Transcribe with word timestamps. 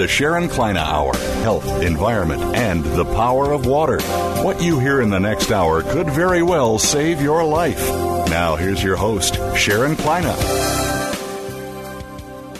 The 0.00 0.08
Sharon 0.08 0.48
Kleyne 0.48 0.78
Hour 0.78 1.14
Health, 1.42 1.82
Environment, 1.82 2.42
and 2.56 2.82
the 2.82 3.04
Power 3.04 3.52
of 3.52 3.66
Water. 3.66 4.00
What 4.42 4.62
you 4.62 4.78
hear 4.78 5.02
in 5.02 5.10
the 5.10 5.20
next 5.20 5.52
hour 5.52 5.82
could 5.82 6.08
very 6.08 6.42
well 6.42 6.78
save 6.78 7.20
your 7.20 7.44
life. 7.44 7.86
Now, 8.30 8.56
here's 8.56 8.82
your 8.82 8.96
host, 8.96 9.34
Sharon 9.54 9.96
Kleyne. 9.96 10.24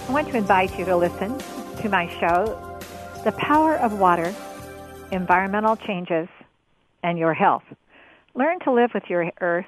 I 0.04 0.10
want 0.10 0.28
to 0.28 0.36
invite 0.36 0.78
you 0.78 0.84
to 0.84 0.94
listen 0.98 1.38
to 1.80 1.88
my 1.88 2.10
show, 2.20 2.44
The 3.24 3.32
Power 3.32 3.74
of 3.76 3.98
Water, 3.98 4.34
Environmental 5.10 5.76
Changes, 5.76 6.28
and 7.02 7.18
Your 7.18 7.32
Health. 7.32 7.64
Learn 8.34 8.60
to 8.64 8.70
live 8.70 8.90
with 8.92 9.04
your 9.08 9.32
earth. 9.40 9.64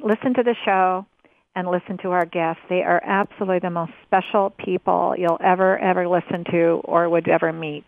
Listen 0.00 0.34
to 0.34 0.42
the 0.42 0.54
show 0.66 1.06
and 1.54 1.68
listen 1.68 1.98
to 2.02 2.10
our 2.10 2.26
guests. 2.26 2.62
They 2.68 2.82
are 2.82 3.02
absolutely 3.04 3.60
the 3.60 3.70
most 3.70 3.92
special 4.06 4.50
people 4.50 5.14
you'll 5.16 5.38
ever, 5.42 5.78
ever 5.78 6.08
listen 6.08 6.44
to 6.50 6.80
or 6.84 7.08
would 7.08 7.28
ever 7.28 7.52
meet. 7.52 7.84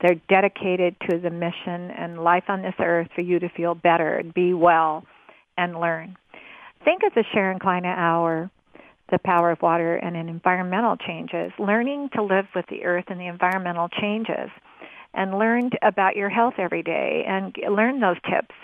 They're 0.00 0.20
dedicated 0.28 0.94
to 1.10 1.18
the 1.18 1.30
mission 1.30 1.90
and 1.90 2.22
life 2.22 2.44
on 2.48 2.62
this 2.62 2.74
earth 2.78 3.08
for 3.14 3.20
you 3.20 3.40
to 3.40 3.48
feel 3.48 3.74
better, 3.74 4.22
be 4.34 4.54
well, 4.54 5.04
and 5.56 5.80
learn. 5.80 6.16
Think 6.84 7.02
of 7.02 7.12
the 7.14 7.24
Sharon 7.32 7.58
Kleyne 7.58 7.84
Hour, 7.84 8.50
the 9.10 9.18
power 9.18 9.50
of 9.50 9.62
water, 9.62 9.96
and 9.96 10.16
environmental 10.16 10.96
changes, 10.96 11.50
learning 11.58 12.10
to 12.14 12.22
live 12.22 12.46
with 12.54 12.66
the 12.70 12.84
earth 12.84 13.06
and 13.08 13.18
the 13.18 13.26
environmental 13.26 13.88
changes, 13.88 14.50
and 15.14 15.36
learn 15.36 15.70
about 15.82 16.14
your 16.14 16.28
health 16.28 16.54
every 16.58 16.82
day 16.84 17.24
and 17.26 17.56
learn 17.68 17.98
those 17.98 18.18
tips. 18.30 18.54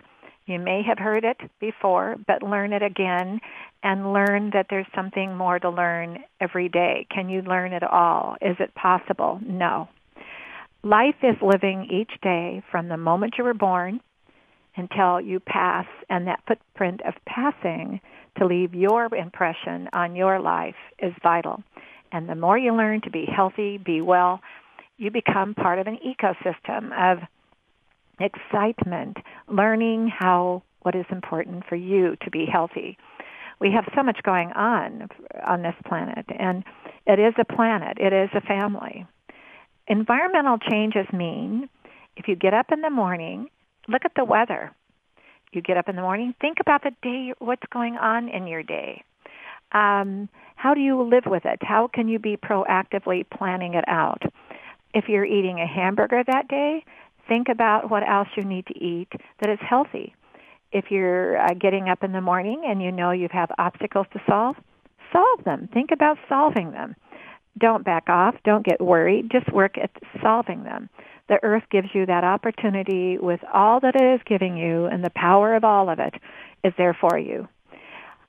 You 0.46 0.58
may 0.58 0.82
have 0.82 0.98
heard 0.98 1.24
it 1.24 1.38
before, 1.58 2.16
but 2.26 2.42
learn 2.42 2.72
it 2.72 2.82
again 2.82 3.40
and 3.82 4.12
learn 4.12 4.50
that 4.52 4.66
there's 4.68 4.86
something 4.94 5.36
more 5.36 5.58
to 5.58 5.70
learn 5.70 6.18
every 6.40 6.68
day. 6.68 7.06
Can 7.10 7.30
you 7.30 7.40
learn 7.42 7.72
it 7.72 7.82
all? 7.82 8.36
Is 8.42 8.56
it 8.60 8.74
possible? 8.74 9.40
No. 9.42 9.88
Life 10.82 11.16
is 11.22 11.36
living 11.40 11.88
each 11.90 12.20
day 12.20 12.62
from 12.70 12.88
the 12.88 12.98
moment 12.98 13.34
you 13.38 13.44
were 13.44 13.54
born 13.54 14.00
until 14.76 15.18
you 15.18 15.40
pass, 15.40 15.86
and 16.10 16.26
that 16.26 16.42
footprint 16.46 17.00
of 17.06 17.14
passing 17.26 18.00
to 18.36 18.44
leave 18.44 18.74
your 18.74 19.14
impression 19.14 19.88
on 19.94 20.16
your 20.16 20.40
life 20.40 20.74
is 20.98 21.12
vital. 21.22 21.62
And 22.12 22.28
the 22.28 22.34
more 22.34 22.58
you 22.58 22.74
learn 22.74 23.00
to 23.02 23.10
be 23.10 23.24
healthy, 23.24 23.78
be 23.78 24.02
well, 24.02 24.40
you 24.98 25.10
become 25.10 25.54
part 25.54 25.78
of 25.78 25.86
an 25.86 25.98
ecosystem 26.04 26.92
of 26.92 27.18
excitement, 28.20 29.18
learning 29.48 30.08
how 30.08 30.62
what 30.82 30.94
is 30.94 31.06
important 31.10 31.64
for 31.68 31.76
you 31.76 32.16
to 32.22 32.30
be 32.30 32.46
healthy. 32.50 32.98
We 33.60 33.70
have 33.72 33.84
so 33.94 34.02
much 34.02 34.18
going 34.22 34.52
on 34.52 35.08
on 35.46 35.62
this 35.62 35.74
planet, 35.86 36.26
and 36.38 36.64
it 37.06 37.18
is 37.18 37.34
a 37.38 37.44
planet, 37.44 37.98
it 37.98 38.12
is 38.12 38.30
a 38.34 38.40
family. 38.40 39.06
Environmental 39.86 40.58
changes 40.58 41.06
mean 41.12 41.68
if 42.16 42.28
you 42.28 42.36
get 42.36 42.54
up 42.54 42.72
in 42.72 42.80
the 42.80 42.90
morning, 42.90 43.48
look 43.88 44.04
at 44.04 44.12
the 44.16 44.24
weather. 44.24 44.72
You 45.52 45.62
get 45.62 45.76
up 45.76 45.88
in 45.88 45.96
the 45.96 46.02
morning, 46.02 46.34
think 46.40 46.58
about 46.60 46.82
the 46.82 46.92
day, 47.02 47.32
what's 47.38 47.62
going 47.72 47.96
on 47.96 48.28
in 48.28 48.46
your 48.46 48.62
day. 48.62 49.04
Um, 49.72 50.28
how 50.56 50.74
do 50.74 50.80
you 50.80 51.02
live 51.02 51.24
with 51.26 51.44
it? 51.44 51.58
How 51.62 51.88
can 51.92 52.08
you 52.08 52.18
be 52.18 52.36
proactively 52.36 53.24
planning 53.28 53.74
it 53.74 53.84
out? 53.88 54.22
If 54.94 55.08
you're 55.08 55.24
eating 55.24 55.58
a 55.60 55.66
hamburger 55.66 56.22
that 56.26 56.48
day, 56.48 56.84
think 57.28 57.48
about 57.48 57.90
what 57.90 58.08
else 58.08 58.28
you 58.36 58.44
need 58.44 58.66
to 58.66 58.78
eat 58.78 59.08
that 59.40 59.50
is 59.50 59.58
healthy. 59.60 60.14
If 60.72 60.86
you're 60.90 61.38
uh, 61.38 61.54
getting 61.54 61.88
up 61.88 62.02
in 62.02 62.12
the 62.12 62.20
morning 62.20 62.62
and 62.66 62.82
you 62.82 62.90
know 62.90 63.12
you 63.12 63.28
have 63.30 63.50
obstacles 63.58 64.06
to 64.12 64.20
solve, 64.28 64.56
solve 65.12 65.44
them. 65.44 65.68
Think 65.72 65.90
about 65.92 66.18
solving 66.28 66.72
them. 66.72 66.96
Don't 67.58 67.84
back 67.84 68.08
off. 68.08 68.34
Don't 68.44 68.66
get 68.66 68.80
worried. 68.80 69.30
Just 69.30 69.52
work 69.52 69.78
at 69.78 69.90
solving 70.20 70.64
them. 70.64 70.88
The 71.28 71.38
earth 71.42 71.62
gives 71.70 71.88
you 71.94 72.04
that 72.06 72.24
opportunity 72.24 73.16
with 73.18 73.40
all 73.52 73.80
that 73.80 73.94
it 73.96 74.14
is 74.14 74.20
giving 74.26 74.56
you, 74.56 74.86
and 74.86 75.02
the 75.02 75.10
power 75.14 75.54
of 75.54 75.64
all 75.64 75.88
of 75.88 75.98
it 75.98 76.14
is 76.64 76.72
there 76.76 76.96
for 77.00 77.18
you. 77.18 77.48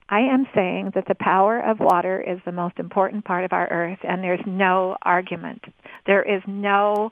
I 0.08 0.20
am 0.20 0.46
saying 0.54 0.92
that 0.94 1.08
the 1.08 1.16
power 1.16 1.58
of 1.58 1.80
water 1.80 2.20
is 2.20 2.38
the 2.44 2.52
most 2.52 2.78
important 2.78 3.24
part 3.24 3.44
of 3.44 3.52
our 3.52 3.68
earth, 3.68 3.98
and 4.02 4.22
there's 4.22 4.44
no 4.46 4.96
argument. 5.02 5.64
There 6.06 6.22
is 6.22 6.42
no 6.46 7.10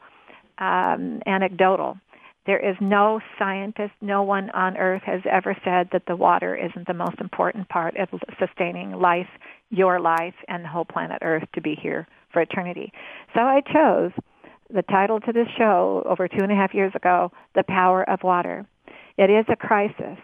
um, 0.59 1.21
anecdotal. 1.27 1.99
There 2.47 2.59
is 2.59 2.77
no 2.81 3.21
scientist, 3.39 3.93
no 4.03 4.23
one 4.23 4.51
on 4.51 4.77
earth 4.77 5.03
has 5.07 5.23
ever 5.31 5.57
said 5.65 5.89
that 5.93 6.05
the 6.07 6.17
water 6.17 6.55
isn't 6.55 6.87
the 6.87 6.93
most 6.93 7.19
important 7.19 7.69
part 7.71 7.97
of 7.97 8.09
sustaining 8.39 8.93
life, 8.93 9.29
your 9.71 9.99
life, 9.99 10.35
and 10.47 10.63
the 10.63 10.69
whole 10.69 10.85
planet 10.85 11.19
Earth 11.23 11.45
to 11.55 11.63
be 11.63 11.75
here 11.75 12.07
for 12.33 12.43
eternity. 12.43 12.93
So 13.35 13.41
I 13.41 13.63
chose 13.63 14.13
the 14.73 14.83
title 14.83 15.21
to 15.21 15.33
this 15.33 15.49
show 15.57 16.03
over 16.07 16.29
two 16.29 16.43
and 16.43 16.53
a 16.53 16.55
half 16.55 16.75
years 16.75 16.93
ago, 16.95 17.33
The 17.55 17.65
Power 17.67 18.09
of 18.09 18.23
Water. 18.23 18.67
It 19.17 19.31
is 19.31 19.47
a 19.49 19.57
crisis, 19.57 20.19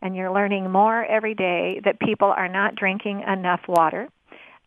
and 0.00 0.16
you're 0.16 0.32
learning 0.32 0.70
more 0.70 1.04
every 1.04 1.34
day 1.34 1.80
that 1.84 2.00
people 2.00 2.28
are 2.28 2.48
not 2.48 2.76
drinking 2.76 3.22
enough 3.26 3.60
water. 3.68 4.08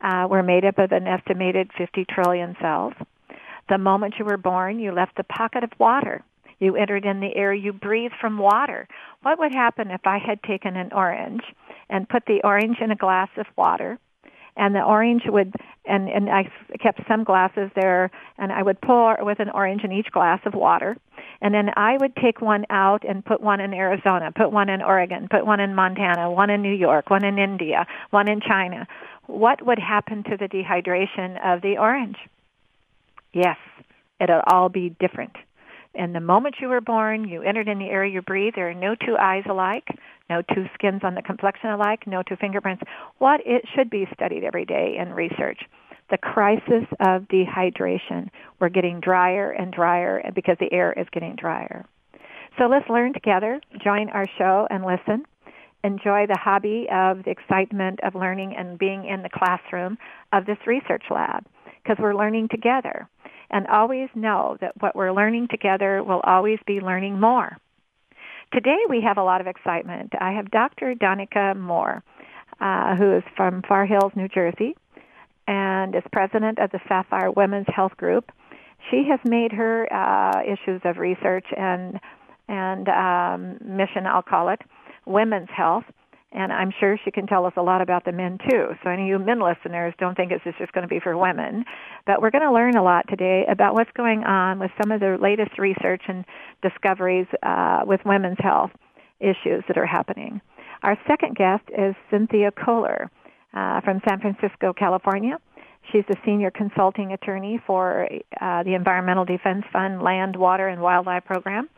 Uh, 0.01 0.27
we're 0.29 0.43
made 0.43 0.65
up 0.65 0.77
of 0.77 0.91
an 0.91 1.07
estimated 1.07 1.71
50 1.77 2.05
trillion 2.05 2.55
cells. 2.61 2.93
The 3.69 3.77
moment 3.77 4.15
you 4.19 4.25
were 4.25 4.37
born, 4.37 4.79
you 4.79 4.91
left 4.91 5.19
a 5.19 5.23
pocket 5.23 5.63
of 5.63 5.71
water. 5.79 6.23
You 6.59 6.75
entered 6.75 7.05
in 7.05 7.19
the 7.19 7.35
air 7.35 7.53
you 7.53 7.73
breathe 7.73 8.11
from 8.19 8.37
water. 8.37 8.87
What 9.21 9.39
would 9.39 9.53
happen 9.53 9.91
if 9.91 10.01
I 10.05 10.17
had 10.17 10.41
taken 10.43 10.75
an 10.75 10.91
orange 10.93 11.41
and 11.89 12.07
put 12.07 12.25
the 12.25 12.41
orange 12.43 12.77
in 12.79 12.91
a 12.91 12.95
glass 12.95 13.29
of 13.37 13.47
water? 13.57 13.99
And 14.55 14.75
the 14.75 14.83
orange 14.83 15.23
would, 15.25 15.53
and, 15.85 16.07
and 16.07 16.29
I 16.29 16.49
kept 16.79 17.01
some 17.07 17.23
glasses 17.23 17.71
there, 17.75 18.11
and 18.37 18.51
I 18.51 18.61
would 18.61 18.79
pour 18.81 19.17
with 19.21 19.39
an 19.39 19.49
orange 19.49 19.83
in 19.83 19.91
each 19.91 20.11
glass 20.11 20.39
of 20.45 20.53
water. 20.53 20.95
And 21.41 21.53
then 21.53 21.71
I 21.75 21.97
would 21.99 22.15
take 22.15 22.39
one 22.39 22.65
out 22.69 23.03
and 23.03 23.25
put 23.25 23.41
one 23.41 23.59
in 23.59 23.73
Arizona, 23.73 24.31
put 24.31 24.51
one 24.51 24.69
in 24.69 24.81
Oregon, 24.81 25.27
put 25.29 25.45
one 25.45 25.59
in 25.59 25.73
Montana, 25.73 26.31
one 26.31 26.49
in 26.51 26.61
New 26.61 26.73
York, 26.73 27.09
one 27.09 27.25
in 27.25 27.39
India, 27.39 27.87
one 28.11 28.29
in 28.29 28.41
China. 28.41 28.87
What 29.25 29.65
would 29.65 29.79
happen 29.79 30.23
to 30.23 30.37
the 30.37 30.47
dehydration 30.47 31.43
of 31.43 31.61
the 31.61 31.77
orange? 31.77 32.17
Yes, 33.33 33.57
it'll 34.19 34.43
all 34.47 34.69
be 34.69 34.95
different. 34.99 35.35
And 35.95 36.15
the 36.15 36.19
moment 36.19 36.55
you 36.59 36.69
were 36.69 36.81
born, 36.81 37.27
you 37.27 37.43
entered 37.43 37.67
in 37.67 37.77
the 37.77 37.85
air 37.85 38.05
you 38.05 38.21
breathe. 38.21 38.53
There 38.55 38.69
are 38.69 38.73
no 38.73 38.95
two 38.95 39.15
eyes 39.19 39.43
alike, 39.47 39.87
no 40.29 40.41
two 40.41 40.65
skins 40.73 41.01
on 41.03 41.13
the 41.13 41.21
complexion 41.21 41.69
alike, 41.69 42.07
no 42.07 42.23
two 42.23 42.35
fingerprints. 42.35 42.83
What 43.19 43.41
it 43.45 43.63
should 43.75 43.89
be 43.89 44.07
studied 44.13 44.43
every 44.43 44.65
day 44.65 44.97
in 44.99 45.13
research. 45.13 45.59
The 46.09 46.17
crisis 46.17 46.85
of 46.99 47.23
dehydration. 47.23 48.29
We're 48.59 48.69
getting 48.69 48.99
drier 48.99 49.51
and 49.51 49.71
drier 49.71 50.23
because 50.33 50.57
the 50.59 50.71
air 50.71 50.93
is 50.93 51.07
getting 51.11 51.35
drier. 51.35 51.85
So 52.57 52.65
let's 52.65 52.89
learn 52.89 53.13
together, 53.13 53.61
join 53.83 54.09
our 54.09 54.25
show 54.37 54.67
and 54.69 54.83
listen. 54.83 55.25
Enjoy 55.83 56.27
the 56.27 56.37
hobby 56.39 56.87
of 56.91 57.23
the 57.23 57.31
excitement 57.31 57.99
of 58.03 58.15
learning 58.15 58.55
and 58.57 58.79
being 58.79 59.05
in 59.05 59.21
the 59.21 59.29
classroom 59.29 59.97
of 60.31 60.45
this 60.45 60.57
research 60.65 61.03
lab 61.09 61.45
because 61.83 61.97
we're 61.99 62.15
learning 62.15 62.47
together 62.49 63.07
and 63.49 63.67
always 63.67 64.09
know 64.15 64.57
that 64.61 64.73
what 64.81 64.95
we're 64.95 65.11
learning 65.11 65.47
together 65.49 66.03
will 66.03 66.21
always 66.23 66.59
be 66.65 66.79
learning 66.79 67.19
more. 67.19 67.57
Today 68.51 68.77
we 68.89 69.01
have 69.01 69.17
a 69.17 69.23
lot 69.23 69.41
of 69.41 69.47
excitement. 69.47 70.13
I 70.19 70.33
have 70.33 70.51
Dr. 70.51 70.95
Donnica 70.95 71.55
Moore, 71.57 72.03
uh, 72.59 72.95
who 72.95 73.17
is 73.17 73.23
from 73.35 73.61
Far 73.67 73.85
Hills, 73.85 74.11
New 74.15 74.27
Jersey, 74.27 74.75
and 75.47 75.95
is 75.95 76.03
president 76.11 76.59
of 76.59 76.71
the 76.71 76.79
Sapphire 76.87 77.31
Women's 77.31 77.67
Health 77.67 77.97
Group. 77.97 78.31
She 78.91 79.07
has 79.09 79.19
made 79.25 79.51
her 79.51 79.91
uh, 79.91 80.41
issues 80.43 80.81
of 80.85 80.97
research 80.97 81.45
and 81.55 81.99
and 82.49 82.89
um, 82.89 83.57
mission, 83.61 84.05
I'll 84.05 84.21
call 84.21 84.49
it, 84.49 84.59
women's 85.05 85.47
health, 85.49 85.85
And 86.33 86.51
I'm 86.51 86.71
sure 86.79 86.97
she 87.05 87.11
can 87.11 87.27
tell 87.27 87.45
us 87.45 87.53
a 87.57 87.61
lot 87.61 87.81
about 87.81 88.05
the 88.05 88.11
men 88.11 88.39
too. 88.49 88.69
So 88.83 88.89
any 88.89 89.03
of 89.03 89.07
you 89.07 89.19
men 89.19 89.39
listeners 89.39 89.93
don't 89.99 90.15
think 90.15 90.31
it's 90.31 90.43
just 90.57 90.71
going 90.73 90.81
to 90.81 90.87
be 90.87 90.99
for 90.99 91.15
women. 91.15 91.63
But 92.07 92.21
we're 92.21 92.31
going 92.31 92.43
to 92.43 92.51
learn 92.51 92.75
a 92.75 92.83
lot 92.83 93.05
today 93.07 93.45
about 93.49 93.75
what's 93.75 93.91
going 93.95 94.23
on 94.23 94.59
with 94.59 94.71
some 94.81 94.91
of 94.91 94.99
the 94.99 95.17
latest 95.21 95.59
research 95.59 96.01
and 96.07 96.25
discoveries 96.63 97.27
uh, 97.43 97.81
with 97.85 98.01
women's 98.05 98.39
health 98.39 98.71
issues 99.19 99.63
that 99.67 99.77
are 99.77 99.85
happening. 99.85 100.41
Our 100.81 100.97
second 101.07 101.35
guest 101.35 101.63
is 101.69 101.95
Cynthia 102.09 102.51
Koehler 102.51 103.09
uh, 103.53 103.81
from 103.81 104.01
San 104.09 104.19
Francisco, 104.19 104.73
California. 104.73 105.37
She's 105.91 106.03
a 106.09 106.15
senior 106.25 106.49
consulting 106.49 107.13
attorney 107.13 107.61
for 107.67 108.07
uh, 108.41 108.63
the 108.63 108.73
Environmental 108.73 109.25
Defense 109.25 109.65
Fund 109.71 110.01
Land, 110.01 110.35
Water, 110.35 110.67
and 110.67 110.81
Wildlife 110.81 111.25
Program. 111.25 111.69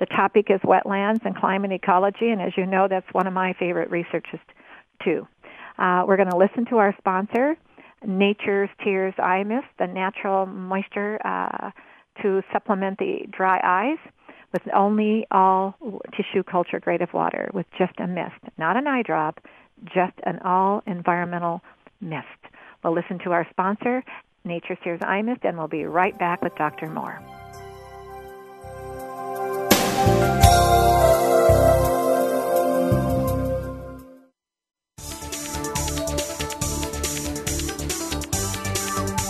The 0.00 0.06
topic 0.06 0.46
is 0.48 0.60
wetlands 0.62 1.24
and 1.26 1.36
climate 1.36 1.72
ecology, 1.72 2.30
and 2.30 2.40
as 2.40 2.52
you 2.56 2.64
know, 2.64 2.88
that's 2.88 3.06
one 3.12 3.26
of 3.26 3.34
my 3.34 3.52
favorite 3.58 3.90
researches 3.90 4.40
too. 5.04 5.28
Uh, 5.78 6.04
we're 6.06 6.16
going 6.16 6.30
to 6.30 6.36
listen 6.36 6.64
to 6.70 6.78
our 6.78 6.94
sponsor, 6.98 7.56
Nature's 8.06 8.70
Tears 8.82 9.12
Eye 9.18 9.44
Mist, 9.44 9.66
the 9.78 9.86
natural 9.86 10.46
moisture 10.46 11.18
uh, 11.22 11.70
to 12.22 12.42
supplement 12.50 12.98
the 12.98 13.26
dry 13.30 13.60
eyes 13.62 13.98
with 14.54 14.62
only 14.74 15.26
all 15.30 15.76
tissue 16.16 16.42
culture 16.42 16.80
grade 16.80 17.02
of 17.02 17.12
water 17.12 17.50
with 17.52 17.66
just 17.78 17.92
a 17.98 18.06
mist, 18.06 18.40
not 18.56 18.76
an 18.76 18.86
eye 18.86 19.02
drop, 19.02 19.40
just 19.84 20.14
an 20.24 20.38
all 20.40 20.82
environmental 20.86 21.60
mist. 22.00 22.26
We'll 22.82 22.94
listen 22.94 23.18
to 23.24 23.32
our 23.32 23.46
sponsor, 23.50 24.02
Nature's 24.44 24.78
Tears 24.82 25.00
Eye 25.02 25.20
Mist, 25.20 25.40
and 25.44 25.58
we'll 25.58 25.68
be 25.68 25.84
right 25.84 26.18
back 26.18 26.42
with 26.42 26.54
Dr. 26.56 26.88
Moore. 26.88 27.20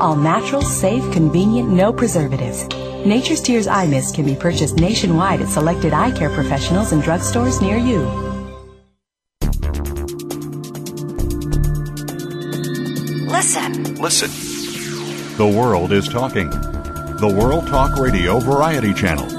All 0.00 0.14
natural, 0.14 0.62
safe, 0.62 1.02
convenient, 1.12 1.68
no 1.70 1.92
preservatives. 1.92 2.66
Nature's 3.04 3.40
Tears 3.40 3.66
Eye 3.66 3.86
Mist 3.86 4.14
can 4.14 4.24
be 4.24 4.36
purchased 4.36 4.76
nationwide 4.76 5.40
at 5.40 5.48
selected 5.48 5.92
eye 5.92 6.12
care 6.12 6.30
professionals 6.30 6.92
and 6.92 7.02
drugstores 7.02 7.60
near 7.60 7.76
you. 7.76 8.00
Listen. 13.26 13.94
Listen. 13.96 14.30
The 15.36 15.46
world 15.46 15.90
is 15.92 16.08
talking. 16.08 16.48
The 16.50 17.34
World 17.36 17.66
Talk 17.66 17.98
Radio 17.98 18.38
Variety 18.38 18.94
Channel. 18.94 19.37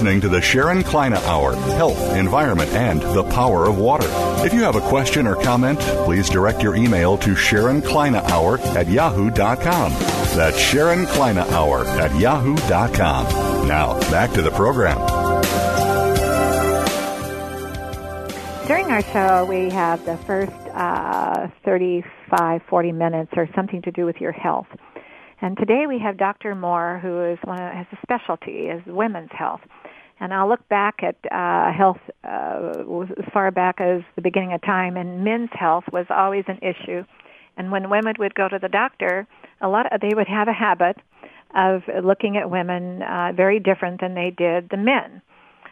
Listening 0.00 0.22
to 0.22 0.30
the 0.30 0.40
Sharon 0.40 0.82
Kleyne 0.82 1.12
Hour 1.12 1.54
Health, 1.76 2.16
Environment, 2.16 2.70
and 2.70 3.02
the 3.02 3.22
Power 3.22 3.66
of 3.66 3.76
Water. 3.76 4.06
If 4.42 4.54
you 4.54 4.62
have 4.62 4.74
a 4.74 4.80
question 4.80 5.26
or 5.26 5.36
comment, 5.36 5.78
please 5.78 6.30
direct 6.30 6.62
your 6.62 6.74
email 6.74 7.18
to 7.18 7.36
Sharon 7.36 7.82
Kleyne 7.82 8.14
Hour 8.14 8.58
at 8.60 8.88
yahoo.com. 8.88 9.92
That's 9.92 10.58
Sharon 10.58 11.04
Kleyne 11.04 11.36
Hour 11.36 11.84
at 11.84 12.18
yahoo.com. 12.18 13.68
Now, 13.68 14.00
back 14.10 14.32
to 14.32 14.40
the 14.40 14.50
program. 14.52 14.96
During 18.66 18.86
our 18.86 19.02
show, 19.02 19.44
we 19.44 19.68
have 19.68 20.02
the 20.06 20.16
first 20.16 20.50
uh, 20.72 21.48
35, 21.66 22.62
40 22.70 22.92
minutes 22.92 23.32
or 23.36 23.50
something 23.54 23.82
to 23.82 23.90
do 23.90 24.06
with 24.06 24.16
your 24.16 24.32
health. 24.32 24.68
And 25.42 25.58
today 25.58 25.84
we 25.86 25.98
have 25.98 26.16
Dr. 26.16 26.54
Moore, 26.54 26.98
who 27.02 27.22
is 27.24 27.38
one 27.44 27.60
of, 27.60 27.72
has 27.72 27.86
a 27.92 27.98
specialty 28.02 28.68
is 28.68 28.82
women's 28.86 29.30
health. 29.32 29.60
And 30.20 30.34
I'll 30.34 30.48
look 30.48 30.68
back 30.68 31.02
at 31.02 31.16
uh, 31.32 31.72
health 31.72 31.98
uh, 32.22 32.84
as 33.18 33.24
far 33.32 33.50
back 33.50 33.80
as 33.80 34.02
the 34.16 34.22
beginning 34.22 34.52
of 34.52 34.60
time, 34.60 34.96
and 34.96 35.24
men's 35.24 35.48
health 35.52 35.84
was 35.92 36.06
always 36.10 36.44
an 36.46 36.58
issue. 36.58 37.04
And 37.56 37.72
when 37.72 37.90
women 37.90 38.14
would 38.18 38.34
go 38.34 38.46
to 38.48 38.58
the 38.58 38.68
doctor, 38.68 39.26
a 39.60 39.68
lot 39.68 39.92
of, 39.92 40.00
they 40.00 40.14
would 40.14 40.28
have 40.28 40.46
a 40.48 40.52
habit 40.52 40.96
of 41.54 41.82
looking 42.04 42.36
at 42.36 42.50
women 42.50 43.02
uh, 43.02 43.32
very 43.34 43.58
different 43.58 44.00
than 44.00 44.14
they 44.14 44.30
did 44.36 44.68
the 44.70 44.76
men. 44.76 45.22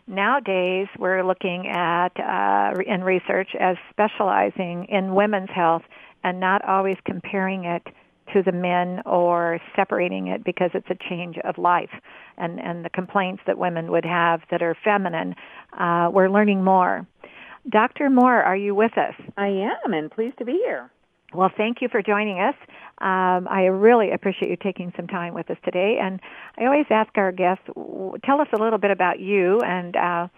Nowadays, 0.06 0.88
we're 0.98 1.22
looking 1.22 1.68
at 1.68 2.18
uh, 2.18 2.72
in 2.86 3.04
research 3.04 3.50
as 3.60 3.76
specializing 3.90 4.86
in 4.88 5.14
women's 5.14 5.50
health 5.54 5.82
and 6.24 6.40
not 6.40 6.64
always 6.64 6.96
comparing 7.04 7.64
it 7.64 7.86
to 8.32 8.42
the 8.42 8.52
men 8.52 9.02
or 9.06 9.60
separating 9.76 10.28
it 10.28 10.44
because 10.44 10.70
it's 10.74 10.88
a 10.90 10.96
change 11.08 11.36
of 11.44 11.58
life 11.58 11.90
and, 12.36 12.60
and 12.60 12.84
the 12.84 12.90
complaints 12.90 13.42
that 13.46 13.58
women 13.58 13.90
would 13.90 14.04
have 14.04 14.40
that 14.50 14.62
are 14.62 14.76
feminine. 14.84 15.34
Uh, 15.78 16.10
we're 16.12 16.28
learning 16.28 16.64
more. 16.64 17.06
Dr. 17.68 18.08
Moore, 18.08 18.42
are 18.42 18.56
you 18.56 18.74
with 18.74 18.96
us? 18.96 19.14
I 19.36 19.48
am, 19.48 19.92
and 19.92 20.10
pleased 20.10 20.38
to 20.38 20.44
be 20.44 20.52
here. 20.52 20.90
Well, 21.34 21.50
thank 21.54 21.82
you 21.82 21.88
for 21.88 22.02
joining 22.02 22.40
us. 22.40 22.54
Um, 22.98 23.46
I 23.48 23.66
really 23.66 24.12
appreciate 24.12 24.50
you 24.50 24.56
taking 24.56 24.92
some 24.96 25.06
time 25.06 25.34
with 25.34 25.50
us 25.50 25.58
today. 25.64 25.98
And 26.00 26.20
I 26.56 26.64
always 26.64 26.86
ask 26.90 27.10
our 27.16 27.32
guests, 27.32 27.64
tell 28.24 28.40
us 28.40 28.48
a 28.54 28.62
little 28.62 28.78
bit 28.78 28.90
about 28.90 29.20
you 29.20 29.60
and 29.60 29.94
uh, 29.94 30.28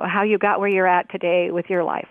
how 0.00 0.22
you 0.22 0.38
got 0.38 0.58
where 0.58 0.70
you're 0.70 0.86
at 0.86 1.10
today 1.10 1.50
with 1.50 1.66
your 1.68 1.84
life. 1.84 2.08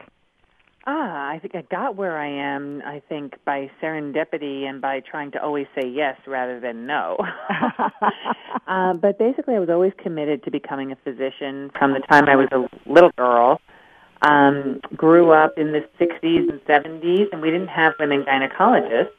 Ah, 0.88 1.30
I 1.30 1.38
think 1.40 1.54
I 1.56 1.62
got 1.70 1.96
where 1.96 2.18
I 2.18 2.28
am, 2.28 2.82
I 2.84 3.02
think, 3.08 3.36
by 3.46 3.70
serendipity 3.82 4.64
and 4.64 4.82
by 4.82 5.00
trying 5.00 5.32
to 5.32 5.42
always 5.44 5.68
say 5.80 5.88
yes 5.88 6.18
rather 6.26 6.60
than 6.60 6.88
no. 6.88 7.18
uh, 8.68 8.94
but 8.94 9.20
basically, 9.20 9.56
I 9.56 9.60
was 9.60 9.70
always 9.70 9.94
committed 10.02 10.44
to 10.44 10.52
becoming 10.52 10.92
a 10.92 10.96
physician 11.04 11.70
from 11.78 11.94
the 11.94 12.00
time 12.00 12.28
I 12.28 12.36
was 12.36 12.48
a 12.52 12.68
little 12.90 13.12
girl. 13.16 13.62
Um, 14.24 14.82
grew 14.96 15.32
up 15.32 15.58
in 15.58 15.72
the 15.72 15.88
60s 16.00 16.50
and 16.50 16.60
70s, 16.66 17.26
and 17.32 17.42
we 17.42 17.50
didn't 17.52 17.70
have 17.70 17.94
women 18.00 18.24
gynecologists, 18.24 19.10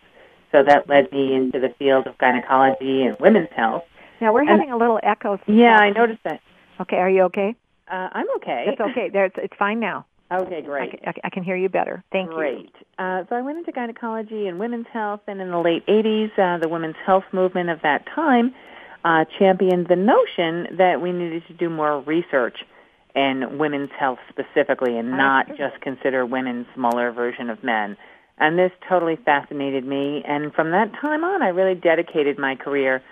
so 0.53 0.63
that 0.65 0.89
led 0.89 1.11
me 1.13 1.35
into 1.35 1.59
the 1.61 1.75
field 1.79 2.07
of 2.07 2.17
gynecology 2.19 3.03
and 3.03 3.17
women's 3.21 3.49
health. 3.55 3.85
Now, 4.21 4.33
we're 4.33 4.41
And- 4.41 4.51
having 4.51 4.71
a 4.73 4.77
little 4.77 5.01
echo. 5.03 5.39
Yeah, 5.47 5.77
I 5.79 5.91
noticed 5.91 6.23
that. 6.25 6.41
Okay, 6.81 6.97
are 6.97 7.11
you 7.11 7.23
okay? 7.23 7.55
Uh, 7.91 8.09
I'm 8.13 8.27
okay. 8.37 8.65
It's 8.69 8.81
okay. 8.81 9.11
There, 9.11 9.27
it's, 9.27 9.37
it's 9.39 9.55
fine 9.59 9.79
now. 9.79 10.07
Okay, 10.33 10.63
great. 10.63 10.83
I 11.07 11.13
can- 11.13 11.21
I 11.25 11.31
can 11.31 11.43
hear 11.43 11.57
you 11.57 11.69
better. 11.69 12.03
Thank 12.11 12.31
you. 12.31 12.37
Great. 12.37 12.75
Uh, 12.99 13.25
so 13.29 13.37
I 13.37 13.43
went 13.43 13.59
into 13.59 13.73
gynecology 13.73 14.47
and 14.49 14.59
women's 14.59 14.87
health, 14.89 15.21
and 15.27 15.41
in 15.41 15.51
the 15.51 15.59
late 15.61 15.85
80s, 15.87 16.31
uh, 16.39 16.59
the 16.59 16.69
women's 16.69 16.97
health 17.05 17.25
movement 17.33 17.69
of 17.71 17.83
that 17.83 18.07
time 18.07 18.55
uh, 19.05 19.25
championed 19.39 19.89
the 19.89 19.97
notion 19.97 20.69
that 20.77 21.01
we 21.01 21.13
needed 21.13 21.45
to 21.49 21.53
do 21.55 21.69
more 21.69 22.01
research 22.01 22.65
in 23.15 23.59
women's 23.59 23.91
health 23.99 24.19
specifically 24.29 24.97
and 24.97 25.11
not 25.11 25.49
just 25.57 25.81
consider 25.81 26.25
women 26.25 26.67
smaller 26.75 27.11
version 27.11 27.51
of 27.51 27.63
men. 27.63 27.97
And 28.39 28.59
this 28.59 28.73
totally 28.89 29.17
fascinated 29.17 29.85
me, 29.85 30.23
and 30.27 30.55
from 30.55 30.71
that 30.71 30.93
time 30.95 31.23
on, 31.25 31.43
I 31.43 31.49
really 31.49 31.75
dedicated 31.75 32.39
my 32.39 32.57
career 32.57 33.03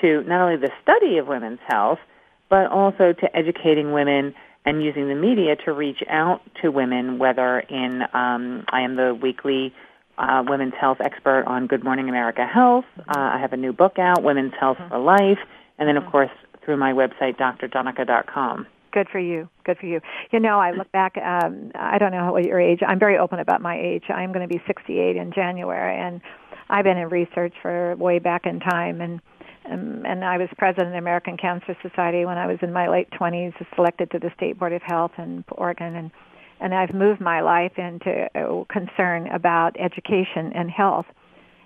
to 0.00 0.22
not 0.24 0.40
only 0.40 0.56
the 0.56 0.72
study 0.82 1.18
of 1.18 1.28
women's 1.28 1.60
health, 1.68 2.00
but 2.48 2.66
also 2.66 3.12
to 3.12 3.36
educating 3.36 3.92
women 3.92 4.34
and 4.64 4.82
using 4.82 5.08
the 5.08 5.14
media 5.14 5.56
to 5.64 5.72
reach 5.72 6.02
out 6.08 6.40
to 6.62 6.70
women, 6.70 7.18
whether 7.18 7.60
in, 7.60 8.02
um, 8.14 8.64
I 8.68 8.80
am 8.80 8.96
the 8.96 9.14
weekly 9.14 9.74
uh, 10.16 10.42
women's 10.46 10.74
health 10.80 10.98
expert 11.04 11.44
on 11.46 11.66
Good 11.66 11.84
Morning 11.84 12.08
America 12.08 12.46
Health. 12.46 12.84
Uh, 12.98 13.02
I 13.16 13.38
have 13.40 13.52
a 13.52 13.56
new 13.56 13.72
book 13.72 13.98
out, 13.98 14.22
Women's 14.22 14.54
Health 14.58 14.78
for 14.88 14.98
Life, 14.98 15.38
and 15.78 15.88
then, 15.88 15.96
of 15.96 16.10
course, 16.10 16.30
through 16.64 16.76
my 16.76 16.92
website, 16.92 17.36
drdonnica.com. 17.36 18.66
Good 18.92 19.08
for 19.10 19.18
you. 19.18 19.48
Good 19.64 19.78
for 19.78 19.86
you. 19.86 20.00
You 20.30 20.38
know, 20.38 20.60
I 20.60 20.70
look 20.70 20.90
back. 20.92 21.16
Um, 21.16 21.72
I 21.74 21.98
don't 21.98 22.12
know 22.12 22.32
what 22.32 22.44
your 22.44 22.60
age. 22.60 22.78
I'm 22.86 23.00
very 23.00 23.18
open 23.18 23.40
about 23.40 23.60
my 23.60 23.76
age. 23.76 24.04
I'm 24.08 24.32
going 24.32 24.48
to 24.48 24.52
be 24.52 24.62
68 24.68 25.16
in 25.16 25.32
January, 25.32 26.00
and 26.00 26.20
I've 26.70 26.84
been 26.84 26.96
in 26.96 27.08
research 27.08 27.54
for 27.60 27.96
way 27.96 28.20
back 28.20 28.46
in 28.46 28.60
time. 28.60 29.00
And 29.00 29.20
um, 29.70 30.04
and 30.06 30.24
I 30.24 30.38
was 30.38 30.48
president 30.58 30.88
of 30.88 30.92
the 30.92 30.98
American 30.98 31.36
Cancer 31.36 31.76
Society 31.82 32.24
when 32.24 32.38
I 32.38 32.46
was 32.46 32.58
in 32.62 32.72
my 32.72 32.88
late 32.88 33.08
20s, 33.10 33.54
selected 33.74 34.10
to 34.10 34.18
the 34.18 34.30
State 34.36 34.58
Board 34.58 34.72
of 34.72 34.82
Health 34.82 35.12
in 35.18 35.44
Oregon, 35.52 35.96
and 35.96 36.10
and 36.60 36.72
I've 36.72 36.94
moved 36.94 37.20
my 37.20 37.40
life 37.40 37.72
into 37.76 38.28
a 38.34 38.64
concern 38.72 39.26
about 39.26 39.76
education 39.78 40.52
and 40.54 40.70
health. 40.70 41.06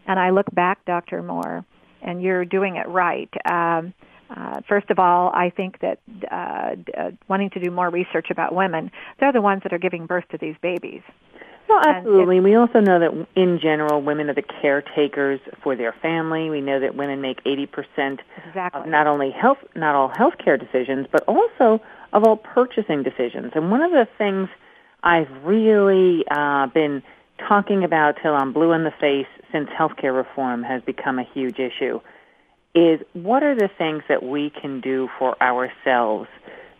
And 0.06 0.18
I 0.18 0.30
look 0.30 0.52
back, 0.52 0.84
Dr. 0.86 1.22
Moore, 1.22 1.64
and 2.00 2.22
you're 2.22 2.44
doing 2.46 2.76
it 2.76 2.88
right. 2.88 3.28
Um, 3.44 3.92
uh, 4.34 4.60
first 4.68 4.90
of 4.90 4.98
all, 4.98 5.30
I 5.34 5.50
think 5.50 5.80
that 5.80 6.00
uh, 6.30 6.76
uh, 6.98 7.10
wanting 7.28 7.50
to 7.50 7.60
do 7.60 7.70
more 7.70 7.90
research 7.90 8.28
about 8.30 8.54
women, 8.54 8.90
they're 9.20 9.32
the 9.32 9.42
ones 9.42 9.62
that 9.62 9.72
are 9.72 9.78
giving 9.78 10.06
birth 10.06 10.24
to 10.30 10.38
these 10.38 10.56
babies. 10.62 11.02
Well, 11.68 11.80
absolutely. 11.84 12.40
We 12.40 12.54
also 12.54 12.80
know 12.80 12.98
that 12.98 13.26
in 13.36 13.58
general, 13.60 14.00
women 14.00 14.30
are 14.30 14.34
the 14.34 14.42
caretakers 14.42 15.38
for 15.62 15.76
their 15.76 15.92
family. 15.92 16.48
We 16.48 16.62
know 16.62 16.80
that 16.80 16.94
women 16.94 17.20
make 17.20 17.44
80% 17.44 18.20
exactly. 18.46 18.80
of 18.80 18.86
not 18.86 19.06
only 19.06 19.30
health, 19.30 19.58
not 19.74 19.94
all 19.94 20.08
healthcare 20.08 20.58
decisions, 20.58 21.06
but 21.12 21.24
also 21.24 21.82
of 22.12 22.24
all 22.24 22.36
purchasing 22.36 23.02
decisions. 23.02 23.52
And 23.54 23.70
one 23.70 23.82
of 23.82 23.90
the 23.90 24.08
things 24.16 24.48
I've 25.02 25.28
really 25.44 26.24
uh, 26.30 26.68
been 26.68 27.02
talking 27.46 27.84
about 27.84 28.16
till 28.22 28.34
I'm 28.34 28.52
blue 28.52 28.72
in 28.72 28.84
the 28.84 28.94
face 28.98 29.26
since 29.52 29.68
healthcare 29.68 30.16
reform 30.16 30.62
has 30.62 30.82
become 30.82 31.18
a 31.18 31.24
huge 31.34 31.58
issue 31.58 32.00
is 32.74 33.00
what 33.12 33.42
are 33.42 33.54
the 33.54 33.68
things 33.78 34.02
that 34.08 34.22
we 34.22 34.50
can 34.50 34.80
do 34.80 35.08
for 35.18 35.40
ourselves 35.42 36.28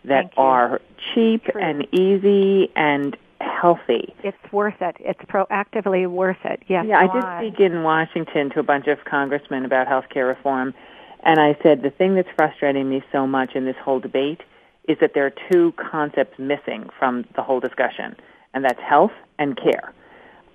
that 0.05 0.31
are 0.37 0.81
cheap 1.13 1.45
True. 1.45 1.61
and 1.61 1.87
easy 1.93 2.71
and 2.75 3.17
healthy. 3.41 4.13
It's 4.23 4.37
worth 4.51 4.81
it. 4.81 4.95
It's 4.99 5.19
proactively 5.21 6.07
worth 6.09 6.43
it. 6.45 6.63
Yes. 6.67 6.85
Yeah, 6.87 6.99
I 6.99 7.07
did 7.07 7.23
on. 7.23 7.39
speak 7.43 7.59
in 7.59 7.83
Washington 7.83 8.49
to 8.51 8.59
a 8.59 8.63
bunch 8.63 8.87
of 8.87 8.99
congressmen 9.05 9.65
about 9.65 9.87
health 9.87 10.05
care 10.13 10.25
reform, 10.25 10.73
and 11.23 11.39
I 11.39 11.57
said 11.63 11.81
the 11.81 11.89
thing 11.89 12.15
that's 12.15 12.29
frustrating 12.35 12.89
me 12.89 13.03
so 13.11 13.25
much 13.27 13.55
in 13.55 13.65
this 13.65 13.75
whole 13.83 13.99
debate 13.99 14.41
is 14.87 14.97
that 15.01 15.13
there 15.13 15.25
are 15.25 15.33
two 15.51 15.73
concepts 15.73 16.37
missing 16.39 16.89
from 16.97 17.25
the 17.35 17.43
whole 17.43 17.59
discussion, 17.59 18.15
and 18.53 18.63
that's 18.65 18.79
health 18.79 19.11
and 19.37 19.55
care. 19.57 19.93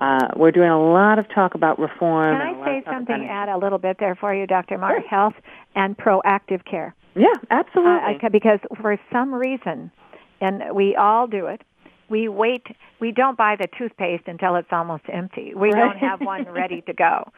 Uh, 0.00 0.28
we're 0.36 0.50
doing 0.50 0.68
a 0.70 0.80
lot 0.92 1.18
of 1.18 1.28
talk 1.28 1.54
about 1.54 1.78
reform. 1.78 2.36
Can 2.36 2.54
I 2.62 2.64
say 2.64 2.82
something, 2.84 3.26
add 3.30 3.48
a 3.48 3.56
little 3.56 3.78
bit 3.78 3.98
there 3.98 4.14
for 4.16 4.34
you, 4.34 4.46
Dr. 4.46 4.76
Mark? 4.76 5.04
Health 5.06 5.34
and 5.76 5.96
proactive 5.96 6.64
care. 6.64 6.94
Yeah, 7.14 7.28
Uh, 7.42 7.46
absolutely. 7.62 8.18
I- 8.22 8.28
because 8.28 8.58
for 8.82 8.98
some 9.12 9.32
reason, 9.32 9.92
and 10.40 10.64
we 10.74 10.96
all 10.96 11.28
do 11.28 11.46
it, 11.46 11.62
we 12.08 12.28
wait. 12.28 12.66
We 13.00 13.12
don't 13.12 13.36
buy 13.36 13.56
the 13.56 13.68
toothpaste 13.78 14.24
until 14.26 14.56
it's 14.56 14.72
almost 14.72 15.04
empty. 15.12 15.52
We 15.54 15.70
don't 15.70 15.98
have 15.98 16.20
one 16.20 16.44
ready 16.50 16.82
to 16.82 16.92
go. 16.92 17.30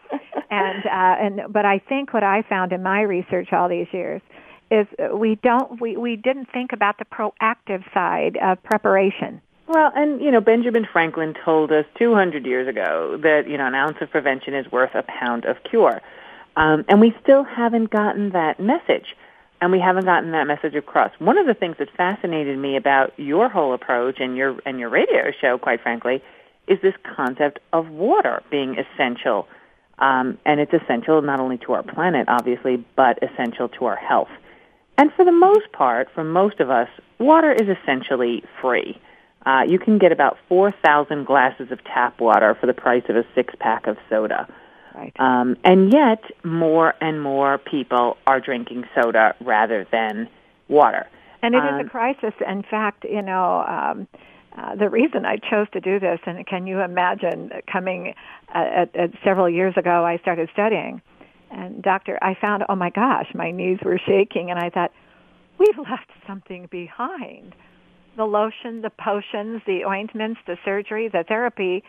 And 0.51 0.87
uh, 0.87 1.41
and 1.41 1.53
but 1.53 1.65
I 1.65 1.79
think 1.79 2.13
what 2.13 2.23
I 2.23 2.43
found 2.49 2.73
in 2.73 2.83
my 2.83 3.03
research 3.03 3.53
all 3.53 3.69
these 3.69 3.89
years 3.93 4.23
is 4.71 4.87
we 5.13 5.37
don't 5.43 5.81
we 5.81 5.97
we 5.97 6.17
didn't 6.17 6.49
think 6.53 6.73
about 6.73 6.99
the 6.99 7.05
proactive 7.05 7.83
side 7.93 8.39
of 8.43 8.63
preparation. 8.63 9.41
Well, 9.69 9.91
and 9.95 10.21
you 10.21 10.31
know, 10.31 10.41
Benjamin 10.41 10.87
Franklin 10.93 11.35
told 11.45 11.73
us 11.73 11.85
200 11.99 12.47
years 12.47 12.69
ago 12.69 13.19
that 13.23 13.49
you 13.49 13.59
know 13.59 13.67
an 13.67 13.75
ounce 13.75 13.97
of 14.01 14.11
prevention 14.11 14.55
is 14.55 14.71
worth 14.71 14.95
a 14.95 15.03
pound 15.03 15.45
of 15.45 15.57
cure, 15.69 16.01
um, 16.57 16.85
and 16.89 17.01
we 17.01 17.15
still 17.23 17.45
haven't 17.45 17.91
gotten 17.91 18.31
that 18.31 18.61
message, 18.61 19.17
and 19.61 19.73
we 19.73 19.81
haven't 19.81 20.05
gotten 20.05 20.33
that 20.33 20.47
message 20.47 20.75
across. 20.75 21.11
One 21.19 21.39
of 21.39 21.47
the 21.47 21.55
things 21.55 21.77
that 21.79 21.89
fascinated 21.97 22.59
me 22.59 22.77
about 22.77 23.13
your 23.19 23.49
whole 23.49 23.75
approach 23.75 24.21
and 24.21 24.37
your 24.37 24.59
and 24.67 24.79
your 24.79 24.89
radio 24.89 25.33
show, 25.41 25.59
quite 25.59 25.83
frankly, 25.83 26.23
is 26.67 26.79
this 26.83 26.95
concept 27.17 27.59
of 27.73 27.89
water 27.89 28.43
being 28.51 28.77
essential, 28.79 29.49
um, 29.99 30.39
and 30.45 30.61
it's 30.61 30.73
essential 30.73 31.23
not 31.23 31.41
only 31.41 31.59
to 31.59 31.73
our 31.73 31.83
planet, 31.83 32.29
obviously, 32.29 32.85
but 32.97 33.19
essential 33.23 33.69
to 33.69 33.87
our 33.87 33.97
health. 33.97 34.31
And 34.99 35.13
for 35.13 35.25
the 35.25 35.33
most 35.33 35.71
part, 35.73 36.09
for 36.15 36.25
most 36.25 36.61
of 36.61 36.71
us, 36.71 36.89
water 37.19 37.53
is 37.53 37.69
essentially 37.69 38.43
free. 38.61 39.01
Uh, 39.45 39.63
you 39.67 39.79
can 39.79 39.99
get 39.99 40.11
about 40.11 40.39
4,000 40.49 41.25
glasses 41.25 41.71
of 41.71 41.83
tap 41.85 42.21
water 42.21 42.57
for 42.59 42.67
the 42.67 42.75
price 42.75 43.05
of 43.09 43.17
a 43.17 43.25
six 43.35 43.55
pack 43.61 43.87
of 43.87 43.97
soda. 44.11 44.49
Right. 44.97 45.13
Um, 45.19 45.57
and 45.63 45.93
yet, 45.93 46.23
more 46.43 46.95
and 47.03 47.23
more 47.23 47.59
people 47.59 48.17
are 48.27 48.41
drinking 48.41 48.85
soda 48.95 49.35
rather 49.45 49.87
than 49.93 50.27
water. 50.69 51.07
And 51.43 51.55
it 51.55 51.59
is 51.59 51.65
Um, 51.71 51.81
a 51.81 51.85
crisis. 51.85 52.33
In 52.41 52.63
fact, 52.63 53.05
you 53.05 53.21
know, 53.21 53.63
um, 53.69 54.09
uh, 54.57 54.75
the 54.75 54.89
reason 54.89 55.27
I 55.27 55.37
chose 55.37 55.69
to 55.75 55.81
do 55.81 56.01
this, 56.01 56.19
and 56.25 56.47
can 56.47 56.67
you 56.67 56.81
imagine 56.81 57.53
coming 57.71 58.15
uh, 58.55 58.59
at, 58.59 58.97
at 58.97 59.11
several 59.23 59.51
years 59.51 59.75
ago, 59.77 60.03
I 60.05 60.17
started 60.17 60.49
studying, 60.55 61.03
and 61.51 61.83
doctor, 61.83 62.19
I 62.23 62.35
found, 62.41 62.65
oh 62.71 62.75
my 62.75 62.89
gosh, 62.89 63.29
my 63.35 63.51
knees 63.51 63.79
were 63.85 63.99
shaking, 63.99 64.51
and 64.51 64.59
I 64.59 64.71
thought, 64.71 64.93
we've 65.59 65.79
left 65.79 66.11
something 66.27 66.69
behind. 66.71 67.55
The 68.17 68.25
lotion, 68.25 68.81
the 68.81 68.91
potions, 68.91 69.61
the 69.67 69.85
ointments, 69.85 70.41
the 70.47 70.57
surgery, 70.65 71.09
the 71.09 71.23
therapy. 71.23 71.85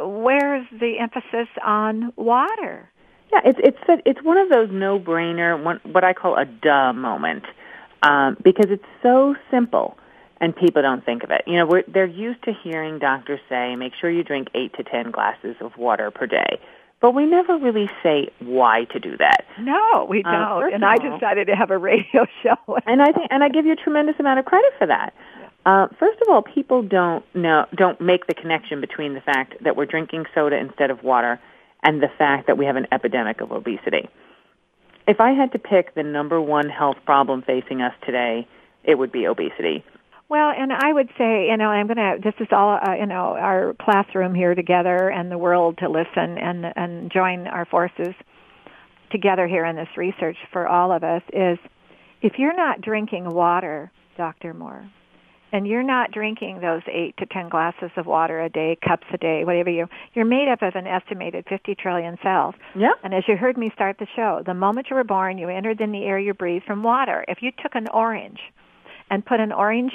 Where's 0.00 0.66
the 0.72 0.98
emphasis 1.00 1.48
on 1.64 2.12
water? 2.16 2.90
Yeah, 3.32 3.40
it's 3.44 3.58
it's 3.62 4.02
it's 4.06 4.22
one 4.22 4.36
of 4.38 4.48
those 4.48 4.68
no-brainer, 4.70 5.62
one, 5.62 5.80
what 5.84 6.04
I 6.04 6.12
call 6.12 6.36
a 6.36 6.44
duh 6.44 6.92
moment, 6.92 7.44
um, 8.02 8.36
because 8.42 8.66
it's 8.70 8.84
so 9.02 9.34
simple, 9.50 9.96
and 10.40 10.54
people 10.54 10.82
don't 10.82 11.04
think 11.04 11.24
of 11.24 11.30
it. 11.30 11.42
You 11.46 11.58
know, 11.58 11.66
we're, 11.66 11.82
they're 11.88 12.06
used 12.06 12.42
to 12.44 12.52
hearing 12.62 12.98
doctors 12.98 13.40
say, 13.48 13.74
"Make 13.76 13.92
sure 14.00 14.10
you 14.10 14.22
drink 14.22 14.48
eight 14.54 14.72
to 14.74 14.84
ten 14.84 15.10
glasses 15.10 15.56
of 15.60 15.76
water 15.76 16.10
per 16.10 16.26
day," 16.26 16.60
but 17.00 17.12
we 17.14 17.26
never 17.26 17.56
really 17.58 17.90
say 18.02 18.28
why 18.40 18.84
to 18.92 19.00
do 19.00 19.16
that. 19.18 19.44
No, 19.60 20.06
we 20.08 20.22
Uh, 20.22 20.30
don't. 20.60 20.74
and 20.74 20.84
I 20.84 20.96
decided 20.96 21.46
to 21.48 21.56
have 21.56 21.70
a 21.70 21.78
radio 21.90 22.26
show. 22.42 22.56
and 22.86 23.02
I 23.02 23.06
think, 23.12 23.28
and 23.30 23.42
I 23.42 23.48
give 23.48 23.66
you 23.66 23.72
a 23.72 23.76
tremendous 23.76 24.14
amount 24.20 24.38
of 24.38 24.44
credit 24.44 24.72
for 24.78 24.86
that. 24.86 25.12
Uh, 25.66 25.88
first 25.98 26.20
of 26.20 26.28
all, 26.28 26.42
people 26.42 26.82
don't 26.82 27.24
know, 27.34 27.66
don't 27.74 28.00
make 28.00 28.26
the 28.26 28.34
connection 28.34 28.80
between 28.80 29.14
the 29.14 29.20
fact 29.20 29.54
that 29.62 29.76
we're 29.76 29.86
drinking 29.86 30.26
soda 30.34 30.56
instead 30.58 30.90
of 30.90 31.02
water 31.02 31.40
and 31.82 32.02
the 32.02 32.10
fact 32.18 32.46
that 32.46 32.58
we 32.58 32.66
have 32.66 32.76
an 32.76 32.86
epidemic 32.92 33.40
of 33.40 33.50
obesity. 33.50 34.08
If 35.06 35.20
I 35.20 35.32
had 35.32 35.52
to 35.52 35.58
pick 35.58 35.94
the 35.94 36.02
number 36.02 36.40
one 36.40 36.68
health 36.68 36.96
problem 37.04 37.42
facing 37.42 37.82
us 37.82 37.94
today, 38.04 38.46
it 38.84 38.96
would 38.96 39.12
be 39.12 39.26
obesity. 39.26 39.84
Well, 40.28 40.50
and 40.56 40.72
I 40.72 40.92
would 40.92 41.10
say, 41.18 41.48
you 41.48 41.56
know, 41.56 41.68
I'm 41.68 41.86
going 41.86 41.98
to. 41.98 42.16
This 42.22 42.34
is 42.40 42.48
all, 42.50 42.78
uh, 42.82 42.94
you 42.94 43.06
know, 43.06 43.36
our 43.36 43.74
classroom 43.80 44.34
here 44.34 44.54
together, 44.54 45.10
and 45.10 45.30
the 45.30 45.36
world 45.36 45.78
to 45.78 45.88
listen 45.88 46.38
and 46.38 46.64
and 46.76 47.12
join 47.12 47.46
our 47.46 47.66
forces 47.66 48.14
together 49.10 49.46
here 49.46 49.66
in 49.66 49.76
this 49.76 49.88
research 49.96 50.38
for 50.50 50.66
all 50.66 50.92
of 50.92 51.04
us. 51.04 51.22
Is 51.32 51.58
if 52.22 52.38
you're 52.38 52.56
not 52.56 52.80
drinking 52.80 53.28
water, 53.28 53.92
Doctor 54.16 54.54
Moore, 54.54 54.88
and 55.54 55.68
you're 55.68 55.84
not 55.84 56.10
drinking 56.10 56.58
those 56.60 56.82
eight 56.92 57.16
to 57.16 57.26
ten 57.26 57.48
glasses 57.48 57.92
of 57.96 58.06
water 58.06 58.42
a 58.42 58.48
day, 58.48 58.76
cups 58.84 59.06
a 59.14 59.16
day, 59.16 59.44
whatever 59.44 59.70
you, 59.70 59.86
you're 60.12 60.24
made 60.24 60.48
up 60.48 60.62
of 60.62 60.74
an 60.74 60.88
estimated 60.88 61.44
50 61.48 61.76
trillion 61.76 62.18
cells. 62.24 62.56
Yeah. 62.74 62.94
And 63.04 63.14
as 63.14 63.22
you 63.28 63.36
heard 63.36 63.56
me 63.56 63.70
start 63.72 63.98
the 64.00 64.08
show, 64.16 64.42
the 64.44 64.52
moment 64.52 64.88
you 64.90 64.96
were 64.96 65.04
born, 65.04 65.38
you 65.38 65.48
entered 65.48 65.80
in 65.80 65.92
the 65.92 66.02
air 66.02 66.18
you 66.18 66.34
breathe 66.34 66.64
from 66.66 66.82
water. 66.82 67.24
If 67.28 67.38
you 67.40 67.52
took 67.62 67.76
an 67.76 67.86
orange 67.94 68.40
and 69.10 69.24
put 69.24 69.38
an 69.38 69.52
orange 69.52 69.92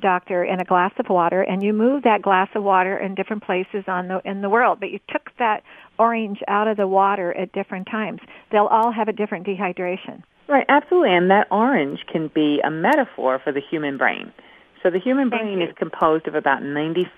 doctor 0.00 0.42
in 0.42 0.62
a 0.62 0.64
glass 0.64 0.92
of 0.98 1.10
water 1.10 1.42
and 1.42 1.62
you 1.62 1.74
moved 1.74 2.06
that 2.06 2.22
glass 2.22 2.48
of 2.54 2.64
water 2.64 2.96
in 2.96 3.14
different 3.14 3.44
places 3.44 3.84
on 3.86 4.08
the 4.08 4.22
in 4.24 4.40
the 4.40 4.48
world, 4.48 4.80
but 4.80 4.90
you 4.90 4.98
took 5.10 5.28
that 5.38 5.62
orange 5.98 6.38
out 6.48 6.68
of 6.68 6.78
the 6.78 6.86
water 6.86 7.36
at 7.36 7.52
different 7.52 7.86
times, 7.86 8.20
they'll 8.50 8.64
all 8.64 8.90
have 8.90 9.08
a 9.08 9.12
different 9.12 9.46
dehydration. 9.46 10.22
Right, 10.48 10.64
absolutely. 10.70 11.14
And 11.14 11.30
that 11.30 11.48
orange 11.50 12.00
can 12.10 12.30
be 12.34 12.60
a 12.64 12.70
metaphor 12.70 13.42
for 13.44 13.52
the 13.52 13.60
human 13.70 13.98
brain. 13.98 14.32
So 14.82 14.90
the 14.90 14.98
human 14.98 15.30
Thank 15.30 15.42
brain 15.42 15.60
you. 15.60 15.68
is 15.68 15.74
composed 15.76 16.26
of 16.26 16.34
about 16.34 16.62
95% 16.62 17.10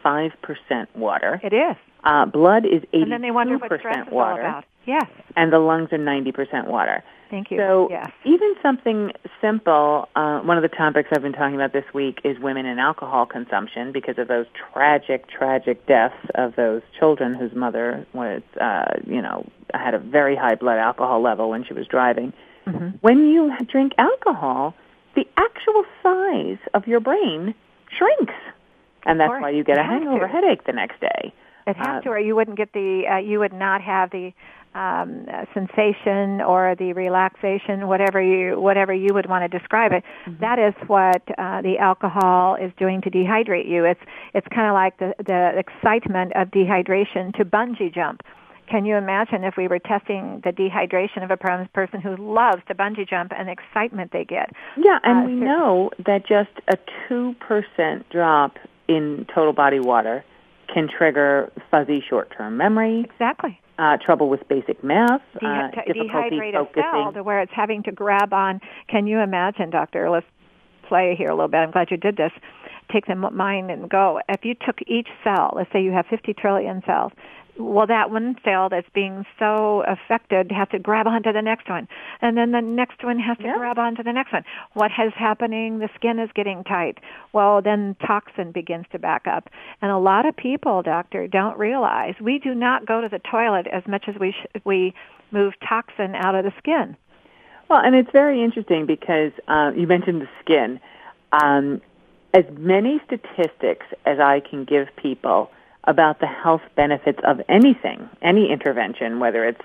water. 0.94 1.40
It 1.42 1.52
is. 1.52 1.76
Uh, 2.04 2.26
blood 2.26 2.66
is 2.66 2.82
82% 2.92 3.02
And 3.02 3.12
then 3.12 3.22
they 3.22 3.30
wonder 3.30 3.56
what 3.56 3.78
stress 3.80 4.06
is 4.06 4.12
all 4.12 4.18
water. 4.18 4.42
about. 4.42 4.64
Yes. 4.86 5.06
And 5.36 5.50
the 5.50 5.58
lungs 5.58 5.88
are 5.92 5.98
90% 5.98 6.66
water. 6.66 7.02
Thank 7.30 7.50
you. 7.50 7.56
So 7.56 7.88
yes. 7.90 8.10
even 8.24 8.54
something 8.62 9.12
simple, 9.40 10.08
uh, 10.14 10.40
one 10.40 10.58
of 10.58 10.62
the 10.62 10.68
topics 10.68 11.08
I've 11.12 11.22
been 11.22 11.32
talking 11.32 11.54
about 11.54 11.72
this 11.72 11.86
week 11.94 12.18
is 12.22 12.38
women 12.38 12.66
and 12.66 12.78
alcohol 12.78 13.24
consumption 13.24 13.92
because 13.92 14.18
of 14.18 14.28
those 14.28 14.44
tragic, 14.74 15.26
tragic 15.30 15.86
deaths 15.86 16.14
of 16.34 16.54
those 16.56 16.82
children 16.98 17.34
whose 17.34 17.54
mother 17.54 18.06
was, 18.12 18.42
uh, 18.60 18.92
you 19.06 19.22
know, 19.22 19.46
had 19.72 19.94
a 19.94 19.98
very 19.98 20.36
high 20.36 20.54
blood 20.54 20.78
alcohol 20.78 21.22
level 21.22 21.48
when 21.48 21.64
she 21.64 21.72
was 21.72 21.86
driving. 21.86 22.32
Mhm. 22.66 22.98
When 23.00 23.28
you 23.28 23.52
drink 23.66 23.94
alcohol, 23.96 24.74
the 25.14 25.26
actual 25.36 25.84
size 26.02 26.58
of 26.72 26.86
your 26.86 27.00
brain 27.00 27.54
shrinks. 27.96 28.34
And 29.06 29.20
that's 29.20 29.30
why 29.30 29.50
you 29.50 29.64
get 29.64 29.78
a 29.78 29.82
hangover 29.82 30.26
headache 30.26 30.64
the 30.64 30.72
next 30.72 31.00
day. 31.00 31.32
It 31.66 31.76
has 31.76 31.86
Uh, 31.86 32.00
to, 32.02 32.08
or 32.10 32.18
you 32.18 32.34
wouldn't 32.34 32.56
get 32.56 32.72
the, 32.72 33.06
uh, 33.06 33.16
you 33.18 33.38
would 33.38 33.52
not 33.52 33.80
have 33.80 34.10
the 34.10 34.32
um, 34.74 35.26
uh, 35.32 35.44
sensation 35.54 36.40
or 36.40 36.74
the 36.74 36.92
relaxation, 36.94 37.86
whatever 37.86 38.20
you, 38.20 38.60
whatever 38.60 38.92
you 38.92 39.14
would 39.14 39.28
want 39.28 39.50
to 39.50 39.58
describe 39.58 39.92
it. 39.92 40.02
That 40.40 40.58
is 40.58 40.74
what 40.88 41.22
uh, 41.38 41.62
the 41.62 41.78
alcohol 41.78 42.56
is 42.56 42.72
doing 42.76 43.00
to 43.02 43.10
dehydrate 43.10 43.68
you. 43.68 43.84
It's, 43.84 44.00
it's 44.34 44.46
kind 44.48 44.68
of 44.68 44.74
like 44.74 44.98
the, 44.98 45.14
the 45.24 45.56
excitement 45.56 46.32
of 46.34 46.48
dehydration 46.48 47.32
to 47.36 47.44
bungee 47.44 47.94
jump. 47.94 48.22
Can 48.68 48.84
you 48.86 48.96
imagine 48.96 49.44
if 49.44 49.56
we 49.56 49.68
were 49.68 49.78
testing 49.78 50.40
the 50.42 50.50
dehydration 50.50 51.22
of 51.22 51.30
a 51.30 51.36
person 51.36 52.00
who 52.00 52.16
loves 52.16 52.62
to 52.68 52.74
bungee 52.74 53.08
jump 53.08 53.32
and 53.36 53.48
the 53.48 53.52
excitement 53.52 54.10
they 54.12 54.24
get? 54.24 54.50
Yeah, 54.76 54.98
and 55.04 55.18
Uh, 55.24 55.26
we 55.26 55.38
so- 55.40 55.44
know 55.44 55.90
that 56.06 56.24
just 56.26 56.50
a 56.68 56.76
2% 57.08 58.08
drop 58.10 58.58
in 58.88 59.26
total 59.34 59.52
body 59.52 59.80
water 59.80 60.24
can 60.68 60.88
trigger 60.88 61.52
fuzzy 61.70 62.00
short-term 62.00 62.56
memory, 62.56 63.00
Exactly. 63.00 63.60
uh, 63.78 63.96
trouble 63.98 64.28
with 64.28 64.46
basic 64.48 64.82
math, 64.82 65.20
De- 65.38 65.46
uh, 65.46 65.68
difficulty 65.86 66.38
dehydrate 66.40 66.54
a 66.54 66.66
cell 66.74 67.12
to 67.12 67.22
where 67.22 67.40
it's 67.40 67.52
having 67.52 67.82
to 67.82 67.92
grab 67.92 68.32
on. 68.32 68.60
Can 68.88 69.06
you 69.06 69.20
imagine, 69.20 69.68
Doctor? 69.70 70.08
Let's 70.10 70.26
play 70.84 71.14
here 71.16 71.28
a 71.30 71.34
little 71.34 71.48
bit. 71.48 71.58
I'm 71.58 71.70
glad 71.70 71.90
you 71.90 71.96
did 71.98 72.16
this. 72.16 72.32
Take 72.90 73.06
the 73.06 73.14
mind 73.14 73.70
and 73.70 73.88
go. 73.88 74.20
If 74.28 74.44
you 74.44 74.54
took 74.54 74.80
each 74.86 75.08
cell, 75.22 75.52
let's 75.54 75.70
say 75.72 75.82
you 75.82 75.92
have 75.92 76.06
50 76.06 76.34
trillion 76.34 76.82
cells, 76.84 77.12
well, 77.58 77.86
that 77.86 78.10
one 78.10 78.36
cell 78.44 78.68
that's 78.68 78.88
being 78.94 79.24
so 79.38 79.84
affected 79.86 80.50
has 80.50 80.68
to 80.70 80.78
grab 80.78 81.06
onto 81.06 81.32
the 81.32 81.42
next 81.42 81.68
one, 81.68 81.88
and 82.20 82.36
then 82.36 82.50
the 82.52 82.60
next 82.60 83.04
one 83.04 83.18
has 83.18 83.36
to 83.38 83.44
Yeah. 83.44 83.56
grab 83.56 83.78
onto 83.78 84.02
the 84.02 84.12
next 84.12 84.32
one. 84.32 84.44
What 84.72 84.90
is 84.98 85.14
happening? 85.14 85.78
The 85.78 85.88
skin 85.94 86.18
is 86.18 86.30
getting 86.32 86.64
tight. 86.64 86.98
Well, 87.32 87.62
then 87.62 87.96
toxin 88.04 88.52
begins 88.52 88.86
to 88.92 88.98
back 88.98 89.26
up, 89.26 89.50
and 89.80 89.90
a 89.90 89.98
lot 89.98 90.26
of 90.26 90.36
people, 90.36 90.82
doctor, 90.82 91.26
don't 91.26 91.56
realize 91.58 92.14
we 92.20 92.38
do 92.38 92.54
not 92.54 92.86
go 92.86 93.00
to 93.00 93.08
the 93.08 93.20
toilet 93.20 93.66
as 93.68 93.86
much 93.86 94.08
as 94.08 94.16
we 94.16 94.32
sh- 94.32 94.60
we 94.64 94.94
move 95.30 95.54
toxin 95.60 96.14
out 96.14 96.34
of 96.34 96.44
the 96.44 96.52
skin. 96.58 96.96
Well, 97.68 97.80
and 97.80 97.94
it's 97.94 98.10
very 98.10 98.42
interesting 98.42 98.86
because 98.86 99.32
uh, 99.48 99.72
you 99.74 99.86
mentioned 99.86 100.22
the 100.22 100.28
skin. 100.40 100.80
Um, 101.32 101.80
as 102.34 102.44
many 102.58 103.00
statistics 103.06 103.86
as 104.04 104.18
I 104.18 104.40
can 104.40 104.64
give 104.64 104.88
people 104.96 105.50
about 105.86 106.20
the 106.20 106.26
health 106.26 106.62
benefits 106.76 107.18
of 107.26 107.40
anything, 107.48 108.08
any 108.22 108.50
intervention, 108.50 109.20
whether 109.20 109.44
it's 109.44 109.60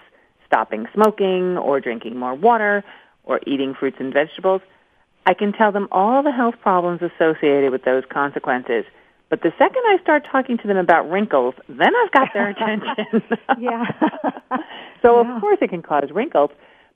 stopping 0.46 0.88
smoking 0.94 1.58
or 1.58 1.80
drinking 1.80 2.18
more 2.18 2.34
water 2.36 2.84
or 3.24 3.40
eating 3.46 3.74
fruits 3.80 3.98
and 4.00 4.14
vegetables, 4.14 4.62
I 5.26 5.34
can 5.34 5.54
tell 5.54 5.72
them 5.72 5.88
all 5.92 6.24
the 6.24 6.32
health 6.32 6.56
problems 6.62 7.02
associated 7.02 7.72
with 7.72 7.84
those 7.84 8.04
consequences. 8.12 8.86
But 9.30 9.42
the 9.44 9.52
second 9.60 9.84
I 9.88 9.98
start 10.02 10.26
talking 10.32 10.58
to 10.58 10.68
them 10.68 10.78
about 10.78 11.10
wrinkles, 11.10 11.54
then 11.68 11.96
I've 11.96 12.12
got 12.12 12.30
their 12.34 12.50
attention. 12.56 13.22
Yeah. 13.60 13.86
so 15.04 15.22
Yeah. 15.22 15.36
of 15.36 15.42
course 15.42 15.60
it 15.62 15.70
can 15.70 15.84
cause 15.84 16.10
wrinkles. 16.12 16.50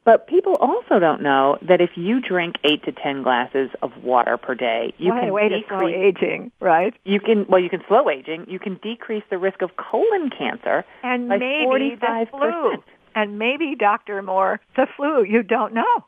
But 0.05 0.27
people 0.27 0.55
also 0.55 0.99
don't 0.99 1.21
know 1.21 1.57
that 1.61 1.79
if 1.79 1.91
you 1.95 2.19
drink 2.19 2.55
eight 2.65 2.83
to 2.83 2.91
ten 2.91 3.23
glasses 3.23 3.69
of 3.81 3.91
water 4.03 4.37
per 4.37 4.53
day, 4.53 4.93
you 4.97 5.13
a 5.13 5.19
can 5.19 5.31
way 5.33 5.47
to 5.47 5.61
slow 5.67 5.87
aging, 5.87 6.51
right? 6.59 6.93
You 7.05 7.21
can 7.21 7.45
well, 7.47 7.61
you 7.61 7.69
can 7.69 7.81
slow 7.87 8.09
aging. 8.09 8.47
You 8.49 8.59
can 8.59 8.75
decrease 8.83 9.23
the 9.29 9.37
risk 9.37 9.61
of 9.61 9.77
colon 9.77 10.29
cancer 10.29 10.83
And 11.03 11.29
by 11.29 11.37
maybe 11.37 11.63
forty-five 11.63 12.27
the 12.31 12.37
flu. 12.37 12.83
And 13.15 13.39
maybe, 13.39 13.75
Doctor 13.75 14.21
Moore, 14.21 14.59
the 14.75 14.87
flu. 14.97 15.23
You 15.23 15.43
don't 15.43 15.73
know. 15.73 16.05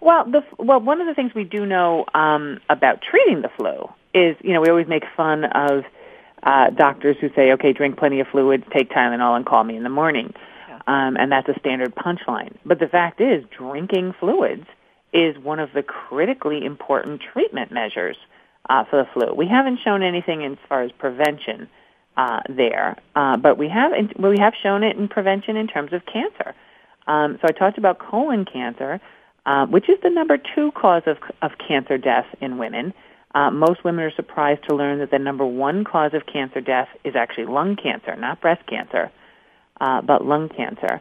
Well, 0.00 0.24
the 0.24 0.42
well, 0.58 0.80
one 0.80 1.00
of 1.00 1.06
the 1.06 1.14
things 1.14 1.34
we 1.34 1.44
do 1.44 1.66
know 1.66 2.06
um, 2.14 2.60
about 2.70 3.02
treating 3.02 3.42
the 3.42 3.50
flu 3.56 3.90
is, 4.14 4.36
you 4.42 4.52
know, 4.54 4.60
we 4.60 4.68
always 4.68 4.86
make 4.86 5.04
fun 5.16 5.44
of 5.44 5.84
uh, 6.42 6.70
doctors 6.70 7.16
who 7.20 7.30
say, 7.34 7.52
"Okay, 7.52 7.72
drink 7.72 7.98
plenty 7.98 8.20
of 8.20 8.28
fluids, 8.28 8.64
take 8.72 8.90
Tylenol, 8.90 9.36
and 9.36 9.44
call 9.44 9.64
me 9.64 9.76
in 9.76 9.82
the 9.82 9.90
morning," 9.90 10.32
um, 10.86 11.16
and 11.16 11.30
that's 11.32 11.48
a 11.48 11.58
standard 11.58 11.94
punchline. 11.94 12.54
But 12.64 12.78
the 12.78 12.88
fact 12.88 13.20
is, 13.20 13.44
drinking 13.56 14.14
fluids 14.20 14.66
is 15.12 15.38
one 15.38 15.60
of 15.60 15.72
the 15.72 15.82
critically 15.82 16.64
important 16.64 17.22
treatment 17.32 17.72
measures 17.72 18.16
uh, 18.68 18.84
for 18.84 18.96
the 18.96 19.08
flu. 19.12 19.34
We 19.34 19.46
haven't 19.46 19.80
shown 19.84 20.02
anything 20.02 20.44
as 20.44 20.58
far 20.68 20.82
as 20.82 20.92
prevention 20.92 21.68
uh, 22.16 22.40
there, 22.48 22.96
uh, 23.14 23.36
but 23.36 23.58
we 23.58 23.68
have 23.68 23.92
we 24.18 24.38
have 24.38 24.54
shown 24.62 24.82
it 24.82 24.96
in 24.96 25.08
prevention 25.08 25.56
in 25.56 25.66
terms 25.66 25.92
of 25.92 26.04
cancer. 26.06 26.54
Um, 27.06 27.38
so 27.40 27.48
I 27.48 27.52
talked 27.52 27.78
about 27.78 27.98
colon 27.98 28.44
cancer, 28.44 29.00
uh, 29.46 29.66
which 29.66 29.88
is 29.88 29.98
the 30.02 30.10
number 30.10 30.38
two 30.38 30.72
cause 30.72 31.02
of 31.06 31.18
of 31.42 31.52
cancer 31.58 31.98
death 31.98 32.26
in 32.40 32.58
women. 32.58 32.94
Uh, 33.34 33.50
most 33.50 33.82
women 33.82 34.04
are 34.04 34.12
surprised 34.12 34.62
to 34.68 34.76
learn 34.76 35.00
that 35.00 35.10
the 35.10 35.18
number 35.18 35.44
one 35.44 35.84
cause 35.84 36.14
of 36.14 36.24
cancer 36.24 36.60
death 36.60 36.88
is 37.02 37.16
actually 37.16 37.46
lung 37.46 37.74
cancer, 37.74 38.14
not 38.14 38.40
breast 38.40 38.64
cancer, 38.66 39.10
uh, 39.80 40.00
but 40.02 40.24
lung 40.24 40.48
cancer. 40.48 41.00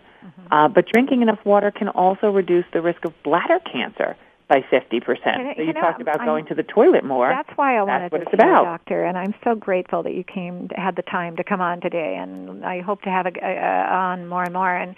Uh, 0.51 0.68
but 0.68 0.86
drinking 0.92 1.22
enough 1.22 1.39
water 1.46 1.72
can 1.72 1.89
also 1.89 2.27
reduce 2.30 2.65
the 2.74 2.82
risk 2.82 3.03
of 3.06 3.13
bladder 3.24 3.60
cancer 3.72 4.15
by 4.48 4.60
50%. 4.72 5.01
And, 5.25 5.56
so 5.56 5.62
you 5.62 5.68
you 5.68 5.74
know, 5.74 5.82
talked 5.82 6.01
about 6.01 6.20
I'm- 6.20 6.27
going 6.27 6.46
to 6.48 6.56
the 6.56 6.63
toilet 6.63 7.03
more. 7.03 7.30
That's 7.30 7.58
why 7.58 7.75
I 7.80 7.86
That's 7.86 8.12
wanted 8.12 8.25
to 8.25 8.32
see 8.32 8.36
about. 8.36 8.65
Doctor, 8.65 9.03
and 9.03 9.18
I'm 9.18 9.34
so 9.44 9.56
grateful 9.56 10.03
that 10.03 10.13
you 10.13 10.24
came, 10.24 10.70
had 10.75 10.96
the 10.96 11.01
time 11.01 11.36
to 11.38 11.44
come 11.44 11.62
on 11.62 11.82
today, 11.82 12.15
and 12.19 12.65
I 12.65 12.82
hope 12.82 13.02
to 13.04 13.10
have 13.10 13.26
a, 13.26 13.32
uh, 13.32 13.93
on 13.95 14.28
more 14.28 14.43
and 14.43 14.54
more 14.54 14.76
and 14.76 14.95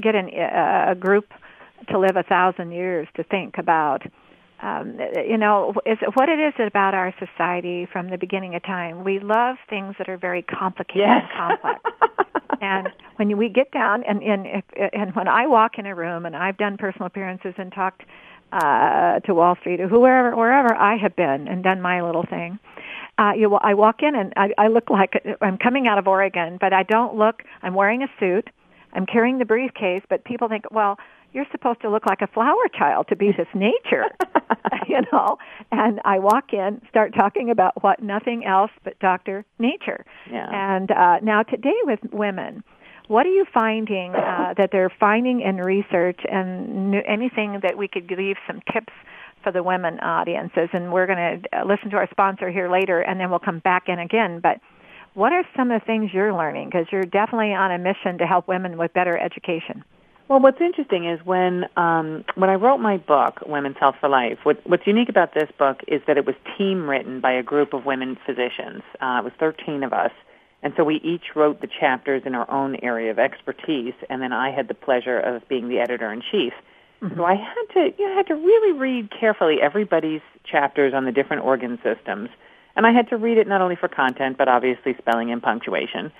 get 0.00 0.14
an, 0.14 0.30
uh, 0.34 0.92
a 0.92 0.94
group 0.94 1.32
to 1.90 1.98
live 1.98 2.16
a 2.16 2.22
thousand 2.22 2.72
years 2.72 3.08
to 3.16 3.24
think 3.24 3.58
about. 3.58 4.02
Um, 4.64 4.98
you 5.28 5.36
know, 5.36 5.74
is 5.84 5.98
what 6.14 6.30
it 6.30 6.38
is 6.38 6.54
about 6.58 6.94
our 6.94 7.14
society 7.18 7.86
from 7.92 8.08
the 8.08 8.16
beginning 8.16 8.54
of 8.54 8.62
time. 8.62 9.04
We 9.04 9.18
love 9.18 9.56
things 9.68 9.94
that 9.98 10.08
are 10.08 10.16
very 10.16 10.40
complicated 10.40 11.02
Yes. 11.06 11.22
and 11.22 11.60
complex. 11.60 11.80
and 12.62 12.88
when 13.16 13.36
we 13.36 13.50
get 13.50 13.70
down 13.72 14.04
and 14.04 14.22
and 14.22 14.46
if, 14.46 14.64
and 14.94 15.14
when 15.14 15.28
I 15.28 15.46
walk 15.46 15.72
in 15.78 15.84
a 15.84 15.94
room 15.94 16.24
and 16.24 16.34
I've 16.34 16.56
done 16.56 16.78
personal 16.78 17.06
appearances 17.06 17.52
and 17.58 17.72
talked 17.74 18.04
uh, 18.52 19.20
to 19.20 19.34
Wall 19.34 19.56
Street 19.60 19.80
or 19.82 19.88
whoever 19.88 20.34
wherever 20.34 20.74
I 20.74 20.96
have 20.96 21.14
been 21.14 21.46
and 21.46 21.62
done 21.62 21.82
my 21.82 22.00
little 22.00 22.24
thing. 22.24 22.58
Uh, 23.18 23.32
you, 23.36 23.54
I 23.56 23.74
walk 23.74 23.96
in 24.02 24.14
and 24.14 24.32
I, 24.36 24.48
I 24.56 24.68
look 24.68 24.88
like 24.88 25.22
I'm 25.42 25.58
coming 25.58 25.86
out 25.86 25.98
of 25.98 26.08
Oregon, 26.08 26.56
but 26.58 26.72
I 26.72 26.84
don't 26.84 27.16
look. 27.16 27.42
I'm 27.62 27.74
wearing 27.74 28.02
a 28.02 28.08
suit. 28.18 28.48
I'm 28.94 29.04
carrying 29.06 29.38
the 29.38 29.44
briefcase, 29.44 30.02
but 30.08 30.24
people 30.24 30.48
think, 30.48 30.64
well, 30.70 30.98
you're 31.34 31.46
supposed 31.50 31.82
to 31.82 31.90
look 31.90 32.06
like 32.06 32.22
a 32.22 32.28
flower 32.28 32.68
child 32.72 33.08
to 33.08 33.16
be 33.16 33.32
this 33.36 33.48
nature, 33.54 34.04
you 34.88 35.00
know. 35.12 35.36
And 35.72 36.00
I 36.04 36.20
walk 36.20 36.52
in, 36.52 36.80
start 36.88 37.12
talking 37.12 37.50
about 37.50 37.82
what 37.82 38.00
nothing 38.02 38.44
else 38.46 38.70
but 38.84 38.98
Doctor 39.00 39.44
Nature. 39.58 40.06
Yeah. 40.30 40.48
And 40.50 40.90
uh, 40.92 41.18
now 41.22 41.42
today 41.42 41.74
with 41.82 41.98
women, 42.12 42.62
what 43.08 43.26
are 43.26 43.30
you 43.32 43.44
finding 43.52 44.14
uh, 44.14 44.54
that 44.56 44.70
they're 44.70 44.92
finding 45.00 45.40
in 45.42 45.56
research 45.56 46.20
and 46.30 46.94
anything 47.06 47.60
that 47.62 47.76
we 47.76 47.88
could 47.88 48.10
leave 48.16 48.36
some 48.46 48.62
tips 48.72 48.92
for 49.42 49.52
the 49.52 49.62
women 49.62 49.98
audiences? 49.98 50.68
And 50.72 50.92
we're 50.92 51.06
going 51.06 51.42
to 51.42 51.58
uh, 51.58 51.64
listen 51.66 51.90
to 51.90 51.96
our 51.96 52.08
sponsor 52.12 52.48
here 52.48 52.70
later, 52.70 53.00
and 53.00 53.20
then 53.20 53.28
we'll 53.28 53.40
come 53.40 53.58
back 53.58 53.88
in 53.88 53.98
again. 53.98 54.38
But 54.40 54.60
what 55.14 55.32
are 55.32 55.44
some 55.56 55.70
of 55.72 55.80
the 55.80 55.84
things 55.84 56.10
you're 56.14 56.32
learning? 56.32 56.70
Because 56.70 56.86
you're 56.92 57.02
definitely 57.02 57.52
on 57.52 57.72
a 57.72 57.78
mission 57.78 58.18
to 58.18 58.26
help 58.26 58.46
women 58.46 58.78
with 58.78 58.92
better 58.94 59.18
education. 59.18 59.84
Well, 60.26 60.40
what's 60.40 60.60
interesting 60.60 61.06
is 61.06 61.20
when 61.24 61.66
um, 61.76 62.24
when 62.34 62.48
I 62.48 62.54
wrote 62.54 62.78
my 62.78 62.96
book, 62.96 63.40
Women's 63.46 63.76
Health 63.78 63.96
for 64.00 64.08
Life. 64.08 64.38
What, 64.44 64.58
what's 64.66 64.86
unique 64.86 65.10
about 65.10 65.34
this 65.34 65.50
book 65.58 65.80
is 65.86 66.00
that 66.06 66.16
it 66.16 66.24
was 66.24 66.34
team 66.56 66.88
written 66.88 67.20
by 67.20 67.32
a 67.32 67.42
group 67.42 67.74
of 67.74 67.84
women 67.84 68.16
physicians. 68.24 68.82
Uh, 69.02 69.20
it 69.20 69.24
was 69.24 69.32
13 69.38 69.82
of 69.82 69.92
us, 69.92 70.12
and 70.62 70.72
so 70.78 70.84
we 70.84 70.96
each 70.96 71.36
wrote 71.36 71.60
the 71.60 71.68
chapters 71.68 72.22
in 72.24 72.34
our 72.34 72.50
own 72.50 72.76
area 72.76 73.10
of 73.10 73.18
expertise. 73.18 73.92
And 74.08 74.22
then 74.22 74.32
I 74.32 74.50
had 74.50 74.68
the 74.68 74.74
pleasure 74.74 75.18
of 75.18 75.46
being 75.46 75.68
the 75.68 75.78
editor 75.78 76.10
in 76.10 76.22
chief. 76.32 76.54
So 77.16 77.24
I 77.26 77.34
had 77.34 77.74
to 77.74 77.92
you 77.98 78.06
know, 78.06 78.14
I 78.14 78.16
had 78.16 78.26
to 78.28 78.34
really 78.34 78.78
read 78.78 79.10
carefully 79.10 79.56
everybody's 79.60 80.22
chapters 80.50 80.94
on 80.94 81.04
the 81.04 81.12
different 81.12 81.44
organ 81.44 81.78
systems, 81.82 82.30
and 82.76 82.86
I 82.86 82.92
had 82.92 83.10
to 83.10 83.18
read 83.18 83.36
it 83.36 83.46
not 83.46 83.60
only 83.60 83.76
for 83.76 83.88
content 83.88 84.38
but 84.38 84.48
obviously 84.48 84.96
spelling 84.98 85.30
and 85.30 85.42
punctuation. 85.42 86.10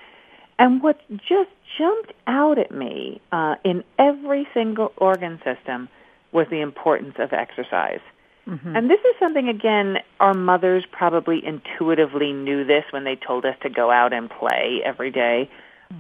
And 0.59 0.83
what 0.83 1.01
just 1.17 1.51
jumped 1.79 2.13
out 2.27 2.59
at 2.59 2.71
me 2.71 3.21
uh, 3.33 3.57
in 3.65 3.85
every 3.99 4.47
single 4.55 4.93
organ 4.97 5.41
system 5.45 5.89
was 6.33 6.47
the 6.51 6.61
importance 6.61 7.15
of 7.19 7.33
exercise. 7.33 8.01
And 8.77 8.91
this 8.91 9.01
is 9.01 9.15
something, 9.19 9.49
again, 9.49 9.99
our 10.21 10.35
mothers 10.35 10.85
probably 10.93 11.45
intuitively 11.45 12.33
knew 12.33 12.65
this 12.65 12.85
when 12.91 13.05
they 13.05 13.17
told 13.17 13.47
us 13.47 13.57
to 13.63 13.71
go 13.71 13.91
out 13.91 14.13
and 14.13 14.29
play 14.29 14.83
every 14.85 15.11
day. 15.11 15.51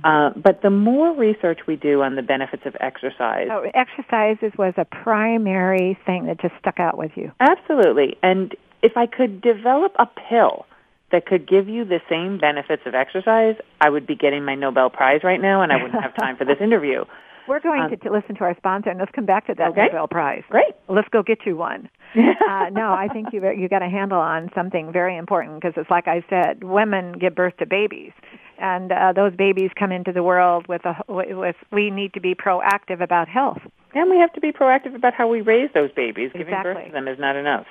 Uh, 0.02 0.30
but 0.30 0.60
the 0.60 0.70
more 0.70 1.14
research 1.14 1.60
we 1.66 1.76
do 1.76 2.02
on 2.02 2.16
the 2.16 2.22
benefits 2.22 2.64
of 2.66 2.76
exercise, 2.80 3.46
So 3.48 3.70
exercises 3.74 4.52
was 4.58 4.74
a 4.76 4.84
primary 4.84 5.96
thing 6.04 6.26
that 6.26 6.40
just 6.40 6.54
stuck 6.58 6.80
out 6.80 6.98
with 6.98 7.12
you. 7.16 7.32
Absolutely. 7.40 8.18
And 8.22 8.54
if 8.82 8.96
I 8.96 9.06
could 9.06 9.40
develop 9.40 9.94
a 9.98 10.06
pill 10.06 10.66
that 11.12 11.26
could 11.26 11.46
give 11.48 11.68
you 11.68 11.84
the 11.84 12.00
same 12.08 12.38
benefits 12.38 12.82
of 12.86 12.94
exercise, 12.94 13.56
I 13.80 13.90
would 13.90 14.06
be 14.06 14.16
getting 14.16 14.44
my 14.44 14.54
Nobel 14.54 14.90
Prize 14.90 15.20
right 15.22 15.40
now 15.40 15.62
and 15.62 15.72
I 15.72 15.76
wouldn't 15.82 16.02
have 16.02 16.14
time 16.16 16.36
for 16.36 16.44
this 16.44 16.58
interview. 16.60 17.04
We're 17.46 17.60
going 17.60 17.82
Um, 17.82 17.90
to, 17.90 17.96
to 17.98 18.10
listen 18.10 18.34
to 18.36 18.44
our 18.44 18.56
sponsor, 18.56 18.88
and 18.88 18.98
let's 18.98 19.12
come 19.12 19.26
back 19.26 19.46
to 19.48 19.54
that 19.56 19.68
Okay. 19.72 19.86
Nobel 19.86 20.08
Prize. 20.08 20.42
Great. 20.48 20.74
Let's 20.88 21.08
go 21.08 21.22
get 21.22 21.44
you 21.44 21.56
one. 21.56 21.90
uh, 22.16 22.70
no, 22.72 22.92
I 22.94 23.08
think 23.12 23.32
you 23.32 23.46
you 23.52 23.68
got 23.68 23.82
a 23.82 23.88
handle 23.88 24.18
on 24.18 24.48
something 24.54 24.92
very 24.92 25.16
important 25.16 25.60
because 25.60 25.74
it's 25.76 25.90
like 25.90 26.08
I 26.08 26.24
said, 26.30 26.64
women 26.64 27.12
give 27.18 27.34
birth 27.34 27.54
to 27.58 27.66
babies, 27.66 28.12
and 28.58 28.90
uh, 28.92 29.12
those 29.12 29.34
babies 29.36 29.70
come 29.78 29.92
into 29.92 30.10
the 30.12 30.22
world 30.22 30.66
with 30.68 30.86
a 30.86 30.96
with. 31.08 31.56
We 31.70 31.90
need 31.90 32.14
to 32.14 32.20
be 32.20 32.34
proactive 32.34 33.02
about 33.02 33.28
health. 33.28 33.58
And 33.94 34.08
we 34.08 34.16
have 34.18 34.32
to 34.32 34.40
be 34.40 34.50
proactive 34.50 34.94
about 34.94 35.12
how 35.12 35.28
we 35.28 35.40
raise 35.42 35.70
those 35.74 35.90
babies. 35.92 36.30
Giving 36.32 36.54
birth 36.62 36.86
to 36.86 36.92
them 36.92 37.08
is 37.08 37.18
not 37.18 37.36
enough. 37.36 37.66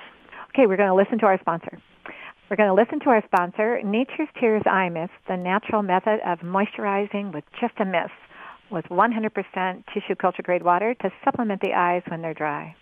Okay, 0.50 0.66
we're 0.66 0.76
going 0.76 0.88
to 0.88 0.94
listen 0.94 1.18
to 1.18 1.26
our 1.26 1.38
sponsor. 1.40 1.80
We're 2.50 2.56
going 2.56 2.68
to 2.68 2.74
listen 2.74 3.00
to 3.00 3.08
our 3.08 3.22
sponsor, 3.24 3.80
Nature's 3.82 4.28
Tears 4.38 4.62
Eye 4.66 4.90
Mist, 4.90 5.12
the 5.26 5.36
natural 5.36 5.82
method 5.82 6.20
of 6.26 6.40
moisturizing 6.40 7.32
with 7.32 7.44
just 7.58 7.72
a 7.80 7.86
mist 7.86 8.12
with 8.70 8.84
100% 8.90 9.84
tissue 9.94 10.14
culture 10.14 10.42
grade 10.42 10.62
water 10.62 10.94
to 10.94 11.10
supplement 11.24 11.62
the 11.62 11.72
eyes 11.72 12.02
when 12.08 12.20
they're 12.20 12.34
dry. 12.34 12.76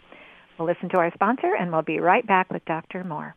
We'll 0.58 0.66
listen 0.66 0.88
to 0.90 0.96
our 0.96 1.12
sponsor 1.14 1.54
and 1.58 1.70
we'll 1.70 1.82
be 1.82 2.00
right 2.00 2.26
back 2.26 2.50
with 2.50 2.64
Dr. 2.64 3.04
Moore. 3.04 3.36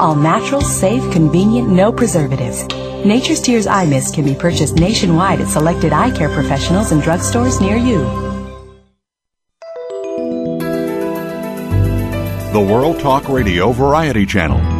All 0.00 0.14
natural, 0.14 0.60
safe, 0.60 1.02
convenient, 1.12 1.68
no 1.68 1.92
preservatives. 1.92 2.64
Nature's 3.04 3.40
Tears 3.40 3.66
Eye 3.66 3.86
Mist 3.86 4.14
can 4.14 4.24
be 4.24 4.34
purchased 4.34 4.76
nationwide 4.76 5.40
at 5.40 5.48
selected 5.48 5.92
eye 5.92 6.10
care 6.10 6.28
professionals 6.28 6.92
and 6.92 7.02
drugstores 7.02 7.60
near 7.60 7.76
you. 7.76 7.98
The 12.52 12.60
World 12.60 13.00
Talk 13.00 13.28
Radio 13.28 13.72
Variety 13.72 14.24
Channel. 14.24 14.77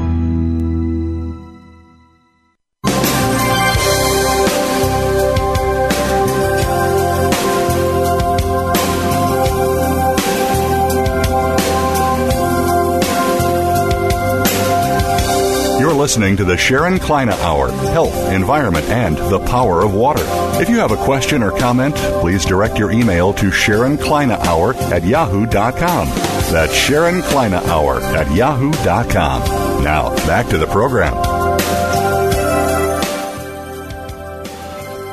Listening 15.98 16.36
to 16.36 16.44
the 16.44 16.56
Sharon 16.56 17.00
Kleyne 17.00 17.28
Hour 17.28 17.72
Health, 17.72 18.14
Environment, 18.30 18.86
and 18.86 19.16
the 19.16 19.40
Power 19.40 19.84
of 19.84 19.94
Water. 19.94 20.22
If 20.62 20.68
you 20.68 20.78
have 20.78 20.92
a 20.92 20.96
question 20.96 21.42
or 21.42 21.50
comment, 21.50 21.96
please 22.20 22.44
direct 22.44 22.78
your 22.78 22.92
email 22.92 23.34
to 23.34 23.50
Sharon 23.50 23.98
Kleyne 23.98 24.30
Hour 24.30 24.74
at 24.74 25.02
yahoo.com. 25.02 26.08
That's 26.52 26.72
Sharon 26.72 27.20
Kleyne 27.22 27.54
Hour 27.54 28.00
at 28.00 28.32
yahoo.com. 28.32 29.82
Now, 29.82 30.14
back 30.24 30.46
to 30.50 30.58
the 30.58 30.68
program. 30.68 31.16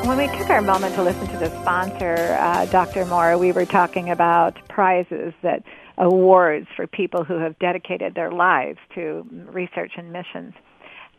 When 0.06 0.18
we 0.18 0.28
took 0.38 0.48
our 0.50 0.62
moment 0.62 0.94
to 0.94 1.02
listen 1.02 1.26
to 1.26 1.36
the 1.36 1.50
sponsor, 1.62 2.38
uh, 2.38 2.66
Dr. 2.66 3.04
Moore, 3.06 3.36
we 3.38 3.50
were 3.50 3.66
talking 3.66 4.08
about 4.08 4.56
prizes 4.68 5.34
that 5.42 5.64
awards 5.98 6.68
for 6.76 6.86
people 6.86 7.24
who 7.24 7.38
have 7.38 7.58
dedicated 7.58 8.14
their 8.14 8.30
lives 8.30 8.78
to 8.94 9.26
research 9.50 9.90
and 9.96 10.12
missions. 10.12 10.54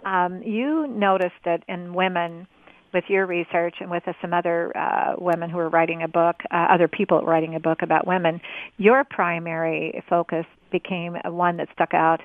Um, 0.05 0.41
you 0.43 0.87
noticed 0.87 1.35
that 1.45 1.63
in 1.67 1.93
women, 1.93 2.47
with 2.93 3.03
your 3.09 3.25
research 3.25 3.75
and 3.79 3.91
with 3.91 4.03
some 4.21 4.33
other 4.33 4.75
uh, 4.75 5.15
women 5.17 5.49
who 5.49 5.59
are 5.59 5.69
writing 5.69 6.03
a 6.03 6.07
book, 6.07 6.37
uh, 6.51 6.67
other 6.71 6.87
people 6.87 7.21
writing 7.21 7.55
a 7.55 7.59
book 7.59 7.79
about 7.81 8.07
women, 8.07 8.39
your 8.77 9.03
primary 9.03 10.03
focus 10.09 10.45
became 10.71 11.15
one 11.25 11.57
that 11.57 11.67
stuck 11.73 11.93
out: 11.93 12.21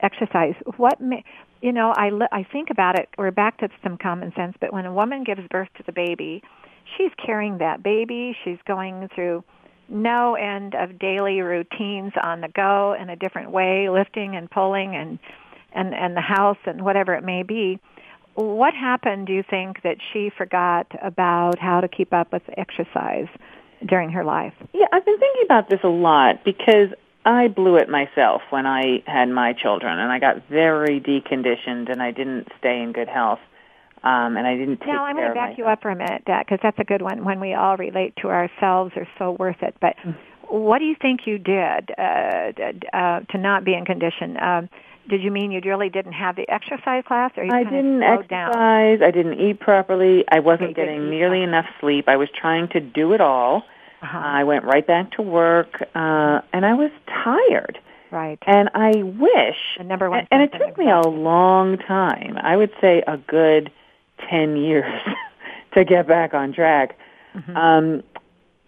exercise. 0.00 0.54
What 0.76 1.00
ma- 1.00 1.22
you 1.60 1.72
know, 1.72 1.92
I 1.96 2.10
I 2.32 2.46
think 2.52 2.68
about 2.70 2.98
it. 2.98 3.08
We're 3.18 3.30
back 3.30 3.58
to 3.58 3.68
some 3.82 3.96
common 3.98 4.32
sense, 4.36 4.54
but 4.60 4.72
when 4.72 4.86
a 4.86 4.92
woman 4.92 5.24
gives 5.24 5.42
birth 5.50 5.68
to 5.78 5.82
the 5.84 5.92
baby, 5.92 6.42
she's 6.96 7.10
carrying 7.24 7.58
that 7.58 7.82
baby. 7.82 8.36
She's 8.44 8.58
going 8.66 9.08
through 9.14 9.44
no 9.88 10.34
end 10.34 10.74
of 10.74 10.98
daily 10.98 11.40
routines 11.40 12.12
on 12.22 12.40
the 12.40 12.48
go 12.48 12.96
in 13.00 13.10
a 13.10 13.16
different 13.16 13.50
way, 13.50 13.88
lifting 13.90 14.36
and 14.36 14.50
pulling 14.50 14.94
and 14.96 15.18
and 15.74 15.94
and 15.94 16.16
the 16.16 16.20
house 16.20 16.58
and 16.66 16.82
whatever 16.82 17.14
it 17.14 17.24
may 17.24 17.42
be 17.42 17.78
what 18.34 18.74
happened 18.74 19.26
do 19.26 19.32
you 19.32 19.44
think 19.48 19.82
that 19.82 19.96
she 20.12 20.30
forgot 20.36 20.86
about 21.02 21.58
how 21.58 21.80
to 21.80 21.88
keep 21.88 22.12
up 22.12 22.32
with 22.32 22.42
exercise 22.56 23.28
during 23.86 24.10
her 24.10 24.24
life 24.24 24.54
yeah 24.72 24.86
i've 24.92 25.04
been 25.04 25.18
thinking 25.18 25.42
about 25.44 25.68
this 25.68 25.80
a 25.84 25.88
lot 25.88 26.44
because 26.44 26.88
i 27.24 27.48
blew 27.48 27.76
it 27.76 27.88
myself 27.88 28.42
when 28.50 28.66
i 28.66 29.02
had 29.06 29.28
my 29.28 29.52
children 29.52 29.98
and 29.98 30.10
i 30.10 30.18
got 30.18 30.48
very 30.48 31.00
deconditioned 31.00 31.90
and 31.90 32.02
i 32.02 32.10
didn't 32.10 32.48
stay 32.58 32.82
in 32.82 32.92
good 32.92 33.08
health 33.08 33.40
um, 34.04 34.36
and 34.36 34.46
I 34.46 34.54
didn't 34.54 34.80
take 34.80 34.88
Now 34.88 35.04
I'm 35.04 35.16
going 35.16 35.28
to 35.28 35.34
back 35.34 35.56
you 35.56 35.64
up 35.64 35.80
for 35.80 35.90
a 35.90 35.96
minute, 35.96 36.24
because 36.26 36.58
that's 36.62 36.78
a 36.78 36.84
good 36.84 37.00
one. 37.00 37.24
When 37.24 37.40
we 37.40 37.54
all 37.54 37.78
relate 37.78 38.14
to 38.20 38.28
ourselves, 38.28 38.92
are 38.96 39.08
so 39.18 39.30
worth 39.38 39.62
it. 39.62 39.74
But 39.80 39.96
mm. 40.04 40.14
what 40.50 40.78
do 40.78 40.84
you 40.84 40.94
think 41.00 41.20
you 41.24 41.38
did 41.38 41.90
uh, 41.96 42.52
uh, 42.92 43.20
to 43.20 43.38
not 43.38 43.64
be 43.64 43.72
in 43.72 43.86
condition? 43.86 44.36
Um, 44.42 44.68
did 45.08 45.22
you 45.22 45.30
mean 45.30 45.50
you 45.50 45.60
really 45.64 45.88
didn't 45.88 46.12
have 46.12 46.36
the 46.36 46.48
exercise 46.48 47.04
class, 47.06 47.32
or 47.36 47.44
you 47.44 47.50
I 47.52 47.64
didn't 47.64 48.02
exercise. 48.02 48.28
Down? 48.28 49.02
I 49.02 49.10
didn't 49.10 49.40
eat 49.40 49.60
properly. 49.60 50.24
I 50.30 50.40
wasn't 50.40 50.70
okay, 50.70 50.86
getting 50.86 51.10
nearly 51.10 51.42
enough 51.42 51.66
sleep. 51.80 52.08
I 52.08 52.16
was 52.16 52.28
trying 52.30 52.68
to 52.68 52.80
do 52.80 53.12
it 53.12 53.20
all. 53.20 53.64
Uh-huh. 54.02 54.18
I 54.18 54.44
went 54.44 54.64
right 54.64 54.86
back 54.86 55.12
to 55.12 55.22
work, 55.22 55.80
uh, 55.94 56.40
and 56.52 56.66
I 56.66 56.74
was 56.74 56.90
tired. 57.06 57.78
Right. 58.10 58.38
And 58.46 58.70
I 58.74 59.02
wish. 59.02 59.56
The 59.78 59.84
number 59.84 60.08
one. 60.08 60.26
And, 60.30 60.42
and 60.42 60.42
it 60.42 60.56
took 60.56 60.78
me 60.78 60.90
a 60.90 61.00
long 61.00 61.78
time. 61.78 62.36
I 62.36 62.56
would 62.56 62.72
say 62.80 63.02
a 63.06 63.16
good 63.16 63.72
ten 64.30 64.56
years 64.56 65.02
to 65.74 65.84
get 65.84 66.06
back 66.06 66.34
on 66.34 66.52
track. 66.52 66.98
Mm-hmm. 67.34 67.56
Um, 67.56 68.02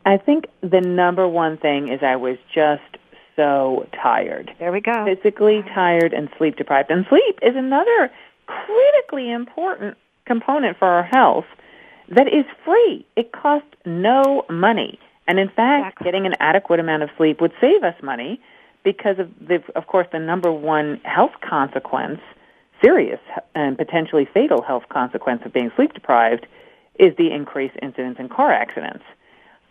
I 0.05 0.17
think 0.17 0.47
the 0.63 0.81
number 0.81 1.27
one 1.29 1.59
thing 1.59 1.89
is 1.89 2.03
I 2.03 2.17
was 2.17 2.39
just 2.53 2.83
so 3.37 3.87
tired. 3.93 4.51
There 4.59 4.73
we 4.73 4.81
go. 4.81 5.05
Physically 5.05 5.63
tired 5.75 6.13
and 6.13 6.29
sleep 6.39 6.57
deprived. 6.57 6.91
And 6.91 7.07
sleep 7.09 7.39
is 7.43 7.55
another 7.55 8.11
critically 8.47 9.31
important 9.31 9.97
component 10.25 10.79
for 10.79 10.89
our 10.89 11.05
health 11.05 11.45
that 12.09 12.27
is 12.29 12.45
free. 12.65 13.07
It 13.17 13.33
costs 13.33 13.69
no 13.85 14.45
money. 14.49 14.99
And 15.29 15.39
in 15.39 15.49
fact, 15.49 15.87
exactly. 15.87 16.05
getting 16.05 16.27
an 16.27 16.35
adequate 16.41 16.81
amount 16.81 17.03
of 17.03 17.11
sleep 17.17 17.41
would 17.41 17.53
save 17.61 17.83
us 17.83 17.95
money 18.03 18.41
because 18.85 19.19
of 19.19 19.29
the, 19.41 19.63
of 19.75 19.89
course, 19.89 20.07
the 20.13 20.21
number 20.21 20.53
one 20.53 21.01
health 21.05 21.33
consequence, 21.41 22.21
serious 22.83 23.19
and 23.55 23.77
potentially 23.77 24.29
fatal 24.33 24.63
health 24.63 24.85
consequence 24.89 25.43
of 25.45 25.53
being 25.53 25.73
sleep 25.75 25.93
deprived 25.95 26.47
is 26.99 27.17
the 27.17 27.33
increased 27.33 27.77
incidence 27.83 28.17
in 28.19 28.29
car 28.29 28.53
accidents. 28.53 29.05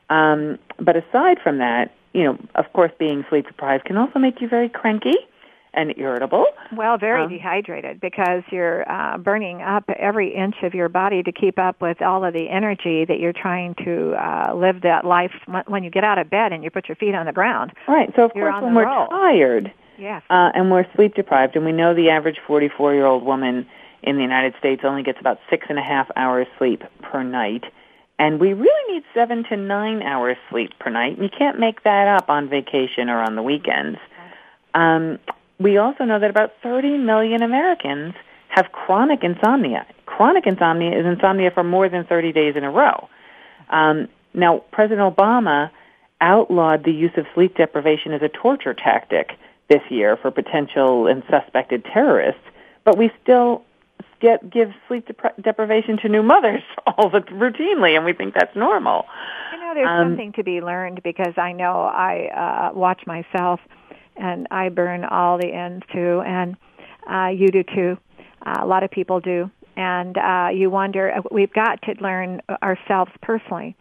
Um, 0.09 0.59
but 0.77 0.95
aside 0.95 1.39
from 1.41 1.59
that, 1.59 1.93
you 2.15 2.23
know, 2.23 2.37
of 2.55 2.65
course, 2.73 2.91
being 2.97 3.25
sleep 3.29 3.47
deprived 3.47 3.85
can 3.85 3.97
also 3.97 4.19
make 4.19 4.41
you 4.41 4.47
very 4.47 4.69
cranky 4.69 5.15
and 5.73 5.93
irritable. 5.97 6.45
Well, 6.75 6.97
very 6.97 7.23
um, 7.23 7.29
dehydrated 7.29 7.99
because 7.99 8.43
you're 8.49 8.89
uh, 8.89 9.17
burning 9.17 9.61
up 9.61 9.83
every 9.89 10.33
inch 10.33 10.55
of 10.63 10.73
your 10.73 10.87
body 10.87 11.21
to 11.23 11.31
keep 11.33 11.59
up 11.59 11.81
with 11.81 12.01
all 12.01 12.23
of 12.23 12.33
the 12.33 12.49
energy 12.49 13.03
that 13.03 13.19
you're 13.19 13.33
trying 13.33 13.75
to 13.83 14.13
uh, 14.13 14.53
live 14.55 14.81
that 14.83 15.03
life 15.03 15.33
when 15.67 15.83
you 15.83 15.89
get 15.89 16.05
out 16.05 16.17
of 16.17 16.29
bed 16.29 16.53
and 16.53 16.63
you 16.63 16.71
put 16.71 16.87
your 16.87 16.95
feet 16.95 17.13
on 17.13 17.25
the 17.25 17.33
ground. 17.33 17.73
Right. 17.87 18.09
So, 18.15 18.23
of 18.23 18.31
course, 18.31 18.63
when 18.63 18.73
we're 18.73 18.85
roll. 18.85 19.07
tired 19.09 19.73
yes. 19.97 20.23
Uh, 20.29 20.51
and 20.53 20.71
we're 20.71 20.85
sleep 20.95 21.15
deprived, 21.15 21.55
and 21.55 21.65
we 21.65 21.71
know 21.71 21.93
the 21.93 22.09
average 22.09 22.37
44 22.47 22.93
year 22.93 23.05
old 23.05 23.23
woman 23.23 23.67
in 24.03 24.15
the 24.17 24.21
United 24.21 24.53
States 24.59 24.81
only 24.83 25.03
gets 25.03 25.19
about 25.19 25.39
six 25.49 25.65
and 25.69 25.79
a 25.79 25.83
half 25.83 26.09
hours 26.15 26.47
sleep 26.57 26.83
per 27.01 27.23
night. 27.23 27.63
And 28.17 28.39
we 28.39 28.53
really 28.53 28.93
need 28.93 29.03
seven 29.13 29.43
to 29.49 29.57
nine 29.57 30.01
hours 30.01 30.37
sleep 30.49 30.71
per 30.79 30.89
night. 30.89 31.19
You 31.19 31.29
can't 31.29 31.59
make 31.59 31.83
that 31.83 32.07
up 32.07 32.29
on 32.29 32.47
vacation 32.47 33.09
or 33.09 33.19
on 33.19 33.35
the 33.35 33.43
weekends. 33.43 33.99
Um, 34.73 35.19
we 35.59 35.77
also 35.77 36.05
know 36.05 36.19
that 36.19 36.29
about 36.29 36.53
30 36.63 36.97
million 36.97 37.41
Americans 37.41 38.13
have 38.49 38.71
chronic 38.71 39.23
insomnia. 39.23 39.85
Chronic 40.05 40.47
insomnia 40.47 40.97
is 40.97 41.05
insomnia 41.05 41.51
for 41.51 41.63
more 41.63 41.89
than 41.89 42.05
30 42.05 42.31
days 42.31 42.55
in 42.55 42.63
a 42.63 42.71
row. 42.71 43.09
Um, 43.69 44.07
now, 44.33 44.59
President 44.71 45.15
Obama 45.15 45.71
outlawed 46.21 46.83
the 46.83 46.91
use 46.91 47.11
of 47.17 47.25
sleep 47.33 47.55
deprivation 47.57 48.13
as 48.13 48.21
a 48.21 48.29
torture 48.29 48.73
tactic 48.73 49.31
this 49.69 49.81
year 49.89 50.15
for 50.17 50.31
potential 50.31 51.07
and 51.07 51.23
suspected 51.29 51.83
terrorists, 51.85 52.41
but 52.83 52.97
we 52.97 53.11
still 53.21 53.63
get 54.25 54.49
give 54.49 54.69
sleep 54.87 55.07
depri- 55.07 55.41
deprivation 55.43 55.97
to 56.01 56.09
new 56.09 56.23
mothers 56.23 56.63
all 56.87 57.09
the 57.09 57.19
routinely, 57.19 57.95
and 57.95 58.05
we 58.05 58.13
think 58.13 58.33
that's 58.33 58.55
normal. 58.55 59.05
You 59.53 59.59
know, 59.59 59.73
there's 59.75 59.87
um, 59.89 60.09
something 60.09 60.33
to 60.33 60.43
be 60.43 60.61
learned 60.61 61.01
because 61.03 61.33
I 61.37 61.51
know 61.51 61.81
I 61.81 62.71
uh, 62.73 62.77
watch 62.77 63.01
myself, 63.05 63.59
and 64.15 64.47
I 64.51 64.69
burn 64.69 65.05
all 65.05 65.37
the 65.37 65.51
ends 65.51 65.85
too, 65.93 66.21
and 66.25 66.55
uh, 67.09 67.27
you 67.27 67.47
do 67.49 67.63
too. 67.63 67.97
Uh, 68.45 68.59
a 68.61 68.65
lot 68.65 68.83
of 68.83 68.91
people 68.91 69.19
do, 69.19 69.49
and 69.75 70.17
uh, 70.17 70.49
you 70.53 70.69
wonder. 70.69 71.11
Uh, 71.11 71.21
we've 71.31 71.53
got 71.53 71.81
to 71.83 71.93
learn 72.01 72.41
ourselves 72.63 73.11
personally 73.21 73.75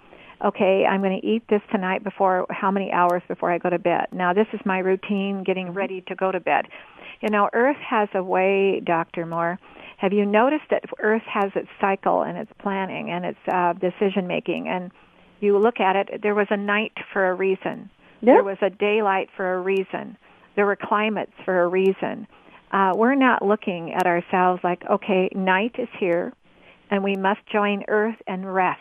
okay, 0.45 0.85
I'm 0.85 1.01
going 1.01 1.19
to 1.19 1.27
eat 1.27 1.43
this 1.49 1.63
tonight 1.73 2.05
before 2.05 2.47
how 2.51 2.71
many 2.71 2.93
hours 2.93 3.23
before 3.29 3.51
I 3.51 3.57
go 3.57 3.71
to 3.71 3.79
bed. 3.79 4.09
Now, 4.13 4.35
this 4.35 4.47
is 4.53 4.61
my 4.67 4.79
routine 4.79 5.43
getting 5.43 5.73
ready 5.73 6.03
to 6.09 6.15
go 6.15 6.31
to 6.31 6.41
bed. 6.41 6.67
You 7.23 7.31
know, 7.31 7.49
Earth 7.55 7.79
has 7.79 8.09
a 8.15 8.23
way, 8.23 8.83
Dr. 8.85 9.25
Moore, 9.25 9.59
have 10.05 10.12
you 10.12 10.27
noticed 10.27 10.64
that 10.69 10.85
Earth 10.99 11.23
has 11.23 11.51
its 11.55 11.71
cycle 11.81 12.25
and 12.25 12.37
its 12.37 12.53
planning 12.59 13.11
and 13.11 13.25
its 13.25 13.38
uh, 13.51 13.73
decision 13.73 14.27
making? 14.27 14.69
And 14.69 14.90
you 15.40 15.57
look 15.57 15.81
at 15.81 15.97
it, 15.97 16.21
there 16.23 16.35
was 16.35 16.47
a 16.51 16.59
night 16.59 16.93
for 17.11 17.31
a 17.31 17.35
reason. 17.35 17.88
Yep. 18.21 18.35
There 18.35 18.45
was 18.45 18.59
a 18.61 18.69
daylight 18.69 19.31
for 19.35 19.55
a 19.55 19.61
reason. 19.61 20.19
There 20.57 20.67
were 20.67 20.77
climates 20.77 21.33
for 21.47 21.62
a 21.62 21.69
reason. 21.69 22.27
uh, 22.71 22.93
we're 22.95 23.14
not 23.14 23.40
looking 23.43 23.95
at 23.95 24.07
ourselves 24.07 24.61
like, 24.62 24.83
okay, 24.90 25.31
night 25.35 25.77
is 25.79 25.88
here, 25.99 26.35
and 26.90 27.03
we 27.03 27.17
must 27.17 27.40
join 27.51 27.85
Earth 27.88 28.21
and 28.27 28.53
rest. 28.53 28.81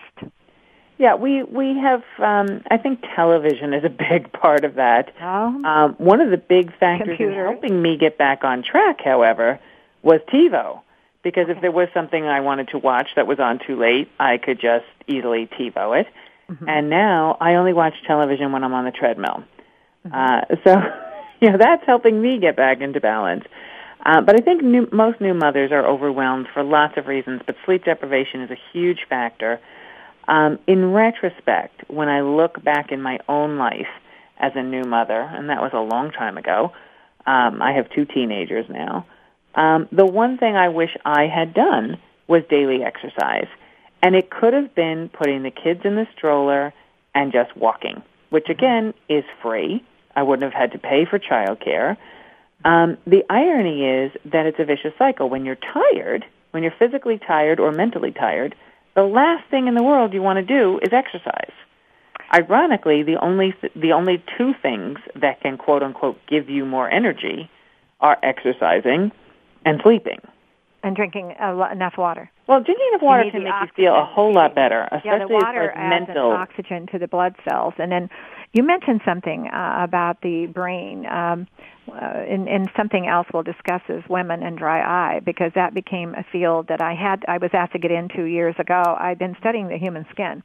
Yeah, 0.97 1.15
we 1.15 1.43
we 1.43 1.77
have. 1.77 2.03
Um, 2.19 2.63
I 2.69 2.77
think 2.77 3.01
television 3.15 3.73
is 3.73 3.83
a 3.83 3.89
big 3.89 4.31
part 4.33 4.65
of 4.65 4.75
that. 4.75 5.13
Oh. 5.21 5.63
Um, 5.63 5.93
one 5.93 6.21
of 6.21 6.31
the 6.31 6.37
big 6.37 6.77
factors 6.77 7.17
in 7.19 7.33
helping 7.33 7.81
me 7.81 7.97
get 7.97 8.17
back 8.17 8.43
on 8.43 8.61
track, 8.61 8.99
however, 9.03 9.59
was 10.01 10.19
TiVo. 10.31 10.81
Because 11.23 11.47
if 11.49 11.61
there 11.61 11.71
was 11.71 11.87
something 11.93 12.25
I 12.25 12.41
wanted 12.41 12.69
to 12.69 12.77
watch 12.77 13.07
that 13.15 13.27
was 13.27 13.39
on 13.39 13.59
too 13.65 13.79
late, 13.79 14.09
I 14.19 14.37
could 14.37 14.59
just 14.59 14.85
easily 15.07 15.47
TiVo 15.47 16.01
it. 16.01 16.07
Mm-hmm. 16.49 16.67
And 16.67 16.89
now 16.89 17.37
I 17.39 17.55
only 17.55 17.73
watch 17.73 17.93
television 18.05 18.51
when 18.51 18.63
I'm 18.63 18.73
on 18.73 18.85
the 18.85 18.91
treadmill. 18.91 19.43
Mm-hmm. 20.05 20.13
Uh, 20.13 20.55
so, 20.65 20.81
you 21.41 21.49
know, 21.49 21.57
that's 21.57 21.85
helping 21.85 22.21
me 22.21 22.39
get 22.39 22.55
back 22.55 22.81
into 22.81 22.99
balance. 22.99 23.45
Uh, 24.05 24.19
but 24.21 24.35
I 24.35 24.43
think 24.43 24.61
new, 24.61 24.87
most 24.91 25.21
new 25.21 25.33
mothers 25.33 25.71
are 25.71 25.85
overwhelmed 25.85 26.47
for 26.53 26.61
lots 26.61 26.97
of 26.97 27.07
reasons, 27.07 27.41
but 27.45 27.55
sleep 27.65 27.85
deprivation 27.85 28.41
is 28.41 28.51
a 28.51 28.57
huge 28.73 29.05
factor. 29.07 29.61
Um, 30.27 30.59
in 30.67 30.91
retrospect, 30.91 31.89
when 31.89 32.09
I 32.09 32.21
look 32.21 32.61
back 32.63 32.91
in 32.91 33.01
my 33.01 33.19
own 33.29 33.57
life 33.57 33.87
as 34.37 34.51
a 34.55 34.63
new 34.63 34.83
mother, 34.83 35.21
and 35.21 35.49
that 35.49 35.61
was 35.61 35.71
a 35.73 35.79
long 35.79 36.11
time 36.11 36.37
ago, 36.37 36.73
um, 37.25 37.61
I 37.61 37.71
have 37.73 37.89
two 37.91 38.05
teenagers 38.05 38.65
now. 38.69 39.05
Um, 39.55 39.87
the 39.91 40.05
one 40.05 40.37
thing 40.37 40.55
I 40.55 40.69
wish 40.69 40.95
I 41.05 41.27
had 41.27 41.53
done 41.53 41.97
was 42.27 42.43
daily 42.49 42.83
exercise, 42.83 43.47
and 44.01 44.15
it 44.15 44.29
could 44.29 44.53
have 44.53 44.73
been 44.73 45.09
putting 45.09 45.43
the 45.43 45.51
kids 45.51 45.81
in 45.83 45.95
the 45.95 46.07
stroller 46.15 46.73
and 47.13 47.31
just 47.31 47.55
walking, 47.55 48.01
which 48.29 48.49
again 48.49 48.93
is 49.09 49.23
free. 49.41 49.83
I 50.15 50.23
wouldn't 50.23 50.51
have 50.51 50.59
had 50.59 50.71
to 50.73 50.79
pay 50.79 51.05
for 51.05 51.19
childcare. 51.19 51.97
Um, 52.65 52.97
the 53.05 53.23
irony 53.29 53.85
is 53.85 54.11
that 54.25 54.45
it's 54.45 54.59
a 54.59 54.65
vicious 54.65 54.93
cycle. 54.97 55.29
When 55.29 55.45
you're 55.45 55.55
tired, 55.55 56.25
when 56.51 56.63
you're 56.63 56.73
physically 56.79 57.19
tired 57.19 57.59
or 57.59 57.71
mentally 57.71 58.11
tired, 58.11 58.55
the 58.95 59.03
last 59.03 59.49
thing 59.49 59.67
in 59.67 59.75
the 59.75 59.83
world 59.83 60.13
you 60.13 60.21
want 60.21 60.37
to 60.37 60.45
do 60.45 60.79
is 60.81 60.93
exercise. 60.93 61.51
Ironically, 62.33 63.03
the 63.03 63.17
only 63.17 63.53
the 63.75 63.91
only 63.91 64.23
two 64.37 64.53
things 64.61 64.97
that 65.15 65.41
can 65.41 65.57
quote 65.57 65.83
unquote 65.83 66.19
give 66.27 66.49
you 66.49 66.65
more 66.65 66.89
energy 66.89 67.49
are 67.99 68.17
exercising 68.23 69.11
and 69.65 69.79
sleeping. 69.83 70.19
And 70.85 70.97
drinking 70.97 71.33
a 71.39 71.53
lo- 71.53 71.71
enough 71.71 71.93
water. 71.97 72.29
Well, 72.47 72.61
drinking 72.61 72.85
enough 72.91 73.01
water 73.01 73.23
can 73.31 73.43
make 73.43 73.53
you 73.61 73.67
feel 73.73 73.95
a 73.95 74.03
whole 74.03 74.33
lot 74.33 74.53
better, 74.53 74.87
Yeah, 74.91 75.15
especially 75.15 75.27
the 75.27 75.33
water 75.33 75.69
as 75.69 75.75
far 75.75 75.83
as 75.85 75.93
adds 75.93 76.07
mental. 76.07 76.31
an 76.31 76.37
oxygen 76.37 76.87
to 76.91 76.99
the 76.99 77.07
blood 77.07 77.35
cells. 77.47 77.73
And 77.77 77.89
then 77.89 78.09
you 78.51 78.63
mentioned 78.63 78.99
something 79.05 79.47
uh, 79.47 79.77
about 79.81 80.21
the 80.21 80.47
brain. 80.47 81.05
Um, 81.05 81.47
uh, 81.89 81.95
and, 81.95 82.47
and 82.47 82.69
something 82.77 83.07
else 83.07 83.27
we'll 83.33 83.43
discuss 83.43 83.81
is 83.89 84.03
women 84.09 84.41
and 84.41 84.57
dry 84.57 84.81
eye 84.81 85.19
because 85.19 85.51
that 85.55 85.73
became 85.73 86.15
a 86.15 86.23
field 86.31 86.67
that 86.69 86.81
I 86.81 86.93
had 86.95 87.23
I 87.27 87.37
was 87.37 87.49
asked 87.53 87.73
to 87.73 87.79
get 87.79 87.91
into 87.91 88.23
years 88.23 88.55
ago. 88.57 88.81
I'd 88.99 89.19
been 89.19 89.35
studying 89.39 89.67
the 89.67 89.77
human 89.77 90.05
skin 90.11 90.43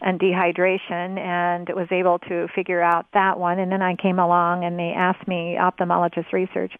and 0.00 0.20
dehydration 0.20 1.18
and 1.18 1.68
was 1.70 1.88
able 1.90 2.18
to 2.20 2.46
figure 2.54 2.80
out 2.80 3.06
that 3.14 3.38
one 3.38 3.58
and 3.58 3.70
then 3.70 3.82
I 3.82 3.96
came 3.96 4.18
along 4.20 4.64
and 4.64 4.78
they 4.78 4.92
asked 4.96 5.26
me 5.26 5.56
ophthalmologist 5.60 6.32
research 6.32 6.72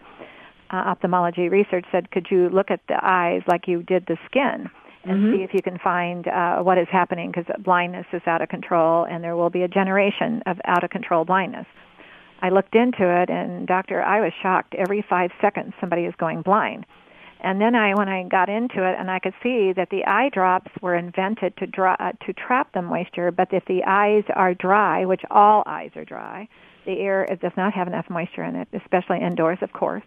uh, 0.73 0.77
ophthalmology 0.77 1.49
research 1.49 1.85
said 1.91 2.11
could 2.11 2.27
you 2.31 2.49
look 2.49 2.71
at 2.71 2.81
the 2.89 2.99
eyes 3.03 3.43
like 3.47 3.67
you 3.67 3.83
did 3.83 4.05
the 4.07 4.17
skin 4.27 4.71
and 5.05 5.35
see 5.35 5.43
if 5.43 5.55
you 5.55 5.63
can 5.63 5.79
find 5.79 6.29
uh, 6.29 6.59
what 6.59 6.77
is 6.77 6.87
happening 6.93 7.33
because 7.33 7.47
blindness 7.65 8.07
is 8.13 8.21
out 8.27 8.43
of 8.43 8.49
control 8.51 9.05
and 9.05 9.25
there 9.25 9.35
will 9.35 9.49
be 9.49 9.63
a 9.63 9.69
generation 9.69 10.43
of 10.47 10.59
out 10.67 10.85
of 10.85 10.91
control 10.91 11.25
blindness. 11.25 11.67
I 12.43 12.51
looked 12.51 12.75
into 12.75 13.09
it 13.23 13.31
and 13.31 13.67
doctor 13.67 14.03
I 14.03 14.21
was 14.21 14.33
shocked 14.43 14.75
every 14.75 15.05
5 15.09 15.31
seconds 15.41 15.73
somebody 15.81 16.03
is 16.03 16.15
going 16.19 16.43
blind. 16.43 16.85
And 17.43 17.61
then 17.61 17.75
I, 17.75 17.95
when 17.95 18.09
I 18.09 18.25
got 18.25 18.51
into 18.51 18.87
it, 18.87 18.97
and 18.99 19.11
I 19.11 19.19
could 19.19 19.33
see 19.43 19.73
that 19.73 19.89
the 19.91 20.05
eye 20.05 20.29
drops 20.29 20.71
were 20.83 20.95
invented 20.95 21.57
to 21.57 21.67
dry, 21.67 21.97
uh, 21.99 22.13
to 22.27 22.35
trap 22.35 22.73
the 22.75 22.83
moisture. 22.83 23.31
But 23.31 23.49
if 23.53 23.65
the 23.65 23.83
eyes 23.87 24.25
are 24.37 24.53
dry, 24.53 25.07
which 25.07 25.23
all 25.31 25.63
eyes 25.65 25.91
are 25.97 26.05
dry, 26.05 26.49
the 26.85 27.01
air 27.01 27.25
it 27.25 27.41
does 27.41 27.53
not 27.57 27.73
have 27.73 27.87
enough 27.87 28.11
moisture 28.11 28.45
in 28.45 28.57
it, 28.57 28.69
especially 28.75 29.21
indoors, 29.23 29.59
of 29.63 29.73
course. 29.73 30.03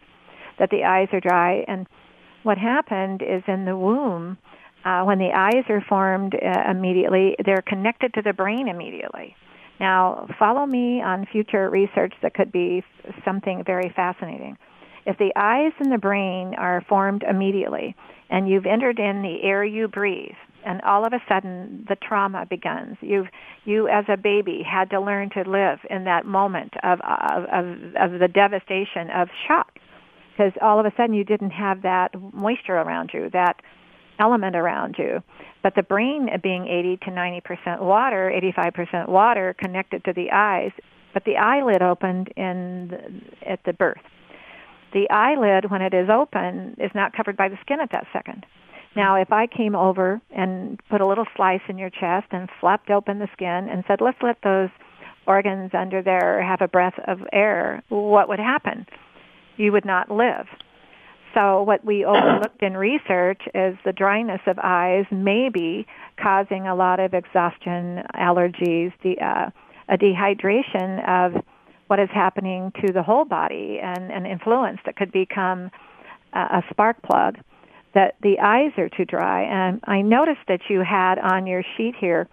That 0.59 0.69
the 0.69 0.83
eyes 0.83 1.07
are 1.13 1.19
dry, 1.19 1.65
and 1.67 1.87
what 2.43 2.57
happened 2.57 3.21
is 3.21 3.43
in 3.47 3.65
the 3.65 3.75
womb, 3.75 4.37
uh, 4.85 5.03
when 5.03 5.17
the 5.17 5.31
eyes 5.33 5.63
are 5.69 5.83
formed 5.87 6.35
uh, 6.35 6.69
immediately, 6.69 7.35
they're 7.43 7.63
connected 7.65 8.13
to 8.15 8.21
the 8.21 8.33
brain 8.33 8.67
immediately. 8.67 9.35
Now, 9.79 10.27
follow 10.37 10.65
me 10.65 11.01
on 11.01 11.25
future 11.31 11.69
research 11.69 12.13
that 12.21 12.33
could 12.33 12.51
be 12.51 12.83
something 13.25 13.63
very 13.65 13.91
fascinating. 13.95 14.57
If 15.05 15.17
the 15.17 15.31
eyes 15.35 15.73
and 15.79 15.91
the 15.91 15.97
brain 15.97 16.53
are 16.57 16.83
formed 16.87 17.23
immediately 17.23 17.95
and 18.29 18.47
you've 18.47 18.65
entered 18.65 18.99
in 18.99 19.21
the 19.21 19.43
air 19.43 19.63
you 19.63 19.87
breathe 19.87 20.35
and 20.65 20.81
all 20.81 21.05
of 21.05 21.13
a 21.13 21.21
sudden 21.27 21.85
the 21.89 21.95
trauma 21.95 22.45
begins. 22.45 22.97
You've 23.01 23.27
you 23.65 23.87
as 23.87 24.05
a 24.07 24.17
baby 24.17 24.63
had 24.63 24.89
to 24.91 25.01
learn 25.01 25.29
to 25.31 25.41
live 25.41 25.79
in 25.89 26.05
that 26.05 26.25
moment 26.25 26.73
of 26.83 26.99
of 27.01 27.43
of, 27.51 27.95
of 27.95 28.19
the 28.19 28.27
devastation 28.27 29.09
of 29.13 29.27
shock 29.47 29.77
because 30.35 30.51
all 30.61 30.79
of 30.79 30.85
a 30.85 30.91
sudden 30.97 31.13
you 31.13 31.23
didn't 31.23 31.51
have 31.51 31.81
that 31.83 32.09
moisture 32.33 32.75
around 32.75 33.11
you 33.13 33.29
that 33.31 33.61
element 34.19 34.55
around 34.55 34.95
you 34.97 35.21
but 35.61 35.73
the 35.75 35.83
brain 35.83 36.29
being 36.41 36.67
80 36.67 36.97
to 36.97 37.11
90% 37.11 37.81
water 37.81 38.31
85% 38.57 39.09
water 39.09 39.55
connected 39.57 40.03
to 40.05 40.13
the 40.13 40.31
eyes 40.31 40.71
but 41.13 41.25
the 41.25 41.37
eyelid 41.37 41.81
opened 41.81 42.29
in 42.35 43.23
at 43.45 43.59
the 43.65 43.73
birth 43.73 44.01
the 44.93 45.09
eyelid, 45.09 45.69
when 45.69 45.81
it 45.81 45.93
is 45.93 46.07
open, 46.09 46.77
is 46.79 46.91
not 46.93 47.13
covered 47.13 47.35
by 47.35 47.49
the 47.49 47.57
skin 47.61 47.79
at 47.81 47.91
that 47.91 48.05
second. 48.13 48.45
Now, 48.95 49.15
if 49.15 49.31
I 49.31 49.47
came 49.47 49.75
over 49.75 50.21
and 50.29 50.79
put 50.89 51.01
a 51.01 51.07
little 51.07 51.25
slice 51.35 51.61
in 51.67 51.79
your 51.79 51.89
chest 51.89 52.27
and 52.31 52.47
flapped 52.61 52.91
open 52.91 53.17
the 53.17 53.27
skin 53.33 53.67
and 53.69 53.83
said, 53.87 54.01
let's 54.01 54.21
let 54.21 54.37
those 54.43 54.69
organs 55.25 55.71
under 55.73 56.03
there 56.03 56.43
have 56.43 56.61
a 56.61 56.67
breath 56.67 56.93
of 57.07 57.19
air, 57.33 57.81
what 57.89 58.29
would 58.29 58.39
happen? 58.39 58.85
You 59.57 59.71
would 59.71 59.85
not 59.85 60.09
live. 60.09 60.47
So 61.33 61.63
what 61.63 61.83
we 61.83 62.05
overlooked 62.05 62.61
in 62.61 62.77
research 62.77 63.41
is 63.53 63.75
the 63.85 63.93
dryness 63.93 64.41
of 64.47 64.57
eyes 64.61 65.05
may 65.11 65.49
be 65.49 65.85
causing 66.21 66.67
a 66.67 66.75
lot 66.75 66.99
of 66.99 67.13
exhaustion, 67.13 68.03
allergies, 68.15 68.93
the, 69.03 69.15
uh, 69.19 69.49
a 69.89 69.97
dehydration 69.97 71.07
of 71.07 71.43
what 71.87 71.99
is 71.99 72.09
happening 72.13 72.71
to 72.85 72.93
the 72.93 73.03
whole 73.03 73.25
body 73.25 73.79
and 73.81 74.11
an 74.11 74.25
influence 74.25 74.79
that 74.85 74.95
could 74.95 75.11
become 75.11 75.69
uh, 76.33 76.61
a 76.61 76.63
spark 76.71 77.01
plug 77.03 77.37
that 77.93 78.15
the 78.21 78.39
eyes 78.39 78.71
are 78.77 78.89
too 78.89 79.05
dry 79.05 79.43
and 79.43 79.79
i 79.83 80.01
noticed 80.01 80.41
that 80.47 80.61
you 80.69 80.81
had 80.81 81.19
on 81.19 81.45
your 81.45 81.63
sheet 81.77 81.93
here 81.99 82.27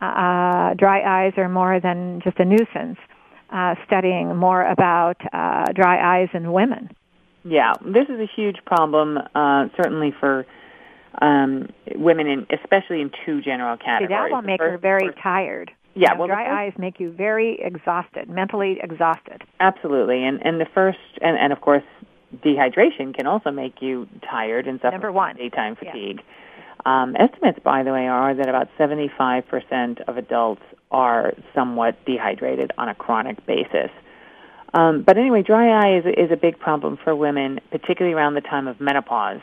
uh, 0.00 0.74
dry 0.74 1.00
eyes 1.02 1.32
are 1.38 1.48
more 1.48 1.80
than 1.80 2.20
just 2.22 2.38
a 2.38 2.44
nuisance 2.44 2.98
uh, 3.50 3.74
studying 3.86 4.36
more 4.36 4.62
about 4.62 5.16
uh, 5.32 5.64
dry 5.74 6.20
eyes 6.20 6.28
in 6.34 6.52
women 6.52 6.90
Yeah, 7.44 7.72
this 7.84 8.08
is 8.08 8.20
a 8.20 8.26
huge 8.36 8.56
problem, 8.66 9.18
uh, 9.34 9.68
certainly 9.76 10.12
for 10.20 10.44
um, 11.22 11.68
women, 11.94 12.26
in, 12.26 12.46
especially 12.50 13.00
in 13.00 13.10
two 13.24 13.40
general 13.40 13.76
See, 13.78 13.84
categories. 13.84 14.10
that 14.10 14.30
will 14.34 14.42
make 14.42 14.60
her 14.60 14.76
very 14.78 15.08
first- 15.08 15.18
tired 15.18 15.70
Yeah, 15.94 16.10
You 16.10 16.14
know, 16.14 16.18
well, 16.20 16.28
dry 16.28 16.44
first- 16.44 16.58
eyes 16.58 16.72
make 16.78 17.00
you 17.00 17.10
very 17.10 17.58
exhausted 17.60 18.28
mentally 18.28 18.78
exhausted 18.82 19.42
Absolutely, 19.60 20.24
and 20.24 20.44
and 20.46 20.60
the 20.60 20.66
first, 20.66 20.98
and, 21.22 21.36
and 21.38 21.52
of 21.52 21.60
course, 21.60 21.82
dehydration 22.44 23.14
can 23.16 23.26
also 23.26 23.50
make 23.50 23.80
you 23.80 24.06
tired 24.30 24.66
and 24.68 24.78
suffer 24.80 24.92
Number 24.92 25.10
one. 25.12 25.36
daytime 25.36 25.76
Yeah. 25.82 25.92
Um, 26.84 27.16
estimates, 27.16 27.58
by 27.62 27.82
the 27.82 27.92
way, 27.92 28.06
are 28.06 28.34
that 28.34 28.48
about 28.48 28.68
75% 28.78 30.08
of 30.08 30.16
adults 30.16 30.62
are 30.90 31.34
somewhat 31.54 32.04
dehydrated 32.06 32.72
on 32.78 32.88
a 32.88 32.94
chronic 32.94 33.44
basis. 33.46 33.90
Um, 34.74 35.02
but 35.02 35.16
anyway, 35.16 35.42
dry 35.42 35.68
eye 35.70 35.98
is, 35.98 36.04
is 36.06 36.30
a 36.30 36.36
big 36.36 36.58
problem 36.58 36.98
for 37.02 37.14
women, 37.14 37.60
particularly 37.70 38.14
around 38.14 38.34
the 38.34 38.40
time 38.42 38.68
of 38.68 38.80
menopause. 38.80 39.40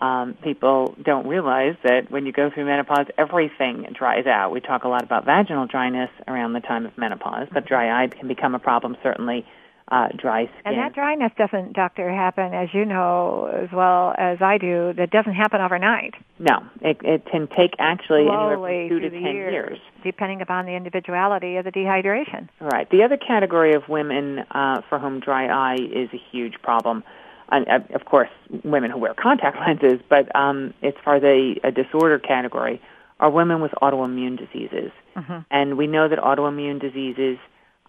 Um, 0.00 0.34
people 0.42 0.96
don't 1.02 1.26
realize 1.26 1.76
that 1.84 2.10
when 2.10 2.26
you 2.26 2.32
go 2.32 2.50
through 2.50 2.64
menopause, 2.64 3.06
everything 3.16 3.86
dries 3.92 4.26
out. 4.26 4.50
We 4.50 4.60
talk 4.60 4.84
a 4.84 4.88
lot 4.88 5.04
about 5.04 5.24
vaginal 5.24 5.66
dryness 5.66 6.10
around 6.26 6.54
the 6.54 6.60
time 6.60 6.86
of 6.86 6.98
menopause, 6.98 7.48
but 7.52 7.66
dry 7.66 8.02
eye 8.02 8.08
can 8.08 8.26
become 8.26 8.54
a 8.54 8.58
problem, 8.58 8.96
certainly 9.02 9.46
uh, 9.88 10.08
dry 10.16 10.46
skin. 10.46 10.62
And 10.64 10.78
that 10.78 10.94
dryness 10.94 11.32
doesn't, 11.36 11.74
doctor, 11.74 12.10
happen 12.10 12.54
as 12.54 12.68
you 12.72 12.84
know 12.84 13.46
as 13.46 13.70
well 13.70 14.14
as 14.16 14.38
I 14.40 14.56
do. 14.58 14.94
That 14.96 15.10
doesn't 15.10 15.34
happen 15.34 15.60
overnight. 15.60 16.14
no, 16.38 16.64
it, 16.80 16.98
it 17.02 17.26
can 17.30 17.48
take 17.48 17.74
actually 17.78 18.22
anywhere 18.22 18.56
Slowly 18.56 18.88
from 18.88 18.98
two 18.98 19.00
to 19.00 19.10
ten 19.10 19.34
years, 19.34 19.52
years. 19.52 19.78
depending 20.02 20.40
upon 20.40 20.64
the 20.66 20.72
individuality 20.72 21.56
of 21.56 21.64
the 21.64 21.72
dehydration. 21.72 22.48
Right. 22.60 22.88
The 22.90 23.02
other 23.02 23.18
category 23.18 23.74
of 23.74 23.88
women 23.88 24.40
uh, 24.50 24.80
for 24.88 24.98
whom 24.98 25.20
dry 25.20 25.48
eye 25.48 25.76
is 25.76 26.08
a 26.14 26.20
huge 26.32 26.54
problem, 26.62 27.04
and, 27.50 27.68
uh, 27.68 27.94
of 27.94 28.06
course, 28.06 28.30
women 28.64 28.90
who 28.90 28.98
wear 28.98 29.12
contact 29.14 29.58
lenses, 29.66 30.00
but 30.08 30.34
um, 30.34 30.72
as 30.82 30.94
far 31.04 31.16
as 31.16 31.22
a, 31.24 31.60
a 31.62 31.70
disorder 31.70 32.18
category, 32.18 32.80
are 33.20 33.30
women 33.30 33.60
with 33.60 33.72
autoimmune 33.82 34.38
diseases. 34.38 34.90
Mm-hmm. 35.14 35.38
And 35.50 35.76
we 35.78 35.86
know 35.86 36.08
that 36.08 36.18
autoimmune 36.18 36.80
diseases 36.80 37.38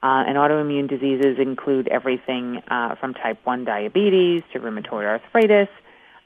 Uh, 0.06 0.24
and 0.28 0.38
autoimmune 0.38 0.88
diseases 0.88 1.40
include 1.40 1.88
everything 1.88 2.62
uh, 2.68 2.94
from 2.94 3.16
type 3.16 3.40
1 3.44 3.66
diabetes 3.66 4.44
to 4.54 4.60
rheumatoid 4.60 5.04
arthritis 5.04 5.68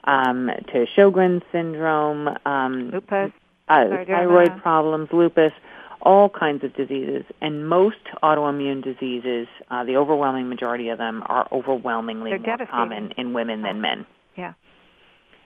um, 0.04 0.50
to 0.70 0.84
Sjogren's 0.94 1.42
syndrome, 1.50 2.28
um, 2.44 2.90
lupus, 2.90 3.32
uh, 3.68 3.84
thyroid 4.06 4.60
problems, 4.60 5.08
lupus, 5.14 5.54
all 6.02 6.28
kinds 6.28 6.62
of 6.62 6.76
diseases. 6.76 7.24
And 7.40 7.66
most 7.66 8.04
autoimmune 8.22 8.84
diseases, 8.84 9.48
uh, 9.70 9.82
the 9.84 9.96
overwhelming 9.96 10.50
majority 10.50 10.90
of 10.90 10.98
them, 10.98 11.22
are 11.24 11.48
overwhelmingly 11.50 12.32
They're 12.32 12.58
more 12.58 12.66
common 12.66 13.12
in 13.16 13.32
women 13.32 13.62
than 13.62 13.80
men. 13.80 14.04
Yeah. 14.36 14.52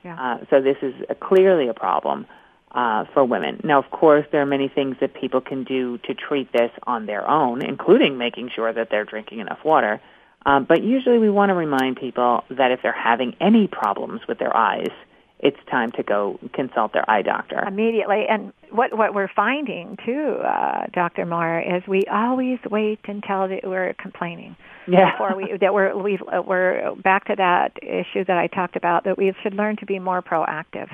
Yeah. 0.05 0.21
Uh, 0.21 0.45
so 0.51 0.61
this 0.61 0.79
is 0.83 0.93
clearly 1.21 1.69
a 1.69 1.75
problem 1.75 2.27
uh, 2.75 3.05
for 3.15 3.25
women. 3.25 3.61
Now, 3.65 3.79
of 3.79 3.91
course, 3.91 4.27
there 4.33 4.43
are 4.43 4.47
many 4.47 4.69
things 4.69 4.97
that 5.01 5.15
people 5.15 5.41
can 5.41 5.65
do 5.65 5.99
to 5.99 6.15
treat 6.15 6.53
this 6.53 6.71
on 6.83 7.07
their 7.07 7.29
own, 7.29 7.65
including 7.65 8.19
making 8.19 8.51
sure 8.55 8.73
that 8.73 8.89
they're 8.91 9.05
drinking 9.05 9.39
enough 9.39 9.65
water. 9.65 10.01
Um, 10.45 10.65
but 10.69 10.83
usually 10.83 11.19
we 11.19 11.31
want 11.31 11.51
to 11.51 11.55
remind 11.55 11.97
people 11.97 12.45
that 12.51 12.71
if 12.73 12.83
they're 12.83 12.93
having 12.93 13.35
any 13.41 13.67
problems 13.67 14.21
with 14.29 14.39
their 14.39 14.55
eyes, 14.55 14.91
it's 15.39 15.59
time 15.71 15.93
to 15.93 16.03
go 16.03 16.39
consult 16.53 16.93
their 16.93 17.09
eye 17.09 17.23
doctor 17.23 17.63
immediately. 17.67 18.25
And 18.29 18.53
what 18.71 18.97
what 18.97 19.15
we're 19.15 19.31
finding 19.35 19.99
too, 20.05 20.39
uh, 20.45 20.87
Dr. 20.93 21.27
Moore, 21.27 21.61
is 21.61 21.83
we 21.87 22.03
always 22.11 22.59
wait 22.71 23.01
until 23.07 23.49
we're 23.63 23.95
complaining. 23.95 24.57
Yeah. 24.87 25.13
Before 25.13 25.37
we 25.37 25.57
that 25.61 25.75
we're 25.75 25.97
we 25.97 26.19
uh, 26.19 26.43
we're 26.43 26.95
back 26.97 27.27
to 27.27 27.37
that 27.37 27.73
issue 27.83 28.25
that 28.25 28.39
I 28.39 28.47
talked 28.47 28.77
about 28.77 29.05
that 29.05 29.19
we 29.19 29.33
should 29.43 29.55
learn 29.55 29.77
to 29.77 29.87
be 29.87 29.99
more 29.99 30.23
proactive. 30.23 30.89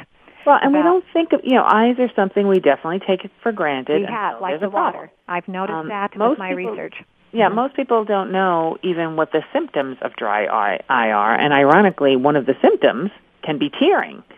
Well, 0.47 0.59
and 0.61 0.73
we 0.73 0.83
don't 0.83 1.05
think 1.13 1.33
of 1.33 1.41
you 1.45 1.55
know 1.55 1.65
eyes 1.65 1.97
are 1.99 2.11
something 2.17 2.49
we 2.49 2.61
definitely 2.61 3.01
take 3.07 3.25
it 3.25 3.31
for 3.43 3.53
granted. 3.53 4.09
Have 4.09 4.41
like 4.41 4.61
the 4.61 4.71
water. 4.71 5.11
I've 5.29 5.47
noticed 5.49 5.75
um, 5.75 5.89
that 5.89 6.17
with 6.17 6.39
my 6.39 6.55
people, 6.55 6.73
research. 6.73 6.95
Yeah, 7.33 7.47
mm-hmm. 7.47 7.57
most 7.57 7.77
people 7.77 8.05
don't 8.05 8.33
know 8.33 8.77
even 8.83 9.17
what 9.17 9.33
the 9.33 9.43
symptoms 9.53 9.99
of 10.03 10.15
dry 10.17 10.47
eye, 10.47 10.81
eye 10.89 11.11
are, 11.11 11.35
and 11.35 11.53
ironically, 11.53 12.17
one 12.17 12.37
of 12.37 12.47
the 12.47 12.55
symptoms 12.63 13.11
can 13.43 13.59
be 13.59 13.71
tearing. 13.71 14.23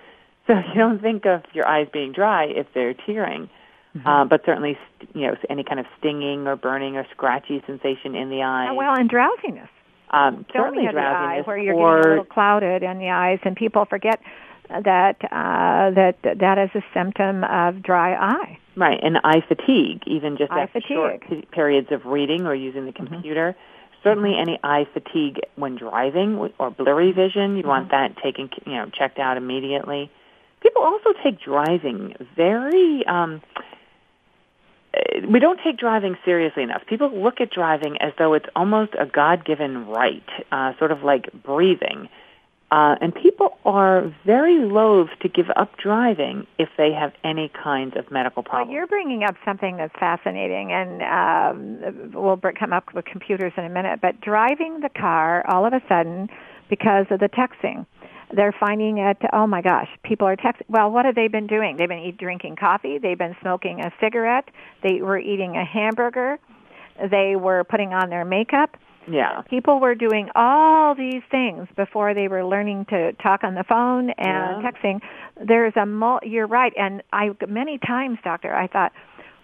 So 0.48 0.54
you 0.54 0.74
don't 0.74 1.00
think 1.00 1.24
of 1.24 1.42
your 1.52 1.68
eyes 1.68 1.86
being 1.92 2.10
dry 2.10 2.46
if 2.46 2.66
they're 2.74 2.94
tearing, 2.94 3.48
mm-hmm. 3.96 4.04
uh, 4.04 4.24
but 4.24 4.44
certainly, 4.44 4.76
you 5.14 5.28
know, 5.28 5.36
any 5.48 5.62
kind 5.62 5.78
of 5.78 5.86
stinging 6.00 6.48
or 6.48 6.56
burning 6.56 6.96
or 6.96 7.06
scratchy 7.12 7.62
sensation 7.64 8.16
in 8.16 8.28
the 8.28 8.42
eye. 8.42 8.66
Oh, 8.70 8.74
well, 8.74 8.92
and 8.92 9.08
drowsiness. 9.08 9.68
Um, 10.10 10.44
certainly 10.52 10.82
drowsiness, 10.90 10.98
eye, 10.98 11.42
where 11.44 11.58
you're 11.58 11.76
or, 11.76 11.98
getting 11.98 12.06
a 12.06 12.10
little 12.10 12.24
clouded 12.24 12.82
in 12.82 12.98
the 12.98 13.10
eyes, 13.10 13.38
and 13.44 13.54
people 13.54 13.84
forget 13.84 14.20
that 14.68 15.16
uh, 15.24 15.90
that 15.90 16.16
that 16.22 16.58
is 16.58 16.70
a 16.74 16.82
symptom 16.94 17.44
of 17.44 17.82
dry 17.82 18.14
eye. 18.14 18.58
Right, 18.74 18.98
and 19.02 19.18
eye 19.22 19.42
fatigue, 19.46 20.02
even 20.06 20.38
just 20.38 20.50
eye 20.50 20.62
after 20.62 20.80
fatigue. 20.80 20.96
short 20.96 21.50
periods 21.50 21.88
of 21.90 22.06
reading 22.06 22.46
or 22.46 22.54
using 22.54 22.86
the 22.86 22.92
Mm-hmm. 22.92 23.14
computer. 23.14 23.52
Mm-hmm. 23.52 24.02
Certainly, 24.02 24.34
any 24.40 24.58
eye 24.64 24.86
fatigue 24.92 25.40
when 25.56 25.76
driving 25.76 26.50
or 26.58 26.70
blurry 26.70 27.12
vision, 27.12 27.56
you 27.56 27.62
mm-hmm. 27.62 27.68
want 27.68 27.90
that 27.90 28.16
taken, 28.16 28.50
you 28.66 28.72
know, 28.72 28.86
checked 28.86 29.18
out 29.18 29.36
immediately. 29.36 30.10
People 30.60 30.82
also 30.82 31.12
take 31.22 31.40
driving 31.40 32.14
very. 32.34 33.04
Um, 33.06 33.42
we 35.26 35.38
don't 35.38 35.58
take 35.64 35.78
driving 35.78 36.16
seriously 36.24 36.62
enough. 36.62 36.82
People 36.86 37.10
look 37.10 37.40
at 37.40 37.50
driving 37.50 37.96
as 38.00 38.12
though 38.18 38.34
it's 38.34 38.46
almost 38.54 38.92
a 38.98 39.06
God-given 39.06 39.86
right, 39.86 40.28
uh, 40.50 40.76
sort 40.78 40.92
of 40.92 41.02
like 41.02 41.30
breathing. 41.42 42.08
Uh, 42.72 42.96
and 43.02 43.14
people 43.14 43.58
are 43.66 44.10
very 44.24 44.60
loath 44.60 45.10
to 45.20 45.28
give 45.28 45.44
up 45.56 45.76
driving 45.76 46.46
if 46.58 46.70
they 46.78 46.90
have 46.90 47.12
any 47.22 47.52
kinds 47.62 47.94
of 47.98 48.10
medical 48.10 48.42
problems. 48.42 48.68
Well, 48.68 48.74
you're 48.74 48.86
bringing 48.86 49.24
up 49.24 49.34
something 49.44 49.76
that's 49.76 49.92
fascinating, 50.00 50.72
and 50.72 51.02
um, 51.02 52.12
we'll 52.14 52.40
come 52.58 52.72
up 52.72 52.94
with 52.94 53.04
computers 53.04 53.52
in 53.58 53.66
a 53.66 53.68
minute. 53.68 54.00
But 54.00 54.22
driving 54.22 54.80
the 54.80 54.88
car, 54.88 55.44
all 55.50 55.66
of 55.66 55.74
a 55.74 55.82
sudden, 55.86 56.30
because 56.70 57.04
of 57.10 57.20
the 57.20 57.28
texting, 57.28 57.84
they're 58.34 58.54
finding 58.58 58.96
it. 58.96 59.18
Oh 59.34 59.46
my 59.46 59.60
gosh, 59.60 59.88
people 60.02 60.26
are 60.26 60.36
texting. 60.36 60.62
Well, 60.68 60.90
what 60.90 61.04
have 61.04 61.14
they 61.14 61.28
been 61.28 61.46
doing? 61.46 61.76
They've 61.76 61.90
been 61.90 61.98
eat, 61.98 62.16
drinking 62.16 62.56
coffee. 62.56 62.96
They've 62.96 63.18
been 63.18 63.36
smoking 63.42 63.80
a 63.80 63.92
cigarette. 64.00 64.48
They 64.82 65.02
were 65.02 65.18
eating 65.18 65.56
a 65.56 65.64
hamburger. 65.66 66.38
They 67.10 67.36
were 67.36 67.64
putting 67.64 67.92
on 67.92 68.08
their 68.08 68.24
makeup 68.24 68.78
yeah. 69.08 69.42
People 69.42 69.80
were 69.80 69.94
doing 69.94 70.28
all 70.34 70.94
these 70.94 71.22
things 71.30 71.68
before 71.76 72.14
they 72.14 72.28
were 72.28 72.44
learning 72.44 72.86
to 72.90 73.12
talk 73.14 73.44
on 73.44 73.54
the 73.54 73.64
phone 73.64 74.10
and 74.10 74.62
yeah. 74.62 74.70
texting. 74.70 75.00
There's 75.44 75.74
a 75.76 75.86
mul- 75.86 76.20
you're 76.22 76.46
right 76.46 76.72
and 76.76 77.02
I 77.12 77.30
many 77.48 77.78
times 77.78 78.18
doctor 78.22 78.54
I 78.54 78.66
thought 78.66 78.92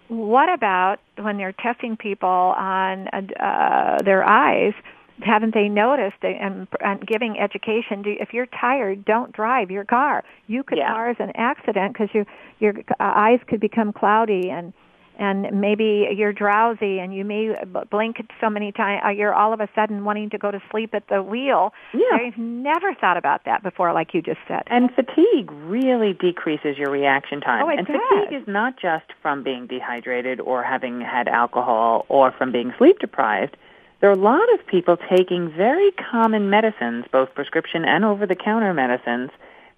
what 0.07 0.51
about 0.51 0.97
when 1.17 1.37
they're 1.37 1.53
testing 1.53 1.95
people 1.95 2.27
on 2.27 3.07
uh, 3.07 3.97
their 4.03 4.23
eyes 4.23 4.73
haven't 5.21 5.53
they 5.53 5.67
noticed 5.67 6.15
and, 6.23 6.65
and 6.79 7.05
giving 7.05 7.37
education 7.37 8.01
do, 8.01 8.15
if 8.19 8.29
you're 8.33 8.47
tired 8.47 9.03
don't 9.05 9.33
drive 9.33 9.69
your 9.69 9.83
car 9.83 10.23
you 10.47 10.63
could 10.63 10.77
yeah. 10.77 10.93
cause 10.93 11.15
an 11.19 11.31
accident 11.35 11.93
because 11.93 12.07
you, 12.13 12.25
your 12.59 12.73
uh, 12.91 12.93
eyes 12.99 13.39
could 13.47 13.59
become 13.59 13.91
cloudy 13.91 14.49
and 14.49 14.73
and 15.19 15.59
maybe 15.59 16.07
you're 16.15 16.33
drowsy 16.33 16.99
and 16.99 17.13
you 17.13 17.25
may 17.25 17.53
blink 17.91 18.17
so 18.39 18.49
many 18.49 18.71
times 18.71 19.01
uh, 19.05 19.09
you're 19.09 19.33
all 19.33 19.53
of 19.53 19.59
a 19.59 19.67
sudden 19.75 20.05
wanting 20.05 20.29
to 20.29 20.37
go 20.37 20.49
to 20.49 20.61
sleep 20.71 20.93
at 20.93 21.07
the 21.09 21.21
wheel 21.21 21.73
yeah. 21.93 22.01
i've 22.13 22.37
never 22.37 22.95
thought 22.95 23.17
about 23.17 23.45
that 23.45 23.61
before 23.61 23.93
like 23.93 24.13
you 24.13 24.21
just 24.21 24.39
said 24.47 24.63
and 24.67 24.89
fatigue 24.95 25.51
really 25.51 26.13
decreases 26.13 26.77
your 26.77 26.89
reaction 26.89 27.41
time 27.41 27.63
oh, 27.63 27.69
it 27.69 27.79
and 27.79 27.87
does. 27.87 27.97
fatigue 28.09 28.41
is 28.41 28.47
not 28.47 28.79
just 28.81 29.05
from 29.21 29.43
being 29.43 29.67
dehydrated 29.67 30.39
or 30.39 30.63
having 30.63 31.01
had 31.01 31.27
alcohol 31.27 32.05
or 32.09 32.31
from 32.31 32.51
being 32.51 32.73
sleep 32.77 32.97
deprived 32.99 33.57
there 34.01 34.09
are 34.09 34.13
a 34.13 34.15
lot 34.15 34.53
of 34.53 34.65
people 34.65 34.97
taking 35.09 35.51
very 35.51 35.91
common 35.91 36.49
medicines 36.49 37.05
both 37.11 37.33
prescription 37.35 37.83
and 37.85 38.05
over 38.05 38.25
the 38.25 38.35
counter 38.35 38.73
medicines 38.73 39.29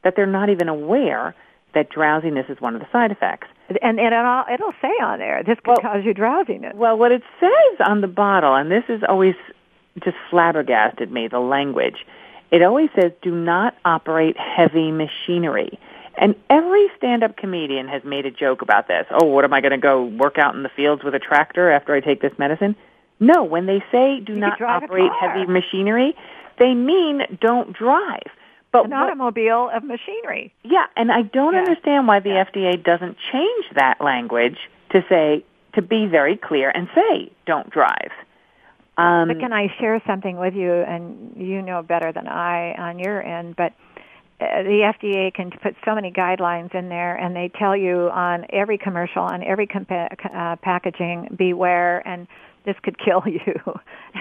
that 0.04 0.16
they're 0.16 0.26
not 0.26 0.50
even 0.50 0.70
aware 0.70 1.36
that 1.74 1.90
drowsiness 1.90 2.46
is 2.50 2.60
one 2.60 2.76
of 2.76 2.82
the 2.82 2.88
side 2.92 3.12
effects. 3.12 3.48
And, 3.70 4.00
and 4.00 4.00
it'll, 4.00 4.44
it'll 4.52 4.74
say 4.82 4.94
on 5.02 5.20
there, 5.20 5.44
this 5.44 5.58
could 5.64 5.68
well, 5.68 5.94
cause 5.94 6.04
you 6.04 6.14
drowsiness. 6.14 6.74
Well, 6.76 6.98
what 6.98 7.12
it 7.12 7.24
says 7.40 7.88
on 7.88 8.02
the 8.02 8.08
bottle, 8.08 8.56
and 8.56 8.70
this 8.70 8.84
is 8.90 9.02
always 9.08 9.36
just 10.04 10.18
flabbergasted 10.30 11.12
me, 11.12 11.28
the 11.28 11.40
language. 11.40 12.06
It 12.52 12.64
always 12.64 12.90
says, 13.00 13.12
do 13.22 13.34
not 13.34 13.76
operate 13.86 14.38
heavy 14.38 14.92
machinery. 14.92 15.80
And 16.18 16.36
every 16.50 16.90
stand-up 16.98 17.38
comedian 17.38 17.88
has 17.88 18.04
made 18.04 18.26
a 18.26 18.32
joke 18.32 18.62
about 18.62 18.90
this. 18.90 19.06
Oh, 19.12 19.26
what 19.26 19.46
am 19.46 19.54
I 19.54 19.62
going 19.62 19.72
to 19.72 19.78
go 19.78 20.04
work 20.04 20.38
out 20.38 20.56
in 20.56 20.64
the 20.64 20.70
fields 20.70 21.04
with 21.04 21.16
a 21.16 21.20
tractor 21.20 21.72
after 21.72 21.94
I 21.94 22.02
take 22.02 22.22
this 22.22 22.38
medicine? 22.38 22.76
No, 23.22 23.44
when 23.44 23.66
they 23.66 23.84
say 23.92 24.20
do 24.20 24.34
you 24.34 24.40
not 24.40 24.62
operate 24.62 25.12
heavy 25.20 25.46
machinery, 25.46 26.16
they 26.60 26.74
mean 26.74 27.22
don't 27.40 27.72
drive. 27.72 28.28
But 28.72 28.86
an 28.86 28.94
automobile 28.94 29.70
of 29.74 29.84
machinery. 29.84 30.54
Yeah, 30.64 30.86
and 30.96 31.12
I 31.12 31.24
don't 31.24 31.54
yeah. 31.54 31.60
understand 31.60 32.08
why 32.08 32.20
the 32.22 32.30
yeah. 32.30 32.46
FDA 32.46 32.82
doesn't 32.82 33.18
change 33.32 33.66
that 33.76 34.00
language 34.00 34.58
to 34.92 35.04
say 35.10 35.44
to 35.74 35.82
be 35.82 36.06
very 36.06 36.38
clear 36.38 36.70
and 36.70 36.88
say 36.96 37.32
don't 37.46 37.70
drive. 37.70 38.12
Um, 38.98 39.30
but 39.30 39.40
can 39.40 39.54
I 39.54 39.68
share 39.80 40.02
something 40.06 40.38
with 40.38 40.54
you? 40.54 40.72
And 40.72 41.34
you 41.36 41.62
know 41.62 41.82
better 41.82 42.12
than 42.12 42.28
I 42.28 42.74
on 42.78 43.00
your 43.00 43.22
end, 43.22 43.56
but 43.56 43.74
uh, 44.42 44.64
the 44.64 44.92
FDA 45.00 45.34
can 45.34 45.52
put 45.52 45.76
so 45.86 45.94
many 45.94 46.12
guidelines 46.12 46.74
in 46.74 46.90
there, 46.90 47.16
and 47.16 47.36
they 47.36 47.52
tell 47.60 47.76
you 47.76 48.10
on 48.10 48.46
every 48.52 48.78
commercial, 48.78 49.22
on 49.22 49.44
every 49.44 49.68
compa- 49.68 50.14
uh, 50.34 50.56
packaging, 50.58 51.36
beware, 51.38 52.06
and 52.08 52.28
this 52.66 52.76
could 52.84 52.98
kill 53.06 53.24
you. 53.26 53.56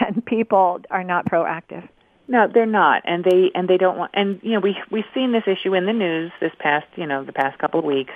and 0.01 0.25
people 0.25 0.81
are 0.91 1.05
not 1.05 1.27
proactive. 1.27 1.89
No, 2.31 2.47
they're 2.47 2.65
not, 2.65 3.03
and 3.07 3.25
they 3.25 3.51
and 3.57 3.69
they 3.69 3.77
don't 3.77 3.99
want. 3.99 4.13
And 4.15 4.39
you 4.45 4.53
know, 4.53 4.61
we 4.61 4.77
we've 4.89 5.05
seen 5.13 5.33
this 5.33 5.43
issue 5.49 5.75
in 5.75 5.85
the 5.85 5.93
news 5.93 6.31
this 6.41 6.53
past 6.61 6.87
you 6.95 7.05
know 7.05 7.25
the 7.25 7.33
past 7.33 7.59
couple 7.59 7.81
of 7.81 7.85
weeks 7.85 8.13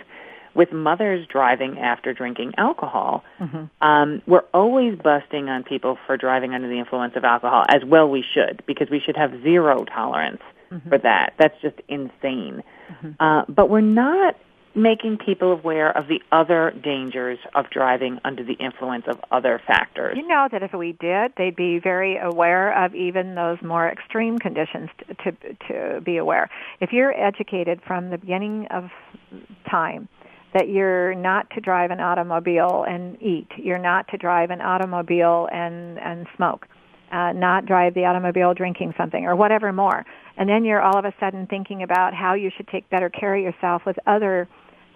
with 0.54 0.72
mothers 0.72 1.26
driving 1.26 1.80
after 1.80 2.14
drinking 2.14 2.54
alcohol. 2.56 3.24
Mm-hmm. 3.40 3.64
Um, 3.80 4.22
we're 4.24 4.44
always 4.54 4.96
busting 4.96 5.48
on 5.48 5.64
people 5.64 5.98
for 6.06 6.16
driving 6.16 6.54
under 6.54 6.68
the 6.68 6.78
influence 6.78 7.14
of 7.16 7.24
alcohol, 7.24 7.64
as 7.68 7.84
well 7.84 8.08
we 8.08 8.22
should, 8.22 8.62
because 8.66 8.88
we 8.88 9.00
should 9.00 9.16
have 9.16 9.42
zero 9.42 9.84
tolerance 9.84 10.42
mm-hmm. 10.70 10.88
for 10.88 10.98
that. 10.98 11.34
That's 11.36 11.60
just 11.60 11.80
insane. 11.88 12.62
Mm-hmm. 12.88 13.10
Uh, 13.18 13.44
but 13.48 13.68
we're 13.68 13.80
not 13.80 14.36
making 14.74 15.18
people 15.18 15.52
aware 15.52 15.96
of 15.96 16.08
the 16.08 16.20
other 16.32 16.72
dangers 16.82 17.38
of 17.54 17.70
driving 17.70 18.18
under 18.24 18.42
the 18.42 18.54
influence 18.54 19.04
of 19.06 19.20
other 19.30 19.60
factors. 19.66 20.16
You 20.16 20.26
know 20.26 20.48
that 20.50 20.62
if 20.62 20.72
we 20.72 20.92
did, 20.92 21.32
they'd 21.36 21.54
be 21.54 21.78
very 21.78 22.18
aware 22.18 22.84
of 22.84 22.94
even 22.94 23.36
those 23.36 23.58
more 23.62 23.88
extreme 23.88 24.38
conditions 24.38 24.90
to 24.98 25.14
to, 25.14 25.54
to 25.68 26.00
be 26.00 26.16
aware. 26.16 26.50
If 26.80 26.92
you're 26.92 27.12
educated 27.18 27.80
from 27.86 28.10
the 28.10 28.18
beginning 28.18 28.66
of 28.70 28.90
time 29.70 30.08
that 30.54 30.68
you're 30.68 31.14
not 31.14 31.50
to 31.50 31.60
drive 31.60 31.90
an 31.90 32.00
automobile 32.00 32.84
and 32.88 33.20
eat, 33.22 33.48
you're 33.56 33.78
not 33.78 34.06
to 34.08 34.16
drive 34.16 34.50
an 34.50 34.60
automobile 34.60 35.48
and 35.52 35.98
and 36.00 36.26
smoke, 36.36 36.66
uh, 37.12 37.32
not 37.32 37.64
drive 37.64 37.94
the 37.94 38.04
automobile 38.04 38.54
drinking 38.54 38.92
something 38.96 39.24
or 39.24 39.36
whatever 39.36 39.72
more, 39.72 40.04
and 40.36 40.48
then 40.48 40.64
you're 40.64 40.82
all 40.82 40.98
of 40.98 41.04
a 41.04 41.14
sudden 41.20 41.46
thinking 41.46 41.84
about 41.84 42.12
how 42.12 42.34
you 42.34 42.50
should 42.56 42.66
take 42.66 42.90
better 42.90 43.08
care 43.08 43.36
of 43.36 43.42
yourself 43.42 43.82
with 43.86 43.96
other 44.08 44.48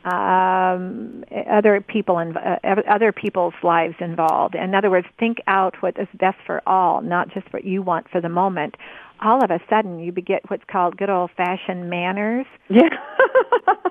um, 0.05 1.25
other 1.51 1.81
people 1.81 2.19
and 2.19 2.37
uh, 2.37 2.57
other 2.89 3.13
people's 3.13 3.55
lives 3.63 3.95
involved. 4.01 4.55
In 4.55 4.75
other 4.75 4.91
words, 4.91 5.07
think 5.19 5.39
out 5.47 5.75
what 5.83 5.99
is 5.99 6.09
best 6.19 6.39
for 6.47 6.63
all, 6.67 7.03
not 7.03 7.29
just 7.33 7.53
what 7.53 7.65
you 7.65 7.83
want 7.83 8.09
for 8.11 8.21
the 8.21 8.29
moment. 8.29 8.77
All 9.21 9.43
of 9.43 9.51
a 9.51 9.59
sudden, 9.69 9.99
you 9.99 10.13
get 10.13 10.49
what's 10.49 10.63
called 10.71 10.97
good 10.97 11.11
old 11.11 11.31
fashioned 11.37 11.91
manners. 11.91 12.47
Yeah, 12.71 12.89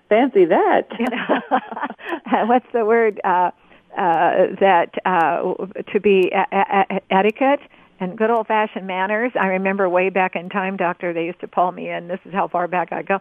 fancy 0.09 0.45
that. 0.45 0.87
you 0.99 1.07
know, 1.09 2.45
what's 2.45 2.67
the 2.71 2.85
word? 2.85 3.19
Uh, 3.23 3.51
uh, 3.97 4.55
that 4.61 4.91
uh, 5.05 5.53
to 5.91 5.99
be 5.99 6.31
a- 6.31 6.47
a- 6.89 7.01
etiquette 7.13 7.59
and 7.99 8.17
good 8.17 8.29
old 8.29 8.47
fashioned 8.47 8.87
manners. 8.87 9.33
I 9.37 9.47
remember 9.47 9.89
way 9.89 10.09
back 10.09 10.35
in 10.37 10.47
time, 10.47 10.77
doctor, 10.77 11.11
they 11.11 11.25
used 11.25 11.41
to 11.41 11.47
pull 11.49 11.71
me 11.73 11.89
in. 11.89 12.07
This 12.07 12.19
is 12.23 12.33
how 12.33 12.47
far 12.47 12.69
back 12.69 12.93
I 12.93 13.01
go 13.01 13.19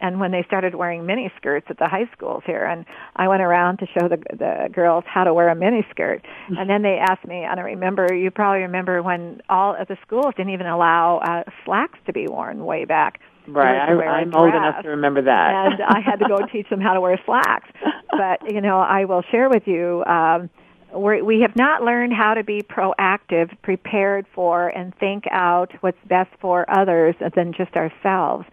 and 0.00 0.20
when 0.20 0.30
they 0.30 0.42
started 0.46 0.74
wearing 0.74 1.06
mini 1.06 1.30
skirts 1.36 1.66
at 1.70 1.78
the 1.78 1.88
high 1.88 2.08
schools 2.12 2.42
here 2.46 2.64
and 2.64 2.84
I 3.16 3.28
went 3.28 3.42
around 3.42 3.78
to 3.78 3.86
show 3.86 4.08
the 4.08 4.18
the 4.36 4.68
girls 4.72 5.04
how 5.06 5.24
to 5.24 5.34
wear 5.34 5.48
a 5.48 5.54
mini 5.54 5.86
skirt 5.90 6.22
mm-hmm. 6.22 6.58
and 6.58 6.68
then 6.68 6.82
they 6.82 6.98
asked 6.98 7.26
me 7.26 7.44
and 7.44 7.58
I 7.58 7.62
remember 7.62 8.12
you 8.14 8.30
probably 8.30 8.62
remember 8.62 9.02
when 9.02 9.40
all 9.48 9.74
of 9.74 9.88
the 9.88 9.96
schools 10.06 10.34
didn't 10.36 10.52
even 10.52 10.66
allow 10.66 11.18
uh, 11.18 11.50
slacks 11.64 11.98
to 12.06 12.12
be 12.12 12.26
worn 12.28 12.64
way 12.64 12.84
back 12.84 13.20
Right, 13.48 13.78
I, 13.78 14.22
am 14.22 14.34
old 14.34 14.54
enough 14.54 14.82
to 14.82 14.88
remember 14.88 15.22
that. 15.22 15.72
and 15.72 15.82
I 15.82 16.00
had 16.00 16.16
to 16.16 16.26
go 16.28 16.44
teach 16.52 16.68
them 16.68 16.80
how 16.80 16.94
to 16.94 17.00
wear 17.00 17.20
slacks. 17.24 17.68
But 18.10 18.50
you 18.50 18.62
know, 18.62 18.78
I 18.78 19.04
will 19.04 19.22
share 19.30 19.50
with 19.50 19.64
you. 19.66 20.02
Um, 20.06 20.48
we're, 20.94 21.22
we 21.22 21.40
have 21.40 21.54
not 21.54 21.82
learned 21.82 22.12
how 22.14 22.32
to 22.34 22.42
be 22.42 22.62
proactive, 22.62 23.50
prepared 23.62 24.26
for, 24.34 24.68
and 24.68 24.94
think 24.98 25.24
out 25.30 25.72
what's 25.80 25.98
best 26.08 26.30
for 26.40 26.64
others 26.70 27.14
than 27.34 27.52
just 27.52 27.74
ourselves. 27.74 28.46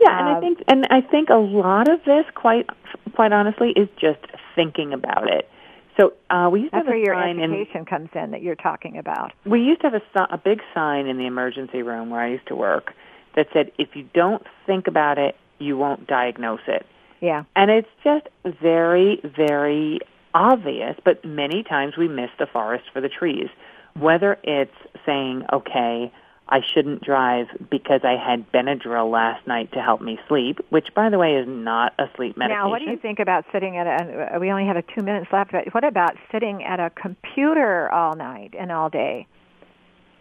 Yeah, 0.00 0.18
and 0.18 0.28
I 0.28 0.34
um, 0.34 0.40
think 0.40 0.58
and 0.68 0.86
I 0.90 1.00
think 1.00 1.30
a 1.30 1.36
lot 1.36 1.88
of 1.88 2.04
this, 2.04 2.24
quite 2.34 2.68
quite 3.14 3.32
honestly, 3.32 3.70
is 3.70 3.88
just 4.00 4.20
thinking 4.54 4.92
about 4.92 5.30
it. 5.30 5.48
So 5.96 6.14
uh, 6.28 6.48
we 6.50 6.62
used 6.62 6.72
to 6.72 6.78
have 6.78 6.86
where 6.86 6.96
a 6.96 7.00
your 7.00 7.14
sign 7.14 7.38
education 7.38 7.80
in, 7.80 7.84
comes 7.84 8.08
in 8.14 8.32
that 8.32 8.42
you're 8.42 8.56
talking 8.56 8.98
about. 8.98 9.32
We 9.46 9.60
used 9.60 9.80
to 9.82 9.90
have 9.90 10.02
a, 10.16 10.34
a 10.34 10.38
big 10.38 10.60
sign 10.74 11.06
in 11.06 11.18
the 11.18 11.26
emergency 11.26 11.82
room 11.82 12.10
where 12.10 12.20
I 12.20 12.30
used 12.30 12.48
to 12.48 12.56
work 12.56 12.92
that 13.36 13.46
said, 13.52 13.70
"If 13.78 13.94
you 13.94 14.08
don't 14.14 14.42
think 14.66 14.86
about 14.86 15.18
it, 15.18 15.36
you 15.58 15.76
won't 15.76 16.06
diagnose 16.06 16.66
it." 16.66 16.84
Yeah, 17.20 17.44
and 17.54 17.70
it's 17.70 17.88
just 18.02 18.26
very, 18.44 19.20
very 19.24 20.00
obvious. 20.34 20.96
But 21.04 21.24
many 21.24 21.62
times 21.62 21.96
we 21.96 22.08
miss 22.08 22.30
the 22.38 22.46
forest 22.46 22.84
for 22.92 23.00
the 23.00 23.08
trees. 23.08 23.48
Whether 23.94 24.38
it's 24.42 24.74
saying, 25.06 25.46
"Okay." 25.52 26.12
I 26.48 26.60
shouldn't 26.74 27.02
drive 27.02 27.46
because 27.70 28.02
I 28.04 28.16
had 28.16 28.50
Benadryl 28.52 29.10
last 29.10 29.46
night 29.46 29.72
to 29.72 29.80
help 29.80 30.02
me 30.02 30.18
sleep, 30.28 30.58
which, 30.68 30.88
by 30.94 31.08
the 31.08 31.18
way, 31.18 31.36
is 31.36 31.48
not 31.48 31.94
a 31.98 32.04
sleep 32.16 32.36
medication. 32.36 32.64
Now, 32.64 32.70
what 32.70 32.80
do 32.80 32.90
you 32.90 32.98
think 32.98 33.18
about 33.18 33.46
sitting 33.50 33.78
at 33.78 33.86
a? 33.86 34.38
We 34.38 34.50
only 34.50 34.66
have 34.66 34.76
a 34.76 34.82
two 34.82 35.02
minutes 35.02 35.32
left. 35.32 35.52
But 35.52 35.72
what 35.72 35.84
about 35.84 36.16
sitting 36.30 36.62
at 36.62 36.80
a 36.80 36.90
computer 36.90 37.90
all 37.90 38.14
night 38.14 38.54
and 38.58 38.70
all 38.70 38.90
day? 38.90 39.26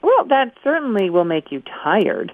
Well, 0.02 0.26
that 0.30 0.54
certainly 0.64 1.10
will 1.10 1.26
make 1.26 1.52
you 1.52 1.62
tired. 1.84 2.34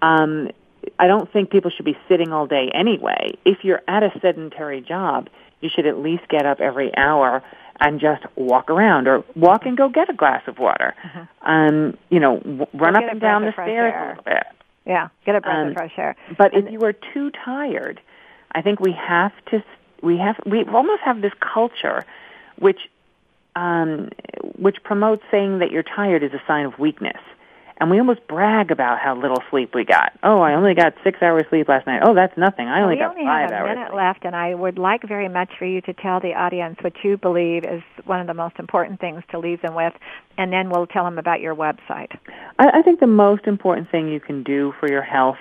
Um, 0.00 0.50
I 0.98 1.06
don't 1.06 1.30
think 1.30 1.50
people 1.50 1.70
should 1.70 1.84
be 1.84 1.96
sitting 2.08 2.32
all 2.32 2.46
day 2.46 2.70
anyway. 2.74 3.32
If 3.44 3.64
you're 3.64 3.82
at 3.86 4.02
a 4.02 4.12
sedentary 4.20 4.80
job, 4.80 5.28
you 5.60 5.68
should 5.74 5.86
at 5.86 5.98
least 5.98 6.28
get 6.28 6.46
up 6.46 6.60
every 6.60 6.96
hour 6.96 7.42
and 7.80 8.00
just 8.00 8.22
walk 8.36 8.70
around 8.70 9.08
or 9.08 9.24
walk 9.34 9.66
and 9.66 9.76
go 9.76 9.88
get 9.88 10.08
a 10.08 10.14
glass 10.14 10.42
of 10.46 10.58
water. 10.58 10.94
Mm-hmm. 11.04 11.50
Um, 11.50 11.98
you 12.10 12.20
know, 12.20 12.38
w- 12.38 12.66
run 12.74 12.96
up 12.96 13.04
and 13.10 13.20
down 13.20 13.42
the 13.42 13.52
stairs 13.52 13.92
air. 13.94 14.04
a 14.04 14.08
little 14.08 14.24
bit. 14.24 14.44
Yeah, 14.86 15.08
get 15.24 15.34
a 15.34 15.40
breath 15.40 15.56
um, 15.56 15.68
of 15.68 15.74
fresh 15.74 15.92
air. 15.96 16.16
But 16.38 16.54
and 16.54 16.66
if 16.66 16.72
you 16.72 16.82
are 16.84 16.92
too 16.92 17.30
tired, 17.44 18.00
I 18.52 18.62
think 18.62 18.80
we 18.80 18.92
have 18.92 19.32
to 19.50 19.62
we 20.02 20.18
have 20.18 20.36
we 20.46 20.64
almost 20.64 21.02
have 21.02 21.20
this 21.20 21.32
culture 21.40 22.04
which 22.58 22.80
um 23.56 24.10
which 24.58 24.76
promotes 24.82 25.22
saying 25.30 25.58
that 25.58 25.70
you're 25.70 25.82
tired 25.82 26.22
is 26.22 26.32
a 26.32 26.42
sign 26.46 26.66
of 26.66 26.78
weakness 26.78 27.20
and 27.78 27.90
we 27.90 27.98
almost 27.98 28.26
brag 28.26 28.70
about 28.70 28.98
how 28.98 29.14
little 29.14 29.42
sleep 29.50 29.74
we 29.74 29.84
got. 29.84 30.12
Oh, 30.22 30.40
I 30.40 30.54
only 30.54 30.74
got 30.74 30.94
six 31.04 31.22
hours 31.22 31.44
sleep 31.50 31.68
last 31.68 31.86
night. 31.86 32.02
Oh, 32.04 32.14
that's 32.14 32.36
nothing. 32.36 32.68
I 32.68 32.82
only 32.82 32.94
we 32.94 33.00
got 33.00 33.10
only 33.10 33.24
five 33.24 33.50
have 33.50 33.64
a 33.64 33.68
minute 33.68 33.94
left, 33.94 34.24
and 34.24 34.34
I 34.34 34.54
would 34.54 34.78
like 34.78 35.06
very 35.06 35.28
much 35.28 35.50
for 35.58 35.66
you 35.66 35.80
to 35.82 35.92
tell 35.92 36.20
the 36.20 36.34
audience 36.34 36.78
what 36.80 36.94
you 37.04 37.16
believe 37.16 37.64
is 37.64 37.82
one 38.04 38.20
of 38.20 38.26
the 38.26 38.34
most 38.34 38.58
important 38.58 39.00
things 39.00 39.22
to 39.30 39.38
leave 39.38 39.60
them 39.60 39.74
with, 39.74 39.92
and 40.38 40.52
then 40.52 40.70
we'll 40.70 40.86
tell 40.86 41.04
them 41.04 41.18
about 41.18 41.40
your 41.40 41.54
website. 41.54 42.16
I, 42.58 42.78
I 42.78 42.82
think 42.82 43.00
the 43.00 43.06
most 43.06 43.46
important 43.46 43.90
thing 43.90 44.08
you 44.08 44.20
can 44.20 44.42
do 44.42 44.72
for 44.80 44.90
your 44.90 45.02
health 45.02 45.38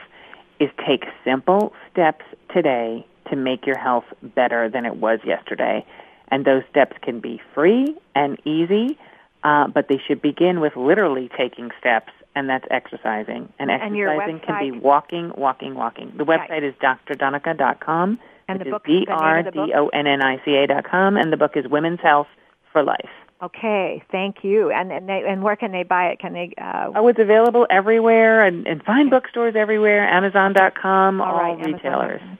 is 0.59 0.69
take 0.85 1.05
simple 1.23 1.73
steps 1.91 2.25
today 2.53 3.05
to 3.29 3.35
make 3.35 3.65
your 3.65 3.77
health 3.77 4.05
better 4.21 4.69
than 4.69 4.85
it 4.85 4.97
was 4.97 5.19
yesterday. 5.25 5.85
And 6.29 6.45
those 6.45 6.63
steps 6.69 6.95
can 7.01 7.19
be 7.19 7.41
free 7.53 7.95
and 8.15 8.37
easy, 8.45 8.97
uh, 9.43 9.67
but 9.67 9.87
they 9.89 10.01
should 10.07 10.21
begin 10.21 10.59
with 10.59 10.75
literally 10.75 11.29
taking 11.37 11.71
steps 11.79 12.11
and 12.35 12.49
that's 12.49 12.65
exercising. 12.69 13.51
And 13.59 13.71
exercising 13.71 14.35
and 14.35 14.43
can 14.43 14.59
be 14.59 14.77
walking, 14.77 15.31
walking, 15.35 15.75
walking. 15.75 16.13
The 16.17 16.25
website 16.25 16.49
right. 16.49 16.63
is 16.63 16.73
drdonnica.com. 16.75 18.19
And 18.47 18.61
the 18.61 18.65
book 18.65 18.83
is 18.87 19.05
D-R-D-O-N-N-I-C-A 19.05 20.67
dot 20.67 20.83
com, 20.83 21.17
and 21.17 21.33
the 21.33 21.37
book 21.37 21.53
is 21.55 21.65
Women's 21.67 21.99
Health 22.01 22.27
for 22.71 22.83
Life. 22.83 23.09
Okay, 23.41 24.03
thank 24.11 24.43
you. 24.43 24.71
And 24.71 24.91
and, 24.91 25.09
they, 25.09 25.23
and 25.27 25.43
where 25.43 25.55
can 25.55 25.71
they 25.71 25.83
buy 25.83 26.09
it? 26.09 26.19
Can 26.19 26.33
they? 26.33 26.53
Uh, 26.61 26.91
oh, 26.95 27.07
it's 27.07 27.19
available 27.19 27.65
everywhere, 27.69 28.45
and, 28.45 28.67
and 28.67 28.83
fine 28.83 29.09
bookstores 29.09 29.55
everywhere. 29.57 30.07
Amazon.com, 30.07 31.21
all, 31.21 31.27
all 31.27 31.39
right, 31.39 31.57
retailers. 31.57 32.21
Amazon. 32.21 32.37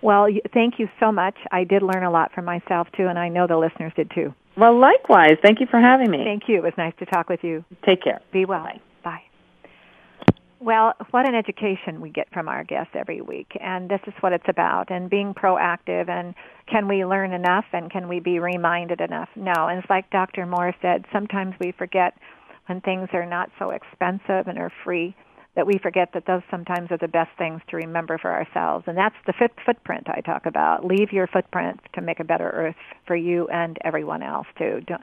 Well, 0.00 0.28
thank 0.54 0.78
you 0.78 0.88
so 1.00 1.10
much. 1.10 1.34
I 1.50 1.64
did 1.64 1.82
learn 1.82 2.04
a 2.04 2.10
lot 2.10 2.32
from 2.32 2.44
myself 2.44 2.86
too, 2.96 3.08
and 3.08 3.18
I 3.18 3.28
know 3.28 3.46
the 3.46 3.58
listeners 3.58 3.92
did 3.96 4.10
too. 4.14 4.32
Well, 4.56 4.78
likewise. 4.78 5.36
Thank 5.42 5.60
you 5.60 5.66
for 5.66 5.80
having 5.80 6.10
me. 6.10 6.24
Thank 6.24 6.48
you. 6.48 6.56
It 6.56 6.62
was 6.62 6.72
nice 6.78 6.94
to 7.00 7.06
talk 7.06 7.28
with 7.28 7.42
you. 7.42 7.64
Take 7.84 8.02
care. 8.02 8.20
Be 8.32 8.44
well. 8.44 8.62
Bye. 8.62 8.80
Well, 10.60 10.94
what 11.12 11.28
an 11.28 11.36
education 11.36 12.00
we 12.00 12.10
get 12.10 12.32
from 12.32 12.48
our 12.48 12.64
guests 12.64 12.92
every 12.94 13.20
week. 13.20 13.56
And 13.60 13.88
this 13.88 14.00
is 14.08 14.14
what 14.20 14.32
it's 14.32 14.48
about. 14.48 14.90
And 14.90 15.08
being 15.08 15.32
proactive 15.32 16.08
and 16.08 16.34
can 16.70 16.88
we 16.88 17.04
learn 17.04 17.32
enough 17.32 17.64
and 17.72 17.90
can 17.90 18.08
we 18.08 18.18
be 18.18 18.40
reminded 18.40 19.00
enough? 19.00 19.28
No. 19.36 19.68
And 19.68 19.78
it's 19.78 19.90
like 19.90 20.10
Dr. 20.10 20.46
Moore 20.46 20.74
said, 20.82 21.04
sometimes 21.12 21.54
we 21.60 21.72
forget 21.72 22.14
when 22.66 22.80
things 22.80 23.08
are 23.12 23.24
not 23.24 23.50
so 23.58 23.70
expensive 23.70 24.48
and 24.48 24.58
are 24.58 24.72
free 24.84 25.14
that 25.54 25.66
we 25.66 25.78
forget 25.82 26.10
that 26.14 26.26
those 26.26 26.42
sometimes 26.50 26.90
are 26.90 26.98
the 26.98 27.08
best 27.08 27.30
things 27.38 27.60
to 27.68 27.76
remember 27.76 28.18
for 28.18 28.32
ourselves. 28.32 28.84
And 28.86 28.96
that's 28.96 29.16
the 29.26 29.32
fit 29.32 29.52
footprint 29.64 30.06
I 30.08 30.20
talk 30.20 30.46
about. 30.46 30.84
Leave 30.84 31.12
your 31.12 31.26
footprint 31.26 31.80
to 31.94 32.00
make 32.00 32.20
a 32.20 32.24
better 32.24 32.48
earth 32.50 32.76
for 33.06 33.16
you 33.16 33.48
and 33.48 33.76
everyone 33.84 34.22
else 34.22 34.46
too. 34.56 34.80
Don't, 34.86 35.02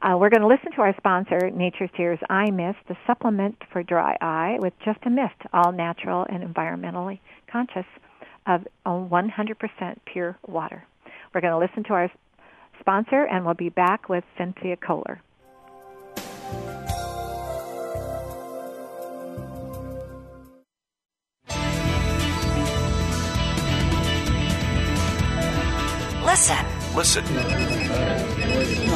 uh, 0.00 0.16
we're 0.16 0.30
going 0.30 0.42
to 0.42 0.46
listen 0.46 0.70
to 0.72 0.80
our 0.80 0.94
sponsor, 0.96 1.50
Nature's 1.50 1.90
Tears 1.96 2.20
Eye 2.30 2.50
Mist, 2.50 2.78
the 2.86 2.96
supplement 3.06 3.56
for 3.72 3.82
dry 3.82 4.16
eye 4.20 4.56
with 4.60 4.72
just 4.84 5.00
a 5.04 5.10
mist, 5.10 5.34
all 5.52 5.72
natural 5.72 6.24
and 6.28 6.42
environmentally 6.42 7.18
conscious 7.50 7.86
of 8.46 8.66
100% 8.86 9.96
pure 10.04 10.38
water. 10.46 10.86
We're 11.34 11.40
going 11.40 11.52
to 11.52 11.58
listen 11.58 11.82
to 11.84 11.94
our 11.94 12.10
sponsor, 12.80 13.24
and 13.24 13.44
we'll 13.44 13.54
be 13.54 13.70
back 13.70 14.08
with 14.08 14.24
Cynthia 14.36 14.76
Koehler. 14.76 15.18
Listen. 26.24 26.66
Listen. 26.94 28.27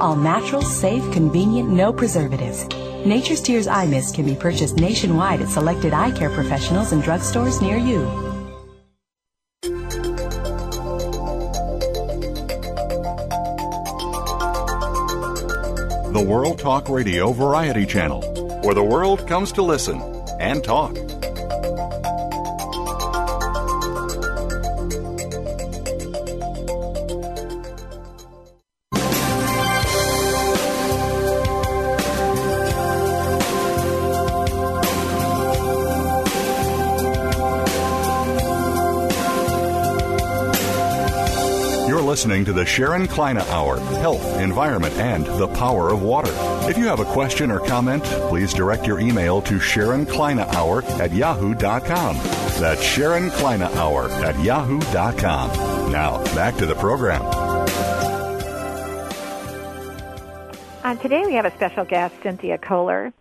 All 0.00 0.14
natural, 0.14 0.62
safe, 0.62 1.02
convenient, 1.12 1.70
no 1.70 1.92
preservatives. 1.92 2.64
Nature's 3.04 3.40
Tears 3.40 3.66
Eye 3.66 3.86
Mist 3.86 4.14
can 4.14 4.24
be 4.24 4.36
purchased 4.36 4.76
nationwide 4.76 5.40
at 5.40 5.48
selected 5.48 5.92
eye 5.92 6.12
care 6.12 6.30
professionals 6.30 6.92
and 6.92 7.02
drugstores 7.02 7.60
near 7.60 7.76
you. 7.76 7.98
The 16.12 16.24
World 16.24 16.60
Talk 16.60 16.88
Radio 16.88 17.32
Variety 17.32 17.84
Channel, 17.84 18.22
where 18.62 18.74
the 18.74 18.84
world 18.84 19.26
comes 19.26 19.50
to 19.52 19.62
listen 19.62 20.00
and 20.38 20.62
talk. 20.62 20.96
Listening 41.96 42.44
to 42.46 42.52
the 42.52 42.66
Sharon 42.66 43.06
Kleyne 43.06 43.36
Hour 43.36 43.78
Health, 43.78 44.40
Environment, 44.40 44.94
and 44.94 45.26
the 45.26 45.46
Power 45.48 45.90
of 45.90 46.02
Water. 46.02 46.32
If 46.68 46.76
you 46.78 46.86
have 46.86 47.00
a 47.00 47.04
question 47.04 47.50
or 47.50 47.60
comment, 47.60 48.02
please 48.02 48.52
direct 48.52 48.86
your 48.86 48.98
email 48.98 49.40
to 49.42 49.60
Sharon 49.60 50.04
Kleyne 50.06 50.40
Hour 50.40 50.82
at 51.00 51.12
yahoo.com. 51.12 52.16
That's 52.58 52.82
Sharon 52.82 53.30
Kleyne 53.30 53.62
Hour 53.62 54.08
at 54.10 54.42
yahoo.com. 54.42 55.92
Now, 55.92 56.24
back 56.34 56.56
to 56.56 56.66
the 56.66 56.74
program. 56.74 57.22
Uh, 60.82 60.94
today 60.96 61.22
we 61.26 61.34
have 61.34 61.44
a 61.44 61.54
special 61.54 61.84
guest, 61.84 62.14
Cynthia 62.22 62.56
Koehler. 62.58 63.12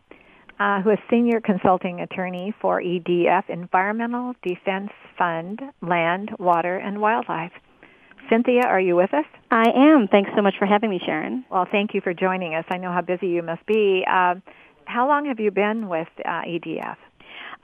uh, 0.60 0.82
who 0.82 0.90
is 0.92 1.00
Senior 1.10 1.40
Consulting 1.42 2.02
Attorney 2.02 2.54
for 2.62 2.82
EDF, 2.82 3.50
Environmental 3.50 4.34
Defense 4.42 4.92
Fund, 5.18 5.62
Land, 5.82 6.32
Water, 6.40 6.78
and 6.78 7.00
Wildlife. 7.02 7.52
Cynthia, 8.30 8.62
are 8.62 8.80
you 8.80 8.96
with 8.96 9.14
us? 9.14 9.26
I 9.52 9.70
am. 9.76 10.08
Thanks 10.08 10.32
so 10.36 10.42
much 10.42 10.56
for 10.60 10.66
having 10.66 10.90
me, 10.90 11.00
Sharon. 11.04 11.46
Well, 11.50 11.68
thank 11.72 11.94
you 11.94 12.02
for 12.02 12.14
joining 12.14 12.56
us. 12.56 12.66
I 12.70 12.78
know 12.78 12.92
how 12.92 13.02
busy 13.02 13.28
you 13.28 13.42
must 13.42 13.66
be. 13.66 14.06
Uh, 14.10 14.36
how 14.86 15.08
long 15.08 15.26
have 15.26 15.40
you 15.40 15.52
been 15.52 15.88
with 15.88 16.08
uh, 16.26 16.42
EDF? 16.42 16.98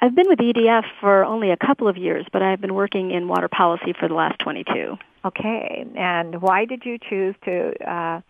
I've 0.02 0.16
been 0.16 0.28
with 0.28 0.40
EDF 0.40 0.84
for 1.00 1.24
only 1.24 1.52
a 1.52 1.58
couple 1.58 1.88
of 1.88 1.98
years, 1.98 2.26
but 2.34 2.42
I've 2.42 2.60
been 2.60 2.74
working 2.74 3.12
in 3.12 3.28
water 3.28 3.48
policy 3.48 3.94
for 3.98 4.08
the 4.08 4.16
last 4.16 4.40
22. 4.40 4.98
Okay. 5.26 5.86
And 5.96 6.42
why 6.42 6.66
did 6.66 6.84
you 6.86 6.98
choose 6.98 7.36
to 7.46 7.90
uh, 7.90 8.22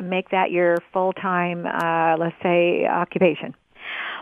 make 0.00 0.30
that 0.30 0.50
your 0.50 0.76
full-time, 0.92 1.66
uh, 1.66 2.16
let's 2.18 2.36
say, 2.42 2.86
occupation? 2.86 3.54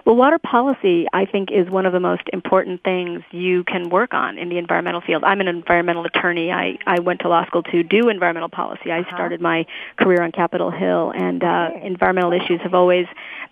Well, 0.07 0.15
water 0.15 0.39
policy, 0.39 1.09
I 1.13 1.27
think, 1.27 1.51
is 1.51 1.69
one 1.69 1.85
of 1.85 1.93
the 1.93 1.99
most 1.99 2.23
important 2.33 2.85
things 2.85 3.23
you 3.33 3.65
can 3.65 3.91
work 3.91 4.15
on 4.15 4.39
in 4.39 4.49
the 4.49 4.57
environmental 4.57 5.01
field. 5.01 5.25
I'm 5.25 5.41
an 5.41 5.49
environmental 5.49 6.05
attorney. 6.05 6.53
I, 6.53 6.79
I 6.87 7.01
went 7.01 7.23
to 7.23 7.29
law 7.29 7.45
school 7.47 7.65
to 7.65 7.83
do 7.83 8.09
environmental 8.09 8.49
policy. 8.49 8.93
I 8.93 9.01
uh-huh. 9.01 9.17
started 9.17 9.41
my 9.41 9.67
career 9.99 10.23
on 10.23 10.31
Capitol 10.31 10.71
Hill, 10.71 11.13
and 11.13 11.43
uh, 11.43 11.71
environmental 11.83 12.33
issues 12.33 12.61
have 12.63 12.73
always 12.73 13.07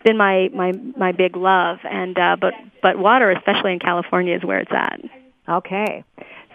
been 0.04 0.16
my 0.16 0.48
my 0.54 0.70
my 0.96 1.10
big 1.10 1.36
love. 1.36 1.78
And 1.82 2.16
uh, 2.16 2.36
but 2.40 2.54
but 2.80 3.00
water, 3.00 3.32
especially 3.32 3.72
in 3.72 3.80
California, 3.80 4.36
is 4.36 4.44
where 4.44 4.60
it's 4.60 4.70
at. 4.72 5.00
Okay. 5.48 6.04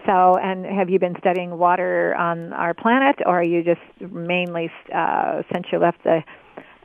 So, 0.05 0.37
and 0.37 0.65
have 0.65 0.89
you 0.89 0.97
been 0.97 1.17
studying 1.19 1.57
water 1.57 2.15
on 2.15 2.53
our 2.53 2.73
planet, 2.73 3.17
or 3.25 3.41
are 3.41 3.43
you 3.43 3.63
just 3.63 3.81
mainly 3.99 4.71
uh, 4.95 5.43
since 5.51 5.67
you 5.73 5.77
left 5.77 6.01
the 6.05 6.23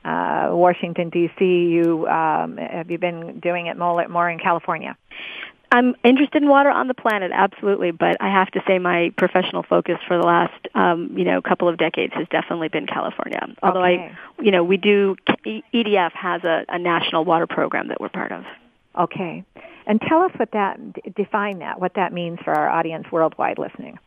uh, 0.05 0.49
Washington 0.51 1.11
D.C. 1.11 1.45
You 1.45 2.07
um, 2.07 2.57
have 2.57 2.91
you 2.91 2.99
been 2.99 3.41
doing 3.41 3.67
it 3.67 3.77
more, 3.79 4.07
more 4.09 4.29
in 4.29 4.39
California? 4.39 4.97
I'm 5.75 5.97
interested 6.05 6.41
in 6.41 6.49
water 6.49 6.71
on 6.71 6.87
the 6.87 6.95
planet, 6.95 7.33
absolutely, 7.35 7.91
but 7.91 8.17
I 8.21 8.31
have 8.31 8.49
to 8.53 8.63
say 8.65 8.79
my 8.79 9.13
professional 9.19 9.65
focus 9.65 9.97
for 10.07 10.17
the 10.17 10.25
last, 10.25 10.69
um, 10.77 11.19
you 11.19 11.25
know, 11.25 11.43
couple 11.43 11.69
of 11.69 11.79
decades 11.79 12.13
has 12.15 12.29
definitely 12.29 12.69
been 12.69 12.87
California. 12.87 13.41
Although 13.61 13.83
okay. 13.83 14.13
I, 14.39 14.43
you 14.43 14.53
know, 14.53 14.63
we 14.63 14.77
do, 14.77 15.17
EDF 15.45 16.13
has 16.13 16.45
a, 16.45 16.65
a 16.69 16.79
national 16.79 17.25
water 17.25 17.49
program 17.49 17.89
that 17.89 18.01
we're 18.01 18.09
part 18.09 18.31
of. 18.31 18.45
Okay. 18.97 19.45
And 19.85 20.01
tell 20.01 20.23
us 20.23 20.31
what 20.37 20.53
that, 20.53 20.79
define 21.17 21.59
that, 21.59 21.81
what 21.81 21.95
that 21.95 22.13
means 22.13 22.39
for 22.45 22.55
our 22.55 22.69
audience 22.69 23.07
worldwide 23.11 23.59
listening. 23.59 23.99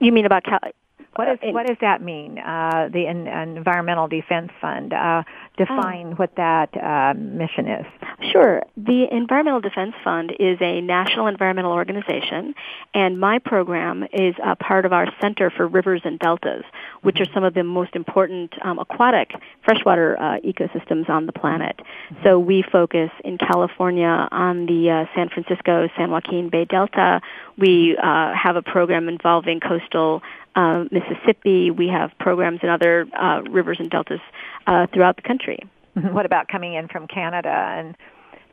You 0.00 0.10
mean 0.10 0.26
about 0.26 0.42
Cal- 0.42 0.72
what, 1.16 1.28
is, 1.28 1.38
what 1.42 1.66
does 1.66 1.76
that 1.80 2.02
mean? 2.02 2.38
Uh, 2.38 2.88
the 2.92 3.06
in, 3.06 3.26
Environmental 3.26 4.08
Defense 4.08 4.50
Fund. 4.60 4.92
Uh, 4.92 5.22
define 5.56 6.08
oh. 6.12 6.14
what 6.16 6.34
that 6.36 6.76
uh, 6.76 7.14
mission 7.16 7.68
is. 7.68 7.86
Sure. 8.32 8.62
The 8.76 9.06
Environmental 9.10 9.60
Defense 9.60 9.94
Fund 10.02 10.32
is 10.38 10.58
a 10.60 10.80
national 10.80 11.26
environmental 11.28 11.72
organization, 11.72 12.54
and 12.92 13.20
my 13.20 13.38
program 13.38 14.04
is 14.12 14.34
a 14.44 14.56
part 14.56 14.84
of 14.84 14.92
our 14.92 15.06
Center 15.20 15.50
for 15.50 15.66
Rivers 15.66 16.02
and 16.04 16.18
Deltas, 16.18 16.64
which 17.02 17.20
are 17.20 17.26
some 17.32 17.44
of 17.44 17.54
the 17.54 17.62
most 17.62 17.94
important 17.94 18.52
um, 18.62 18.78
aquatic 18.78 19.32
freshwater 19.64 20.18
uh, 20.18 20.40
ecosystems 20.40 21.08
on 21.08 21.26
the 21.26 21.32
planet. 21.32 21.80
So 22.24 22.38
we 22.38 22.64
focus 22.70 23.10
in 23.24 23.38
California 23.38 24.28
on 24.30 24.66
the 24.66 24.90
uh, 24.90 25.14
San 25.14 25.28
Francisco 25.28 25.88
San 25.96 26.10
Joaquin 26.10 26.48
Bay 26.48 26.64
Delta. 26.64 27.20
We 27.56 27.96
uh, 27.96 28.32
have 28.34 28.56
a 28.56 28.62
program 28.62 29.08
involving 29.08 29.60
coastal 29.60 30.22
uh, 30.56 30.84
Mississippi. 30.90 31.70
We 31.70 31.88
have 31.88 32.10
programs 32.18 32.60
in 32.62 32.68
other 32.68 33.06
uh, 33.18 33.42
rivers 33.42 33.78
and 33.80 33.90
deltas 33.90 34.20
uh, 34.66 34.86
throughout 34.92 35.16
the 35.16 35.22
country. 35.22 35.58
What 35.94 36.26
about 36.26 36.48
coming 36.48 36.74
in 36.74 36.88
from 36.88 37.06
Canada 37.06 37.48
and 37.48 37.96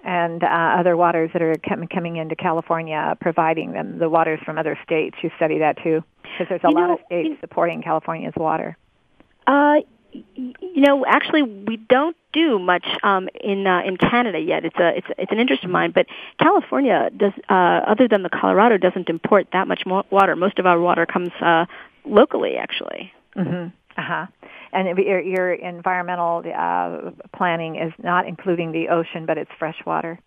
and 0.03 0.43
uh, 0.43 0.47
other 0.79 0.95
waters 0.95 1.29
that 1.33 1.41
are 1.41 1.55
com- 1.67 1.87
coming 1.87 2.17
into 2.17 2.35
California, 2.35 3.15
providing 3.19 3.71
them 3.71 3.97
the 3.97 4.09
waters 4.09 4.39
from 4.45 4.59
other 4.59 4.77
states? 4.83 5.17
You 5.23 5.31
study 5.37 5.59
that 5.59 5.77
too, 5.83 6.03
because 6.21 6.47
there's 6.49 6.61
a 6.63 6.69
you 6.69 6.75
lot 6.75 6.87
know, 6.87 6.93
of 6.93 6.99
states 7.07 7.29
you, 7.29 7.37
supporting 7.41 7.81
California's 7.81 8.33
water. 8.37 8.77
Uh, 9.47 9.77
you 10.11 10.81
know, 10.81 11.05
actually, 11.05 11.41
we 11.41 11.77
don't 11.77 12.17
do 12.33 12.59
much 12.59 12.85
um, 13.01 13.27
in 13.41 13.65
uh, 13.65 13.81
in 13.85 13.97
Canada 13.97 14.39
yet. 14.39 14.65
It's 14.65 14.77
a 14.77 14.97
it's 14.97 15.07
it's 15.17 15.31
an 15.31 15.39
interest 15.39 15.63
of 15.63 15.69
mine. 15.69 15.91
But 15.91 16.05
California 16.39 17.09
does, 17.15 17.33
uh, 17.49 17.53
other 17.53 18.07
than 18.07 18.21
the 18.23 18.29
Colorado, 18.29 18.77
doesn't 18.77 19.09
import 19.09 19.47
that 19.53 19.67
much 19.67 19.83
more 19.85 20.03
water. 20.09 20.35
Most 20.35 20.59
of 20.59 20.65
our 20.65 20.79
water 20.79 21.05
comes 21.05 21.31
uh, 21.41 21.65
locally, 22.05 22.55
actually. 22.57 23.11
Mm-hmm. 23.35 23.67
Uh 23.97 24.01
huh. 24.01 24.25
And 24.73 24.97
your, 24.97 25.19
your 25.19 25.53
environmental 25.53 26.43
uh, 26.57 27.11
planning 27.35 27.75
is 27.75 27.91
not 28.01 28.25
including 28.25 28.71
the 28.71 28.87
ocean, 28.87 29.25
but 29.25 29.37
it's 29.37 29.51
freshwater. 29.59 30.17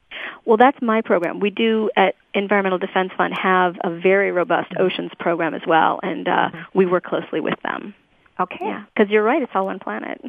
Well, 0.44 0.58
that's 0.58 0.76
my 0.82 1.00
program. 1.00 1.40
We 1.40 1.50
do 1.50 1.90
at 1.96 2.14
Environmental 2.34 2.78
Defense 2.78 3.10
Fund 3.16 3.34
have 3.40 3.76
a 3.82 3.98
very 3.98 4.32
robust 4.32 4.72
oceans 4.78 5.10
program 5.18 5.54
as 5.54 5.62
well, 5.66 5.98
and 6.02 6.28
uh, 6.28 6.30
mm-hmm. 6.30 6.78
we 6.78 6.84
work 6.84 7.04
closely 7.04 7.40
with 7.40 7.58
them. 7.62 7.94
Okay. 8.38 8.58
Yeah, 8.60 8.84
because 8.94 9.10
you're 9.10 9.22
right. 9.22 9.42
It's 9.42 9.52
all 9.54 9.66
one 9.66 9.78
planet. 9.78 10.20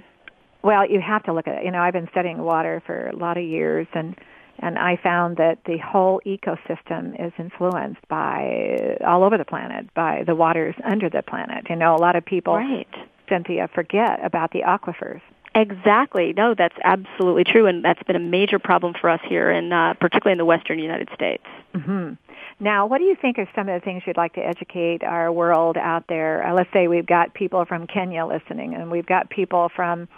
Well, 0.64 0.90
you 0.90 1.02
have 1.02 1.24
to 1.24 1.34
look 1.34 1.48
at 1.48 1.60
it. 1.60 1.66
You 1.66 1.72
know, 1.72 1.80
I've 1.80 1.94
been 1.94 2.08
studying 2.12 2.38
water 2.38 2.82
for 2.86 3.08
a 3.08 3.16
lot 3.16 3.38
of 3.38 3.44
years, 3.44 3.88
and 3.94 4.16
and 4.60 4.78
I 4.78 4.98
found 4.98 5.38
that 5.38 5.60
the 5.66 5.78
whole 5.78 6.22
ecosystem 6.26 7.14
is 7.26 7.34
influenced 7.38 8.08
by 8.08 8.98
all 9.06 9.24
over 9.24 9.38
the 9.38 9.46
planet 9.46 9.94
by 9.94 10.24
the 10.26 10.36
waters 10.36 10.76
under 10.84 11.10
the 11.10 11.22
planet. 11.22 11.68
You 11.70 11.76
know, 11.76 11.96
a 11.96 11.98
lot 11.98 12.16
of 12.16 12.26
people, 12.26 12.56
right. 12.56 12.88
Cynthia, 13.30 13.70
forget 13.74 14.24
about 14.24 14.52
the 14.52 14.62
aquifers. 14.62 15.22
Exactly. 15.56 16.34
No, 16.36 16.54
that's 16.54 16.76
absolutely 16.84 17.46
true, 17.46 17.66
and 17.66 17.84
that's 17.84 18.04
been 18.04 18.18
a 18.18 18.20
major 18.20 18.60
problem 18.60 18.94
for 19.00 19.10
us 19.10 19.22
here, 19.28 19.50
in 19.50 19.72
uh, 19.72 19.94
particularly 19.94 20.34
in 20.34 20.38
the 20.38 20.46
western 20.46 20.80
United 20.80 21.10
States. 21.14 21.46
Mm-hmm. 21.74 22.14
Now, 22.60 22.86
what 22.88 23.00
do 23.00 23.06
you 23.06 23.16
think 23.16 23.40
are 23.40 23.48
some 23.56 23.70
of 23.70 23.82
the 23.82 23.84
things 23.84 24.04
you'd 24.06 24.18
like 24.18 24.34
to 24.34 24.46
educate 24.46 25.04
our 25.04 25.32
world 25.32 25.78
out 25.78 26.08
there? 26.08 26.46
Uh, 26.46 26.54
let's 26.54 26.72
say 26.74 26.88
we've 26.88 27.06
got 27.06 27.34
people 27.34 27.64
from 27.66 27.88
Kenya 27.88 28.26
listening, 28.26 28.76
and 28.76 28.92
we've 28.92 29.06
got 29.06 29.30
people 29.30 29.70
from 29.74 30.10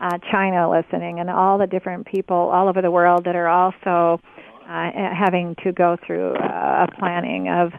uh, 0.00 0.18
China 0.30 0.70
listening, 0.70 1.20
and 1.20 1.28
all 1.28 1.58
the 1.58 1.66
different 1.66 2.06
people 2.06 2.36
all 2.36 2.68
over 2.68 2.80
the 2.80 2.90
world 2.90 3.24
that 3.24 3.36
are 3.36 3.48
also 3.48 4.20
uh, 4.66 4.90
having 5.14 5.54
to 5.64 5.72
go 5.72 5.96
through 6.06 6.34
uh, 6.36 6.86
a 6.86 6.98
planning 6.98 7.48
of 7.48 7.72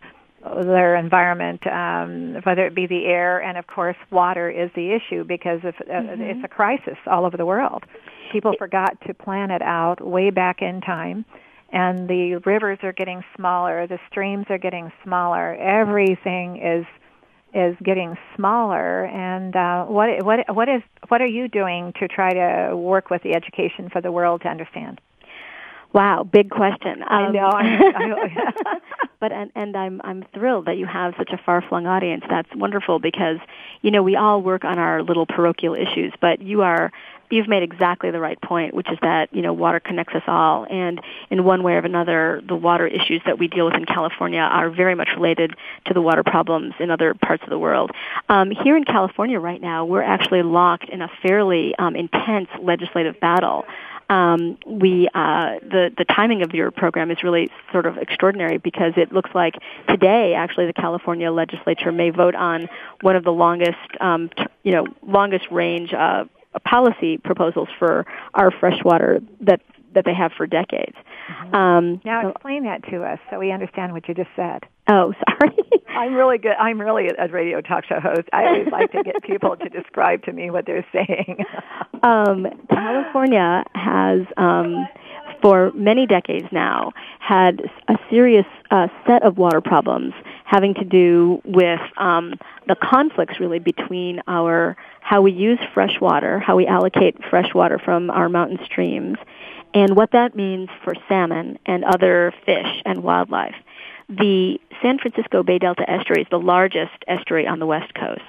their 0.66 0.96
environment, 0.96 1.66
um, 1.68 2.36
whether 2.44 2.66
it 2.66 2.76
be 2.76 2.88
the 2.88 3.06
air 3.06 3.42
and 3.42 3.58
of 3.58 3.68
course 3.68 3.96
water 4.10 4.50
is 4.50 4.72
the 4.76 4.92
issue 4.92 5.24
because 5.24 5.60
if, 5.64 5.76
uh, 5.82 5.94
mm-hmm. 5.94 6.22
it's 6.22 6.44
a 6.44 6.48
crisis 6.48 6.98
all 7.06 7.26
over 7.26 7.38
the 7.38 7.46
world. 7.46 7.84
People 8.32 8.54
forgot 8.58 8.98
to 9.06 9.14
plan 9.14 9.52
it 9.52 9.62
out 9.62 10.02
way 10.06 10.30
back 10.30 10.62
in 10.62 10.82
time 10.82 11.26
and 11.72 12.10
the 12.10 12.42
rivers 12.46 12.80
are 12.84 12.94
getting 12.94 13.24
smaller, 13.36 13.88
the 13.88 14.00
streams 14.10 14.46
are 14.50 14.58
getting 14.58 14.92
smaller, 15.04 15.56
everything 15.56 16.58
is 16.58 16.86
is 17.54 17.76
getting 17.84 18.18
smaller 18.36 19.06
and 19.06 19.56
uh, 19.56 19.86
what 19.86 20.24
what 20.24 20.56
what 20.56 20.70
is 20.70 20.82
what 21.10 21.22
are 21.22 21.28
you 21.28 21.48
doing 21.48 21.94
to 22.00 22.08
try 22.08 22.32
to 22.34 22.76
work 22.76 23.10
with 23.10 23.22
the 23.24 23.36
education 23.36 23.90
for 23.90 24.02
the 24.02 24.12
world 24.12 24.42
to 24.42 24.48
understand 24.48 25.02
Wow, 25.94 26.24
big 26.24 26.50
question. 26.50 27.04
Um, 27.04 27.08
I 27.10 27.32
know. 27.32 27.50
I, 27.50 28.80
but 29.20 29.32
and, 29.32 29.52
and 29.56 29.76
I'm 29.76 30.02
I'm 30.04 30.24
thrilled 30.34 30.66
that 30.68 30.78
you 30.78 30.86
have 30.86 31.14
such 31.18 31.32
a 31.32 31.38
far 31.38 31.62
flung 31.68 31.86
audience. 31.86 32.24
That's 32.30 32.50
wonderful 32.56 33.00
because 33.00 33.38
you 33.82 33.92
know 33.92 34.02
we 34.02 34.16
all 34.16 34.42
work 34.42 34.64
on 34.64 34.80
our 34.80 35.04
little 35.04 35.26
parochial 35.26 35.76
issues, 35.76 36.14
but 36.22 36.42
you 36.42 36.62
are 36.62 36.92
you've 37.32 37.48
made 37.48 37.64
exactly 37.64 38.12
the 38.12 38.20
right 38.20 38.40
point, 38.42 38.74
which 38.74 38.90
is 38.92 38.98
that 39.02 39.34
you 39.34 39.42
know 39.42 39.54
water 39.54 39.80
connects 39.80 40.16
us 40.16 40.24
all, 40.28 40.66
and 40.70 41.02
in 41.30 41.44
one 41.44 41.64
way 41.64 41.74
or 41.74 41.80
another, 41.80 42.42
the 42.48 42.56
water 42.56 42.88
issues 42.88 43.22
that 43.26 43.40
we 43.40 43.48
deal 43.48 43.66
with 43.66 43.76
in 43.76 43.86
California 43.86 44.40
are 44.40 44.70
very 44.70 44.96
much 44.96 45.10
related 45.16 45.54
to 45.86 45.94
the 45.94 46.02
water 46.02 46.24
problems 46.24 46.74
in 46.80 46.92
other 46.92 47.14
parts 47.14 47.44
of 47.44 47.50
the 47.50 47.60
world. 47.60 47.92
Um, 48.30 48.52
here 48.52 48.78
in 48.78 48.84
California 48.84 49.40
right 49.40 49.62
now, 49.62 49.86
we're 49.86 50.04
actually 50.04 50.44
locked 50.44 50.90
in 50.90 51.02
a 51.02 51.10
fairly 51.22 51.76
um, 51.78 51.96
intense 51.96 52.50
legislative 52.62 53.20
battle 53.20 53.66
um, 54.12 54.58
we 54.68 55.08
uh, 55.14 55.60
the 55.62 55.90
the 55.98 56.04
timing 56.04 56.44
of 56.44 56.54
your 56.54 56.70
program 56.70 57.12
is 57.12 57.24
really 57.24 57.50
sort 57.72 57.86
of 57.86 57.98
extraordinary 57.98 58.58
because 58.58 58.94
it 58.98 59.14
looks 59.14 59.30
like 59.34 59.56
today 59.88 60.34
actually 60.34 60.66
the 60.66 60.74
California 60.74 61.32
legislature 61.32 61.94
may 61.94 62.10
vote 62.10 62.36
on 62.36 62.68
one 63.00 63.16
of 63.16 63.24
the 63.24 63.32
longest 63.32 63.78
um, 64.02 64.30
t- 64.36 64.44
you 64.64 64.74
know 64.74 64.86
longest 65.02 65.46
range 65.50 65.94
uh, 65.94 66.26
policy 66.60 67.18
proposals 67.18 67.70
for 67.80 68.06
our 68.34 68.52
freshwater 68.52 69.20
that 69.42 69.62
that 69.94 70.06
they 70.06 70.14
have 70.14 70.32
for 70.38 70.48
decades. 70.48 70.96
Mm-hmm. 71.30 71.56
Um, 71.56 72.02
now 72.06 72.30
explain 72.30 72.64
that 72.64 72.84
to 72.90 73.04
us 73.04 73.20
so 73.30 73.40
we 73.40 73.52
understand 73.52 73.94
what 73.94 74.08
you 74.08 74.14
just 74.14 74.30
said. 74.36 74.64
Oh, 74.88 75.14
sorry. 75.30 75.58
I'm 75.90 76.14
really 76.14 76.38
good. 76.38 76.54
I'm 76.54 76.80
really 76.80 77.10
a 77.18 77.28
radio 77.28 77.62
talk 77.62 77.86
show 77.86 78.00
host. 78.00 78.28
I 78.34 78.46
always 78.46 78.68
like 78.72 78.92
to 78.94 79.04
get 79.04 79.22
people 79.24 79.56
to 79.58 79.70
describe 79.70 80.24
to 80.24 80.32
me 80.32 80.50
what 80.50 80.66
they're 80.66 80.86
saying. 80.94 81.46
um, 82.04 82.48
California 82.70 83.64
has, 83.76 84.22
um, 84.38 84.88
for 85.42 85.72
many 85.74 86.06
decades 86.06 86.48
now, 86.52 86.92
had 87.20 87.62
a 87.88 87.96
serious 88.10 88.46
uh, 88.72 88.88
set 89.06 89.24
of 89.24 89.38
water 89.38 89.62
problems 89.62 90.14
having 90.52 90.74
to 90.74 90.84
do 90.84 91.42
with 91.46 91.80
um, 91.96 92.34
the 92.68 92.76
conflicts 92.76 93.40
really 93.40 93.60
between 93.60 94.20
our 94.28 94.76
how 95.00 95.22
we 95.22 95.32
use 95.32 95.60
fresh 95.74 96.00
water, 96.02 96.40
how 96.40 96.58
we 96.58 96.68
allocate 96.68 97.16
fresh 97.30 97.54
water 97.56 97.80
from 97.80 98.10
our 98.10 98.28
mountain 98.28 98.60
streams, 98.66 99.18
and 99.74 99.96
what 99.96 100.12
that 100.12 100.36
means 100.36 100.68
for 100.84 100.94
salmon 101.08 101.58
and 101.66 101.86
other 101.86 102.34
fish 102.46 102.82
and 102.86 103.02
wildlife. 103.02 103.56
The 104.10 104.60
San 104.82 105.00
Francisco 105.00 105.42
Bay 105.42 105.58
Delta 105.58 105.90
Estuary 105.90 106.24
is 106.24 106.28
the 106.30 106.40
largest 106.40 106.92
estuary 107.08 107.48
on 107.48 107.60
the 107.60 107.66
West 107.66 107.94
Coast. 107.94 108.22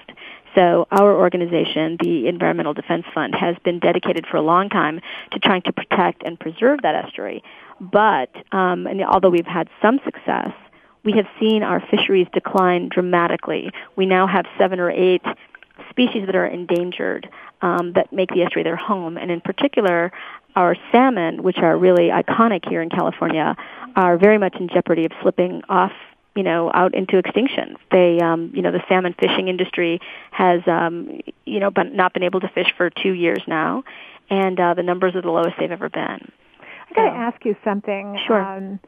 So 0.54 0.86
our 0.92 1.16
organization, 1.18 1.96
the 2.00 2.28
Environmental 2.28 2.72
Defense 2.74 3.04
Fund, 3.12 3.34
has 3.34 3.56
been 3.64 3.80
dedicated 3.80 4.26
for 4.30 4.36
a 4.36 4.42
long 4.42 4.68
time 4.68 5.00
to 5.32 5.40
trying 5.40 5.62
to 5.62 5.72
protect 5.72 6.22
and 6.22 6.38
preserve 6.38 6.82
that 6.82 6.94
estuary. 6.94 7.42
But 7.80 8.30
um, 8.52 8.86
and 8.86 9.02
although 9.02 9.30
we've 9.30 9.44
had 9.44 9.68
some 9.80 9.98
success, 10.04 10.52
we 11.04 11.12
have 11.12 11.26
seen 11.40 11.62
our 11.62 11.80
fisheries 11.90 12.28
decline 12.32 12.88
dramatically. 12.88 13.70
We 13.96 14.06
now 14.06 14.26
have 14.26 14.46
seven 14.58 14.80
or 14.80 14.90
eight 14.90 15.22
species 15.90 16.26
that 16.26 16.34
are 16.34 16.46
endangered 16.46 17.28
um, 17.60 17.92
that 17.94 18.12
make 18.12 18.30
the 18.30 18.42
estuary 18.42 18.64
their 18.64 18.76
home, 18.76 19.16
and 19.16 19.30
in 19.30 19.40
particular, 19.40 20.12
our 20.54 20.76
salmon, 20.90 21.42
which 21.42 21.58
are 21.58 21.76
really 21.76 22.08
iconic 22.08 22.68
here 22.68 22.82
in 22.82 22.90
California, 22.90 23.56
are 23.96 24.18
very 24.18 24.38
much 24.38 24.54
in 24.58 24.68
jeopardy 24.68 25.04
of 25.04 25.12
slipping 25.22 25.62
off 25.68 25.92
you 26.34 26.42
know 26.42 26.70
out 26.72 26.94
into 26.94 27.18
extinction. 27.18 27.76
They 27.90 28.18
um 28.20 28.52
you 28.54 28.62
know 28.62 28.72
the 28.72 28.82
salmon 28.88 29.14
fishing 29.18 29.48
industry 29.48 30.00
has 30.30 30.60
um 30.66 31.20
you 31.44 31.60
know 31.60 31.70
been, 31.70 31.96
not 31.96 32.14
been 32.14 32.22
able 32.22 32.40
to 32.40 32.48
fish 32.48 32.72
for 32.76 32.90
2 32.90 33.10
years 33.10 33.42
now 33.46 33.84
and 34.30 34.58
uh 34.58 34.74
the 34.74 34.82
numbers 34.82 35.14
are 35.14 35.22
the 35.22 35.30
lowest 35.30 35.56
they've 35.58 35.70
ever 35.70 35.88
been. 35.88 36.32
I 36.90 36.94
got 36.94 37.10
to 37.10 37.16
ask 37.16 37.44
you 37.44 37.56
something. 37.64 38.18
Sure. 38.26 38.40
Um 38.42 38.80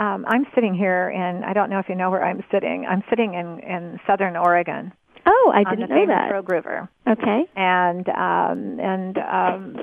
um 0.00 0.24
i'm 0.26 0.44
sitting 0.54 0.74
here 0.74 1.08
and 1.10 1.44
i 1.44 1.52
don't 1.52 1.70
know 1.70 1.78
if 1.78 1.88
you 1.88 1.94
know 1.94 2.10
where 2.10 2.24
i'm 2.24 2.42
sitting 2.50 2.84
i'm 2.90 3.02
sitting 3.08 3.34
in 3.34 3.60
in 3.60 4.00
southern 4.06 4.36
oregon 4.36 4.92
Oh, 5.26 5.52
I 5.54 5.64
didn't 5.68 5.90
know 5.90 6.06
that. 6.06 6.32
Rogue 6.32 6.48
River, 6.50 6.88
Okay. 7.06 7.42
and 7.54 8.08
um, 8.08 8.80
and 8.80 9.18
um, 9.18 9.76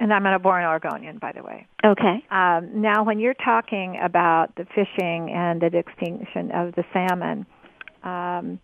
and 0.00 0.12
I'm 0.14 0.24
a 0.24 0.38
born 0.38 0.64
Oregonian, 0.64 1.18
by 1.18 1.32
the 1.32 1.42
way. 1.42 1.66
Okay. 1.84 2.24
Um, 2.30 2.80
now, 2.80 3.04
when 3.04 3.18
you're 3.18 3.34
talking 3.34 4.00
about 4.02 4.54
the 4.56 4.64
fishing 4.74 5.30
and 5.30 5.60
the 5.60 5.76
extinction 5.76 6.50
of 6.52 6.74
the 6.74 6.84
salmon, 6.92 7.44
um, 8.02 8.58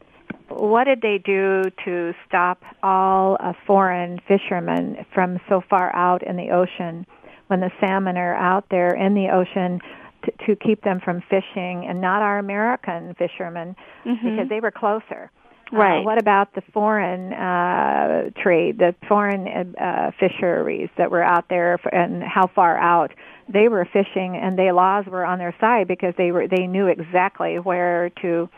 what 0.48 0.84
did 0.84 1.02
they 1.02 1.18
do 1.22 1.62
to 1.84 2.14
stop 2.26 2.62
all 2.82 3.36
uh, 3.38 3.52
foreign 3.66 4.18
fishermen 4.26 5.04
from 5.12 5.38
so 5.48 5.60
far 5.68 5.94
out 5.94 6.26
in 6.26 6.36
the 6.36 6.50
ocean 6.52 7.06
when 7.48 7.60
the 7.60 7.70
salmon 7.80 8.16
are 8.16 8.34
out 8.34 8.64
there 8.70 8.94
in 8.94 9.14
the 9.14 9.28
ocean? 9.28 9.80
To, 10.26 10.46
to 10.46 10.56
keep 10.56 10.82
them 10.82 11.00
from 11.04 11.22
fishing, 11.30 11.86
and 11.88 12.00
not 12.00 12.20
our 12.22 12.38
American 12.38 13.14
fishermen, 13.18 13.74
Mm-hmm. 14.04 14.28
because 14.28 14.48
they 14.48 14.60
were 14.60 14.70
closer. 14.72 15.30
Uh, 15.72 15.76
Right. 15.76 16.04
what 16.04 16.18
about 16.18 16.54
the 16.54 16.62
foreign 16.72 17.32
uh, 17.32 18.30
trade, 18.40 18.78
the 18.78 18.94
foreign 19.08 19.74
uh, 19.76 20.12
fisheries 20.20 20.90
that 20.96 21.10
were 21.10 21.22
out 21.22 21.46
there, 21.48 21.78
for, 21.82 21.92
and 21.92 22.22
how 22.22 22.46
far 22.54 22.78
out 22.78 23.10
they 23.52 23.68
were 23.68 23.84
fishing, 23.84 24.36
and 24.36 24.56
their 24.56 24.72
laws 24.72 25.06
were 25.06 25.24
on 25.24 25.38
their 25.38 25.54
side 25.60 25.88
because 25.88 26.14
they 26.16 26.30
were 26.30 26.46
they 26.48 26.66
knew 26.68 26.86
exactly 26.86 27.58
where 27.58 28.10
to 28.22 28.48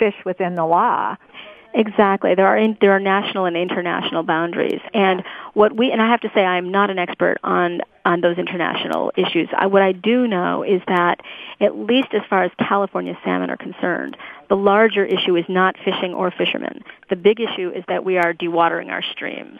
fish 0.00 0.14
within 0.24 0.54
the 0.56 0.64
law. 0.66 1.16
Exactly. 1.74 2.34
There 2.34 2.46
are 2.46 2.56
in, 2.56 2.76
there 2.80 2.92
are 2.92 3.00
national 3.00 3.44
and 3.44 3.56
international 3.56 4.22
boundaries, 4.22 4.80
and 4.94 5.22
what 5.52 5.76
we 5.76 5.92
and 5.92 6.00
I 6.00 6.08
have 6.10 6.20
to 6.22 6.30
say 6.34 6.44
I'm 6.44 6.70
not 6.70 6.90
an 6.90 6.98
expert 6.98 7.38
on 7.44 7.82
on 8.04 8.22
those 8.22 8.38
international 8.38 9.12
issues. 9.16 9.48
I, 9.56 9.66
what 9.66 9.82
I 9.82 9.92
do 9.92 10.26
know 10.26 10.62
is 10.62 10.80
that 10.88 11.20
at 11.60 11.76
least 11.76 12.08
as 12.14 12.22
far 12.30 12.42
as 12.42 12.50
California 12.58 13.18
salmon 13.22 13.50
are 13.50 13.56
concerned, 13.56 14.16
the 14.48 14.56
larger 14.56 15.04
issue 15.04 15.36
is 15.36 15.44
not 15.48 15.76
fishing 15.84 16.14
or 16.14 16.30
fishermen. 16.30 16.82
The 17.10 17.16
big 17.16 17.38
issue 17.38 17.70
is 17.70 17.84
that 17.88 18.02
we 18.04 18.16
are 18.16 18.32
dewatering 18.32 18.88
our 18.88 19.02
streams. 19.02 19.58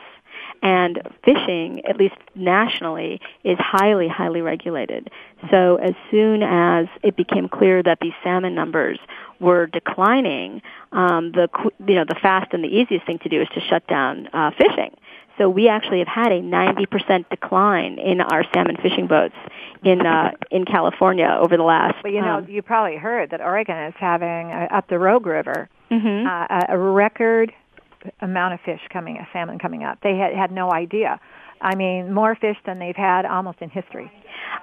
And 0.63 1.01
fishing, 1.25 1.85
at 1.85 1.97
least 1.97 2.17
nationally, 2.35 3.21
is 3.45 3.57
highly, 3.59 4.09
highly 4.09 4.41
regulated. 4.41 5.11
So 5.51 5.77
as 5.77 5.95
soon 6.11 6.43
as 6.43 6.87
it 7.03 7.17
became 7.17 7.49
clear 7.49 7.83
that 7.83 7.99
these 8.01 8.15
salmon 8.25 8.55
numbers 8.55 8.99
were 9.41 9.67
declining, 9.67 10.63
um, 10.93 11.33
the 11.33 11.49
qu- 11.49 11.73
you 11.87 11.95
know 11.95 12.05
the 12.05 12.17
fast 12.21 12.53
and 12.53 12.65
the 12.65 12.69
easiest 12.69 13.07
thing 13.07 13.19
to 13.21 13.29
do 13.29 13.41
is 13.41 13.49
to 13.55 13.61
shut 13.61 13.87
down 13.87 14.29
uh, 14.33 14.51
fishing. 14.59 14.97
So 15.39 15.49
we 15.49 15.69
actually 15.69 16.01
have 16.01 16.09
had 16.09 16.33
a 16.33 16.41
90% 16.41 17.29
decline 17.31 17.99
in 17.99 18.21
our 18.21 18.45
salmon 18.53 18.77
fishing 18.83 19.07
boats 19.07 19.37
in 19.85 20.05
uh, 20.05 20.33
in 20.51 20.65
California 20.65 21.39
over 21.41 21.57
the 21.57 21.63
last. 21.63 21.95
But 22.03 22.13
you 22.13 22.21
know, 22.21 22.39
um, 22.39 22.49
you 22.49 22.61
probably 22.61 22.97
heard 22.97 23.31
that 23.31 23.41
Oregon 23.41 23.77
is 23.85 23.95
having 23.97 24.51
uh, 24.51 24.67
up 24.73 24.89
the 24.89 24.99
Rogue 24.99 25.27
River 25.27 25.69
mhm. 25.91 26.27
uh, 26.27 26.67
a 26.69 26.77
record 26.77 27.53
amount 28.21 28.55
of 28.55 28.61
fish 28.65 28.81
coming, 28.93 29.17
a 29.17 29.27
salmon 29.33 29.59
coming 29.59 29.85
up. 29.85 29.99
They 30.03 30.17
had 30.17 30.35
had 30.35 30.51
no 30.53 30.71
idea. 30.73 31.21
I 31.61 31.75
mean, 31.75 32.13
more 32.15 32.37
fish 32.37 32.57
than 32.67 32.79
they've 32.79 32.95
had 32.97 33.27
almost 33.27 33.59
in 33.61 33.69
history. 33.71 34.11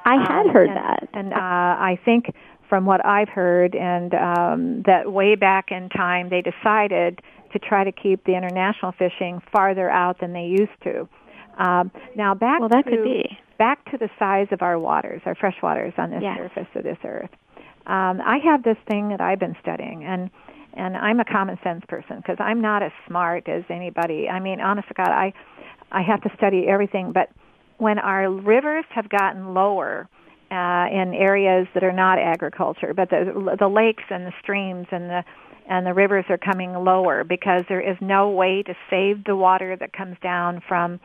I 0.06 0.16
had 0.16 0.46
Um, 0.48 0.54
heard 0.54 0.70
and, 0.70 0.78
that. 0.78 1.10
and 1.14 1.34
uh, 1.34 1.38
I 1.38 2.00
think 2.06 2.34
from 2.70 2.86
what 2.86 3.06
I've 3.06 3.30
heard, 3.30 3.76
and 3.76 4.14
um, 4.14 4.82
that 4.86 5.12
way 5.12 5.36
back 5.36 5.72
in 5.72 5.90
time, 5.90 6.30
they 6.30 6.42
decided 6.42 7.22
to 7.54 7.60
try 7.60 7.84
to 7.84 7.92
keep 7.92 8.24
the 8.26 8.36
international 8.36 8.92
fishing 8.94 9.42
farther 9.52 9.90
out 9.90 10.20
than 10.20 10.34
they 10.34 10.46
used 10.46 10.72
to. 10.84 11.08
Um, 11.58 11.92
now 12.16 12.34
back 12.34 12.60
Well, 12.60 12.70
that 12.70 12.86
to 12.86 12.90
could 12.92 13.04
be. 13.04 13.38
back 13.58 13.84
to 13.92 13.98
the 13.98 14.10
size 14.20 14.48
of 14.52 14.62
our 14.62 14.80
waters, 14.80 15.22
our 15.26 15.36
fresh 15.36 15.56
waters 15.62 15.94
on 15.98 16.10
this 16.10 16.22
Yes. 16.24 16.38
surface 16.38 16.68
of 16.76 16.84
this 16.84 16.98
earth. 17.06 17.30
Um, 17.88 18.20
I 18.26 18.40
have 18.44 18.64
this 18.64 18.78
thing 18.90 19.10
that 19.10 19.22
I've 19.22 19.40
been 19.40 19.56
studying, 19.62 20.04
and 20.04 20.30
and 20.76 20.98
I'm 20.98 21.20
a 21.20 21.26
common 21.26 21.58
sense 21.64 21.84
person 21.88 22.18
because 22.18 22.38
I'm 22.40 22.62
not 22.62 22.84
as 22.84 22.92
smart 23.08 23.48
as 23.48 23.64
anybody. 23.70 24.28
I 24.28 24.40
mean, 24.40 24.60
honest 24.60 24.88
to 24.90 24.94
God, 24.94 25.10
I 25.10 25.34
I 25.92 26.02
have 26.02 26.22
to 26.22 26.30
study 26.36 26.68
everything. 26.68 27.12
But 27.14 27.30
when 27.78 28.00
our 28.00 28.30
rivers 28.30 28.86
have 28.90 29.10
gotten 29.10 29.54
lower 29.54 30.08
uh, 30.52 30.86
in 30.92 31.14
areas 31.14 31.68
that 31.74 31.84
are 31.84 31.94
not 31.94 32.20
agriculture, 32.20 32.94
but 32.94 33.10
the 33.10 33.56
the 33.60 33.68
lakes 33.68 34.04
and 34.10 34.26
the 34.26 34.34
streams 34.42 34.88
and 34.92 35.10
the 35.10 35.24
and 35.68 35.86
the 35.86 35.94
rivers 35.94 36.26
are 36.30 36.38
coming 36.38 36.74
lower 36.74 37.24
because 37.24 37.64
there 37.68 37.82
is 37.82 37.98
no 38.00 38.30
way 38.30 38.62
to 38.64 38.76
save 38.90 39.24
the 39.24 39.36
water 39.36 39.76
that 39.76 39.94
comes 39.94 40.16
down 40.22 40.62
from 40.68 41.00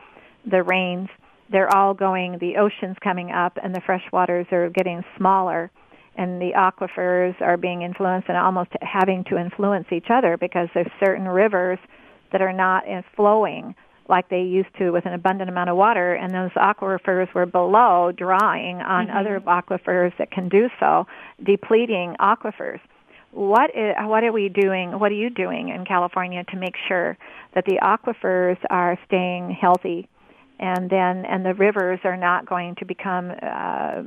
the 0.49 0.61
rains. 0.61 1.09
They're 1.51 1.73
all 1.73 1.93
going. 1.93 2.37
The 2.39 2.57
ocean's 2.57 2.97
coming 3.03 3.31
up, 3.31 3.57
and 3.61 3.73
the 3.73 3.81
fresh 3.85 4.03
waters 4.13 4.45
are 4.51 4.69
getting 4.69 5.03
smaller 5.17 5.71
and 6.15 6.41
the 6.41 6.51
aquifers 6.55 7.39
are 7.41 7.57
being 7.57 7.83
influenced 7.83 8.27
and 8.27 8.37
almost 8.37 8.71
having 8.81 9.23
to 9.25 9.37
influence 9.37 9.87
each 9.91 10.07
other 10.09 10.37
because 10.37 10.67
there's 10.73 10.91
certain 11.03 11.27
rivers 11.27 11.79
that 12.31 12.41
are 12.41 12.53
not 12.53 12.87
in 12.87 13.03
flowing 13.15 13.75
like 14.09 14.27
they 14.29 14.41
used 14.41 14.69
to 14.77 14.91
with 14.91 15.05
an 15.05 15.13
abundant 15.13 15.49
amount 15.49 15.69
of 15.69 15.77
water 15.77 16.13
and 16.15 16.33
those 16.33 16.51
aquifers 16.51 17.33
were 17.33 17.45
below 17.45 18.11
drawing 18.11 18.81
on 18.81 19.07
Mhm. 19.07 19.15
other 19.15 19.39
aquifers 19.41 20.15
that 20.17 20.31
can 20.31 20.49
do 20.49 20.69
so 20.79 21.07
depleting 21.43 22.15
aquifers 22.19 22.79
what 23.31 23.73
is, 23.73 23.95
what 24.01 24.23
are 24.25 24.31
we 24.33 24.49
doing 24.49 24.99
what 24.99 25.11
are 25.11 25.15
you 25.15 25.29
doing 25.29 25.69
in 25.69 25.85
California 25.85 26.43
to 26.45 26.57
make 26.57 26.75
sure 26.87 27.17
that 27.53 27.63
the 27.65 27.79
aquifers 27.81 28.57
are 28.69 28.97
staying 29.05 29.51
healthy 29.51 30.07
and 30.61 30.89
then 30.89 31.25
and 31.25 31.43
the 31.43 31.55
rivers 31.55 31.99
are 32.03 32.15
not 32.15 32.45
going 32.45 32.75
to 32.75 32.85
become 32.85 33.33
uh, 33.41 34.03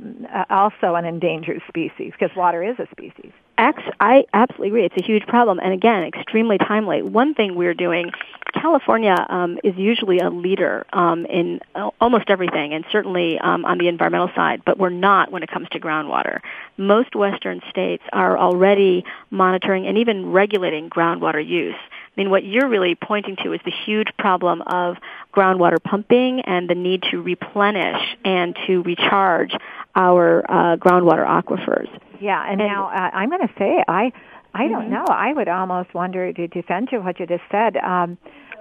also 0.49 0.95
an 0.95 1.05
endangered 1.05 1.61
species 1.67 2.13
because 2.17 2.35
water 2.35 2.63
is 2.63 2.79
a 2.79 2.87
species. 2.91 3.31
I 3.57 4.25
absolutely 4.33 4.67
agree. 4.67 4.85
It's 4.85 4.97
a 4.97 5.05
huge 5.05 5.25
problem, 5.27 5.59
and 5.59 5.71
again, 5.73 6.03
extremely 6.03 6.57
timely. 6.57 7.01
One 7.01 7.33
thing 7.33 7.55
we're 7.55 7.73
doing, 7.73 8.11
California 8.53 9.15
um, 9.29 9.59
is 9.63 9.75
usually 9.77 10.19
a 10.19 10.29
leader 10.29 10.85
um, 10.91 11.25
in 11.25 11.61
almost 12.01 12.29
everything, 12.29 12.73
and 12.73 12.83
certainly 12.91 13.39
um, 13.39 13.63
on 13.63 13.77
the 13.77 13.87
environmental 13.87 14.29
side, 14.35 14.63
but 14.65 14.77
we're 14.77 14.89
not 14.89 15.31
when 15.31 15.43
it 15.43 15.49
comes 15.49 15.69
to 15.69 15.79
groundwater. 15.79 16.39
Most 16.77 17.15
Western 17.15 17.61
states 17.69 18.03
are 18.11 18.37
already 18.37 19.05
monitoring 19.29 19.87
and 19.87 19.97
even 19.97 20.31
regulating 20.31 20.89
groundwater 20.89 21.45
use. 21.45 21.75
I 22.15 22.21
mean, 22.21 22.29
what 22.29 22.45
you're 22.45 22.69
really 22.69 22.95
pointing 22.95 23.35
to 23.43 23.51
is 23.53 23.59
the 23.65 23.73
huge 23.85 24.07
problem 24.17 24.61
of 24.61 24.95
groundwater 25.33 25.81
pumping 25.83 26.39
and 26.41 26.69
the 26.69 26.75
need 26.75 27.03
to 27.11 27.21
replenish 27.21 28.15
and 28.23 28.55
to 28.67 28.81
recharge 28.83 29.51
our 29.95 30.45
uh, 30.49 30.77
groundwater 30.77 31.25
aquifers. 31.25 31.89
Yeah, 32.21 32.41
and, 32.49 32.61
And- 32.61 32.71
now 32.71 32.87
uh, 32.87 33.09
I'm 33.13 33.29
going 33.29 33.45
to 33.47 33.53
say 33.57 33.83
I 33.87 34.11
I 34.57 34.69
don't 34.69 34.85
Mhm. 34.85 34.89
know. 34.91 35.05
I 35.09 35.33
would 35.33 35.49
almost 35.49 35.93
wonder 35.93 36.31
to 36.31 36.47
defend 36.47 36.89
you 36.93 37.01
what 37.01 37.19
you 37.19 37.25
just 37.27 37.43
said. 37.51 37.75
Um, 37.75 38.17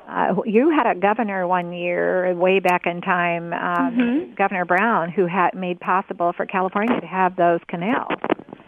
uh, 0.08 0.34
you 0.44 0.70
had 0.70 0.86
a 0.88 0.94
governor 0.96 1.46
one 1.46 1.72
year, 1.72 2.34
way 2.34 2.58
back 2.58 2.84
in 2.86 3.00
time, 3.00 3.52
um, 3.52 3.94
Mhm. 3.96 4.34
Governor 4.34 4.64
Brown, 4.64 5.08
who 5.10 5.26
had 5.26 5.54
made 5.54 5.78
possible 5.78 6.32
for 6.32 6.46
California 6.46 7.00
to 7.00 7.06
have 7.06 7.36
those 7.36 7.60
canals. 7.68 8.10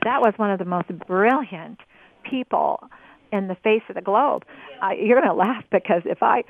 That 0.05 0.21
was 0.21 0.35
one 0.39 0.51
of 0.53 0.61
the 0.61 0.65
most 0.65 0.87
brilliant 1.09 1.81
people 2.23 2.89
in 3.33 3.49
the 3.49 3.57
face 3.57 3.83
of 3.89 3.95
the 3.95 4.03
globe. 4.03 4.45
Uh, 4.83 4.91
you're 4.91 5.21
going 5.21 5.29
to 5.29 5.35
laugh 5.35 5.65
because 5.71 6.03
if 6.05 6.23
I 6.23 6.43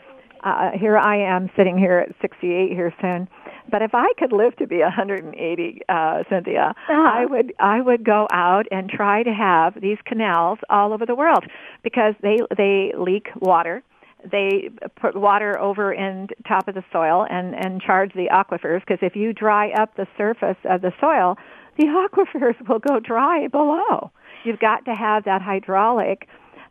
uh, 0.45 0.71
here 0.79 0.97
I 0.97 1.17
am 1.17 1.51
sitting 1.57 1.77
here 1.77 1.99
at 1.99 2.15
68 2.21 2.71
here 2.71 2.95
soon. 3.01 3.29
But 3.71 3.83
if 3.83 3.95
I 3.95 4.13
could 4.17 4.33
live 4.33 4.55
to 4.57 4.67
be 4.67 4.79
180, 4.79 5.81
uh, 5.89 6.23
Cynthia, 6.31 6.73
uh-huh. 6.89 6.93
I 6.93 7.27
would 7.27 7.53
I 7.59 7.81
would 7.81 8.05
go 8.05 8.29
out 8.33 8.67
and 8.71 8.89
try 8.89 9.23
to 9.25 9.33
have 9.33 9.81
these 9.81 9.99
canals 10.05 10.59
all 10.71 10.93
over 10.93 11.05
the 11.05 11.17
world 11.17 11.45
because 11.83 12.15
they 12.23 12.39
they 12.57 12.93
leak 12.97 13.29
water. 13.41 13.83
They 14.31 14.71
put 15.01 15.17
water 15.17 15.59
over 15.59 15.93
in 15.93 16.29
top 16.47 16.69
of 16.69 16.75
the 16.75 16.85
soil 16.93 17.27
and 17.29 17.55
and 17.55 17.81
charge 17.81 18.13
the 18.15 18.29
aquifers 18.31 18.81
because 18.81 18.99
if 19.03 19.17
you 19.17 19.33
dry 19.33 19.71
up 19.71 19.97
the 19.97 20.07
surface 20.17 20.59
of 20.65 20.81
the 20.83 20.93
soil, 21.01 21.37
the 21.77 21.87
aquifers 21.87 22.55
will 22.69 22.79
go 22.79 23.01
dry 23.01 23.49
below. 23.49 24.13
You've 24.45 24.61
got 24.61 24.85
to 24.85 24.95
have 24.95 25.25
that 25.25 25.43
hydraulic 25.43 26.29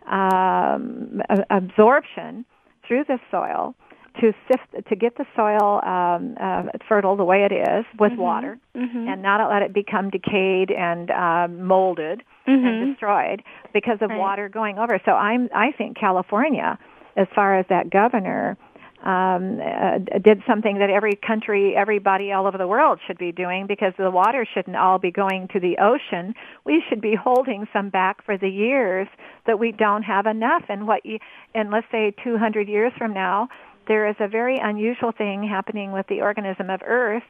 um, 0.08 1.22
absorption 1.50 2.46
through 2.88 3.04
the 3.08 3.20
soil 3.32 3.76
to 4.22 4.34
sift 4.48 4.88
to 4.88 4.96
get 4.96 5.18
the 5.18 5.26
soil 5.36 5.82
um, 5.84 6.36
uh, 6.40 6.64
fertile 6.88 7.16
the 7.16 7.24
way 7.24 7.46
it 7.50 7.54
is 7.54 7.86
with 8.00 8.14
mm-hmm. 8.14 8.22
water, 8.22 8.58
mm-hmm. 8.76 9.08
and 9.10 9.22
not 9.22 9.46
let 9.50 9.62
it 9.62 9.74
become 9.74 10.10
decayed 10.10 10.72
and 10.72 11.12
um, 11.12 11.64
molded 11.68 12.24
mm-hmm. 12.48 12.66
and 12.66 12.94
destroyed 12.94 13.44
because 13.74 13.98
of 14.02 14.10
right. 14.10 14.20
water 14.20 14.50
going 14.50 14.78
over. 14.78 15.00
So 15.06 15.12
I'm 15.12 15.50
I 15.54 15.72
think 15.78 15.98
California, 15.98 16.80
as 17.18 17.28
far 17.36 17.60
as 17.60 17.66
that 17.70 17.90
governor 17.90 18.58
um, 19.06 19.60
uh, 19.62 20.00
did 20.20 20.42
something 20.48 20.80
that 20.80 20.90
every 20.90 21.16
country, 21.16 21.76
everybody 21.76 22.32
all 22.32 22.48
over 22.48 22.58
the 22.58 22.68
world 22.68 23.00
should 23.06 23.20
be 23.20 23.32
doing 23.32 23.68
because 23.68 23.94
the 23.98 24.10
water 24.10 24.48
shouldn't 24.52 24.76
all 24.76 24.98
be 24.98 25.12
going 25.12 25.48
to 25.54 25.60
the 25.60 25.78
ocean. 25.78 26.34
We 26.66 26.84
should 26.90 27.02
be 27.02 27.16
holding 27.16 27.68
some 27.72 27.90
back 27.90 28.26
for 28.26 28.38
the 28.38 28.50
years 28.50 29.08
that 29.46 29.60
we 29.60 29.72
don't 29.72 30.02
have 30.04 30.26
enough. 30.26 30.64
And 30.70 30.88
what, 30.88 31.06
you, 31.06 31.20
and 31.54 31.70
let's 31.70 31.88
say 31.92 32.16
200 32.24 32.68
years 32.68 32.94
from 32.98 33.14
now, 33.14 33.48
there 33.88 34.10
is 34.10 34.16
a 34.20 34.28
very 34.28 34.58
unusual 34.58 35.12
thing 35.12 35.48
happening 35.48 35.92
with 35.92 36.08
the 36.08 36.22
organism 36.22 36.72
of 36.72 36.82
Earth 36.84 37.24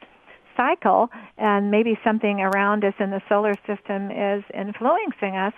cycle, 0.56 1.10
and 1.36 1.70
maybe 1.70 1.98
something 2.02 2.40
around 2.40 2.82
us 2.84 2.94
in 2.98 3.10
the 3.10 3.20
solar 3.28 3.52
system 3.66 4.10
is 4.10 4.42
influencing 4.54 5.36
us, 5.36 5.52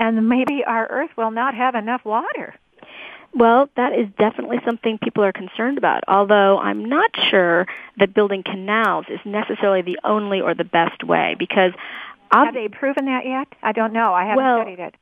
and 0.00 0.28
maybe 0.28 0.64
our 0.66 0.88
Earth 0.90 1.10
will 1.16 1.30
not 1.30 1.54
have 1.54 1.76
enough 1.76 2.04
water. 2.04 2.56
Well, 3.34 3.70
that 3.76 3.94
is 3.94 4.08
definitely 4.18 4.58
something 4.64 4.98
people 4.98 5.24
are 5.24 5.32
concerned 5.32 5.78
about, 5.78 6.04
although 6.06 6.58
I'm 6.58 6.84
not 6.84 7.10
sure 7.30 7.66
that 7.98 8.14
building 8.14 8.42
canals 8.42 9.06
is 9.08 9.20
necessarily 9.24 9.82
the 9.82 9.98
only 10.04 10.40
or 10.40 10.54
the 10.54 10.64
best 10.64 11.02
way 11.02 11.34
because 11.38 11.72
have 12.30 12.54
they 12.54 12.68
proven 12.68 13.06
that 13.06 13.26
yet? 13.26 13.48
I 13.62 13.72
don't 13.72 13.92
know. 13.92 14.14
I 14.14 14.24
haven't 14.24 14.44
well, 14.44 14.60
studied 14.62 14.78
it. 14.78 14.94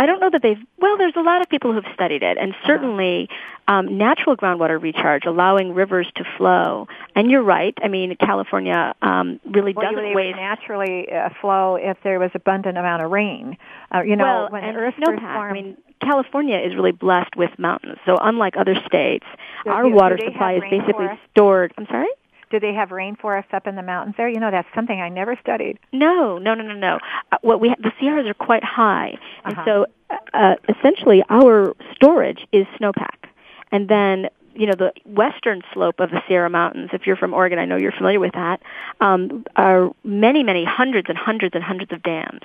I 0.00 0.06
don't 0.06 0.18
know 0.18 0.30
that 0.30 0.40
they've. 0.40 0.56
Well, 0.78 0.96
there's 0.96 1.12
a 1.14 1.20
lot 1.20 1.42
of 1.42 1.50
people 1.50 1.74
who've 1.74 1.84
studied 1.92 2.22
it, 2.22 2.38
and 2.38 2.52
uh-huh. 2.52 2.66
certainly 2.66 3.28
um, 3.68 3.98
natural 3.98 4.34
groundwater 4.34 4.80
recharge, 4.80 5.26
allowing 5.26 5.74
rivers 5.74 6.10
to 6.16 6.24
flow. 6.38 6.88
And 7.14 7.30
you're 7.30 7.42
right. 7.42 7.76
I 7.82 7.88
mean, 7.88 8.16
California 8.16 8.94
um, 9.02 9.40
really 9.44 9.74
well, 9.74 9.92
doesn't 9.92 10.14
waste. 10.14 10.36
naturally 10.36 11.12
uh, 11.12 11.28
flow 11.42 11.76
if 11.76 11.98
there 12.02 12.18
was 12.18 12.30
abundant 12.32 12.78
amount 12.78 13.02
of 13.02 13.10
rain. 13.10 13.58
Uh, 13.94 14.00
you 14.00 14.16
know, 14.16 14.24
well, 14.24 14.48
when 14.50 14.64
and 14.64 14.74
Earth 14.78 14.94
snowpack. 14.98 15.34
formed, 15.34 15.50
I 15.50 15.52
mean, 15.52 15.76
California 16.00 16.56
is 16.56 16.74
really 16.74 16.92
blessed 16.92 17.36
with 17.36 17.50
mountains. 17.58 17.98
So 18.06 18.16
unlike 18.18 18.56
other 18.56 18.76
states, 18.86 19.26
do, 19.64 19.70
our 19.70 19.86
water 19.86 20.18
supply 20.24 20.54
is 20.54 20.62
basically 20.70 21.08
stored. 21.30 21.74
I'm 21.76 21.86
sorry. 21.86 22.08
Do 22.50 22.58
they 22.58 22.74
have 22.74 22.88
rainforests 22.88 23.54
up 23.54 23.66
in 23.66 23.76
the 23.76 23.82
mountains 23.82 24.16
there? 24.16 24.28
You 24.28 24.40
know, 24.40 24.50
that's 24.50 24.68
something 24.74 25.00
I 25.00 25.08
never 25.08 25.36
studied. 25.40 25.78
No, 25.92 26.38
no, 26.38 26.54
no, 26.54 26.64
no, 26.64 26.74
no. 26.74 26.98
Uh, 27.30 27.36
what 27.42 27.60
we 27.60 27.68
ha- 27.68 27.76
the 27.78 27.92
Sierras 28.00 28.26
are 28.26 28.34
quite 28.34 28.64
high, 28.64 29.16
and 29.44 29.56
uh-huh. 29.56 29.64
so 29.64 29.86
uh, 30.34 30.56
essentially 30.68 31.22
our 31.30 31.74
storage 31.94 32.46
is 32.52 32.66
snowpack, 32.80 33.28
and 33.70 33.88
then 33.88 34.28
you 34.54 34.66
know 34.66 34.74
the 34.76 34.92
western 35.06 35.62
slope 35.72 36.00
of 36.00 36.10
the 36.10 36.20
Sierra 36.26 36.50
Mountains. 36.50 36.90
If 36.92 37.06
you're 37.06 37.16
from 37.16 37.34
Oregon, 37.34 37.58
I 37.58 37.66
know 37.66 37.76
you're 37.76 37.92
familiar 37.92 38.20
with 38.20 38.32
that. 38.32 38.60
Um, 39.00 39.44
are 39.54 39.90
many, 40.02 40.42
many 40.42 40.64
hundreds 40.64 41.08
and 41.08 41.16
hundreds 41.16 41.54
and 41.54 41.62
hundreds 41.62 41.92
of 41.92 42.02
dams. 42.02 42.42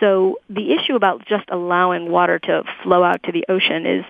So 0.00 0.40
the 0.48 0.72
issue 0.72 0.96
about 0.96 1.26
just 1.26 1.44
allowing 1.48 2.10
water 2.10 2.38
to 2.40 2.64
flow 2.82 3.04
out 3.04 3.22
to 3.24 3.32
the 3.32 3.44
ocean 3.48 3.86
is 3.86 4.04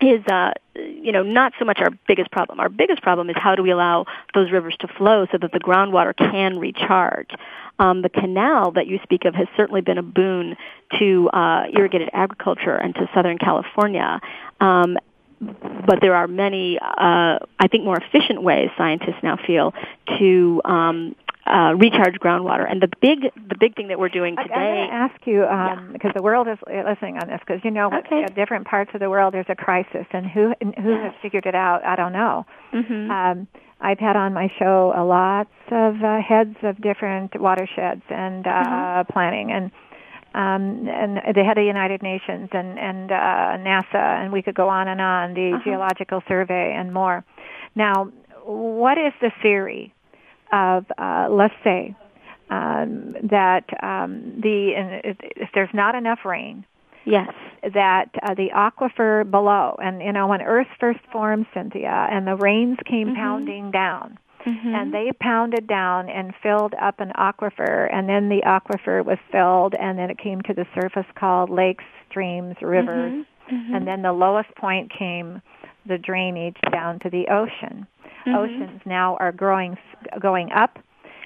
is 0.00 0.24
uh, 0.26 0.52
you 0.74 1.12
know 1.12 1.22
not 1.22 1.52
so 1.58 1.64
much 1.64 1.78
our 1.80 1.90
biggest 2.06 2.30
problem. 2.30 2.60
Our 2.60 2.68
biggest 2.68 3.02
problem 3.02 3.30
is 3.30 3.36
how 3.38 3.54
do 3.54 3.62
we 3.62 3.70
allow 3.70 4.06
those 4.34 4.50
rivers 4.50 4.76
to 4.80 4.88
flow 4.88 5.26
so 5.30 5.38
that 5.38 5.52
the 5.52 5.60
groundwater 5.60 6.16
can 6.16 6.58
recharge. 6.58 7.30
Um, 7.80 8.02
the 8.02 8.08
canal 8.08 8.72
that 8.72 8.88
you 8.88 8.98
speak 9.04 9.24
of 9.24 9.34
has 9.34 9.46
certainly 9.56 9.80
been 9.80 9.98
a 9.98 10.02
boon 10.02 10.56
to 10.98 11.28
uh, 11.30 11.64
irrigated 11.72 12.10
agriculture 12.12 12.74
and 12.74 12.94
to 12.96 13.08
Southern 13.14 13.38
California. 13.38 14.20
Um, 14.60 14.98
but 15.40 16.00
there 16.00 16.16
are 16.16 16.26
many, 16.26 16.78
uh, 16.80 17.38
I 17.60 17.68
think, 17.70 17.84
more 17.84 17.96
efficient 17.96 18.42
ways 18.42 18.70
scientists 18.76 19.22
now 19.22 19.36
feel 19.36 19.72
to 20.18 20.60
um, 20.64 21.14
uh, 21.48 21.74
recharge 21.74 22.14
groundwater. 22.20 22.70
And 22.70 22.82
the 22.82 22.88
big 23.00 23.32
the 23.48 23.56
big 23.58 23.74
thing 23.74 23.88
that 23.88 23.98
we're 23.98 24.08
doing 24.08 24.36
today. 24.36 24.54
I, 24.54 24.66
am 24.66 24.76
going 24.76 24.88
to 24.88 24.94
ask 24.94 25.26
you 25.26 25.44
um, 25.44 25.48
yeah. 25.48 25.92
because 25.92 26.12
the 26.14 26.22
world 26.22 26.48
is 26.48 26.58
listening 26.66 27.18
on 27.18 27.28
this 27.28 27.40
because 27.40 27.60
you 27.64 27.70
know 27.70 27.90
okay. 27.92 28.26
different 28.34 28.66
parts 28.66 28.90
of 28.94 29.00
the 29.00 29.10
world 29.10 29.34
there's 29.34 29.46
a 29.48 29.54
crisis 29.54 30.06
and 30.12 30.26
who 30.26 30.54
who 30.60 31.02
has 31.02 31.12
figured 31.22 31.46
it 31.46 31.54
out 31.54 31.84
I 31.84 31.96
don't 31.96 32.12
know. 32.12 32.46
Mm-hmm. 32.72 33.10
Um, 33.10 33.48
I've 33.80 33.98
had 33.98 34.16
on 34.16 34.34
my 34.34 34.50
show 34.58 34.92
a 34.94 35.04
lots 35.04 35.50
of 35.70 36.02
uh, 36.02 36.20
heads 36.20 36.56
of 36.62 36.80
different 36.80 37.40
watersheds 37.40 38.02
and 38.10 38.46
uh, 38.46 38.50
mm-hmm. 38.50 39.12
planning 39.12 39.52
and 39.52 39.70
um, 40.34 40.86
and 40.88 41.16
the 41.34 41.42
head 41.42 41.56
of 41.56 41.62
the 41.62 41.66
United 41.66 42.02
Nations 42.02 42.50
and 42.52 42.78
and 42.78 43.10
uh, 43.10 43.56
NASA 43.58 43.94
and 43.94 44.32
we 44.32 44.42
could 44.42 44.54
go 44.54 44.68
on 44.68 44.88
and 44.88 45.00
on 45.00 45.34
the 45.34 45.52
uh-huh. 45.54 45.64
Geological 45.64 46.22
Survey 46.28 46.74
and 46.76 46.92
more. 46.92 47.24
Now, 47.74 48.12
what 48.44 48.98
is 48.98 49.12
the 49.20 49.30
theory 49.42 49.94
of, 50.52 50.84
uh, 50.98 51.28
let's 51.30 51.54
say, 51.64 51.94
um, 52.50 53.14
that 53.30 53.64
um, 53.82 54.40
the 54.42 54.72
if 55.36 55.48
there's 55.54 55.68
not 55.74 55.94
enough 55.94 56.20
rain, 56.24 56.64
yes, 57.04 57.28
that 57.62 58.10
uh, 58.22 58.34
the 58.34 58.48
aquifer 58.54 59.28
below, 59.30 59.76
and 59.82 60.00
you 60.00 60.12
know 60.12 60.26
when 60.26 60.42
Earth 60.42 60.68
first 60.80 61.00
formed, 61.12 61.46
Cynthia, 61.52 62.08
and 62.10 62.26
the 62.26 62.36
rains 62.36 62.78
came 62.88 63.08
mm-hmm. 63.08 63.16
pounding 63.16 63.70
down, 63.70 64.18
mm-hmm. 64.46 64.74
and 64.74 64.94
they 64.94 65.12
pounded 65.20 65.66
down 65.66 66.08
and 66.08 66.32
filled 66.42 66.74
up 66.80 67.00
an 67.00 67.12
aquifer, 67.16 67.92
and 67.92 68.08
then 68.08 68.28
the 68.28 68.40
aquifer 68.46 69.04
was 69.04 69.18
filled, 69.30 69.74
and 69.74 69.98
then 69.98 70.10
it 70.10 70.18
came 70.18 70.40
to 70.42 70.54
the 70.54 70.66
surface 70.74 71.10
called 71.18 71.50
lakes, 71.50 71.84
streams, 72.08 72.56
rivers, 72.62 73.12
mm-hmm. 73.12 73.54
mm-hmm. 73.54 73.74
and 73.74 73.86
then 73.86 74.02
the 74.02 74.12
lowest 74.12 74.54
point 74.56 74.90
came 74.96 75.42
the 75.86 75.98
drainage 75.98 76.56
down 76.72 76.98
to 77.00 77.10
the 77.10 77.26
ocean. 77.30 77.86
Mm-hmm. 78.26 78.34
Oceans 78.36 78.80
now 78.84 79.16
are 79.20 79.32
growing, 79.32 79.76
going 80.20 80.50
up, 80.52 80.78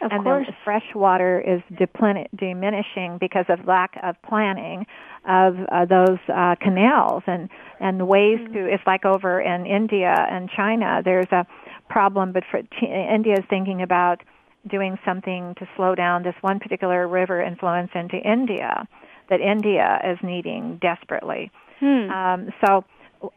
of 0.03 0.11
and 0.11 0.25
course. 0.25 0.47
the 0.47 0.55
fresh 0.65 0.95
water 0.95 1.41
is 1.41 1.61
deplin- 1.77 2.27
diminishing 2.37 3.19
because 3.19 3.47
of 3.49 3.67
lack 3.67 3.99
of 4.03 4.17
planning 4.23 4.87
of 5.27 5.57
uh, 5.71 5.85
those 5.85 6.19
uh, 6.29 6.57
canals 6.61 7.23
and 7.27 7.49
and 7.81 8.09
ways 8.09 8.39
mm-hmm. 8.41 8.55
to. 8.55 8.73
It's 8.73 8.83
like 8.87 9.05
over 9.05 9.41
in 9.41 9.67
India 9.67 10.15
and 10.31 10.51
China. 10.51 11.03
There's 11.05 11.31
a 11.31 11.47
problem, 11.89 12.33
but 12.33 12.45
for 12.51 12.63
t- 12.63 12.87
India 12.87 13.35
is 13.35 13.45
thinking 13.49 13.83
about 13.83 14.23
doing 14.69 14.99
something 15.05 15.55
to 15.59 15.69
slow 15.77 15.95
down 15.95 16.23
this 16.23 16.35
one 16.41 16.59
particular 16.61 17.07
river 17.09 17.43
influence 17.43 17.91
into 17.95 18.17
India 18.17 18.87
that 19.29 19.41
India 19.41 20.01
is 20.05 20.19
needing 20.23 20.79
desperately. 20.81 21.51
Hmm. 21.81 22.11
Um, 22.11 22.49
so 22.65 22.85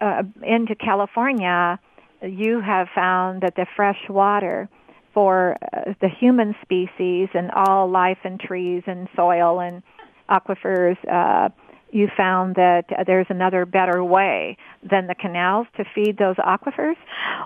uh, 0.01 0.24
into 0.43 0.76
California, 0.76 1.80
you 2.28 2.61
have 2.61 2.88
found 2.93 3.41
that 3.41 3.55
the 3.55 3.65
fresh 3.76 3.99
water 4.09 4.69
for 5.13 5.57
uh, 5.73 5.93
the 6.01 6.09
human 6.09 6.55
species 6.61 7.30
and 7.34 7.49
all 7.51 7.89
life 7.89 8.17
and 8.23 8.39
trees 8.39 8.84
and 8.86 9.07
soil 9.15 9.59
and 9.59 9.82
aquifers, 10.30 10.97
uh, 11.09 11.49
you 11.91 12.09
found 12.17 12.55
that 12.55 12.84
uh, 12.91 13.03
there's 13.05 13.28
another 13.30 13.65
better 13.65 14.03
way 14.03 14.57
than 14.84 15.07
the 15.07 15.15
canals 15.15 15.67
to 15.78 15.86
feed 15.95 16.17
those 16.17 16.36
aquifers? 16.36 16.95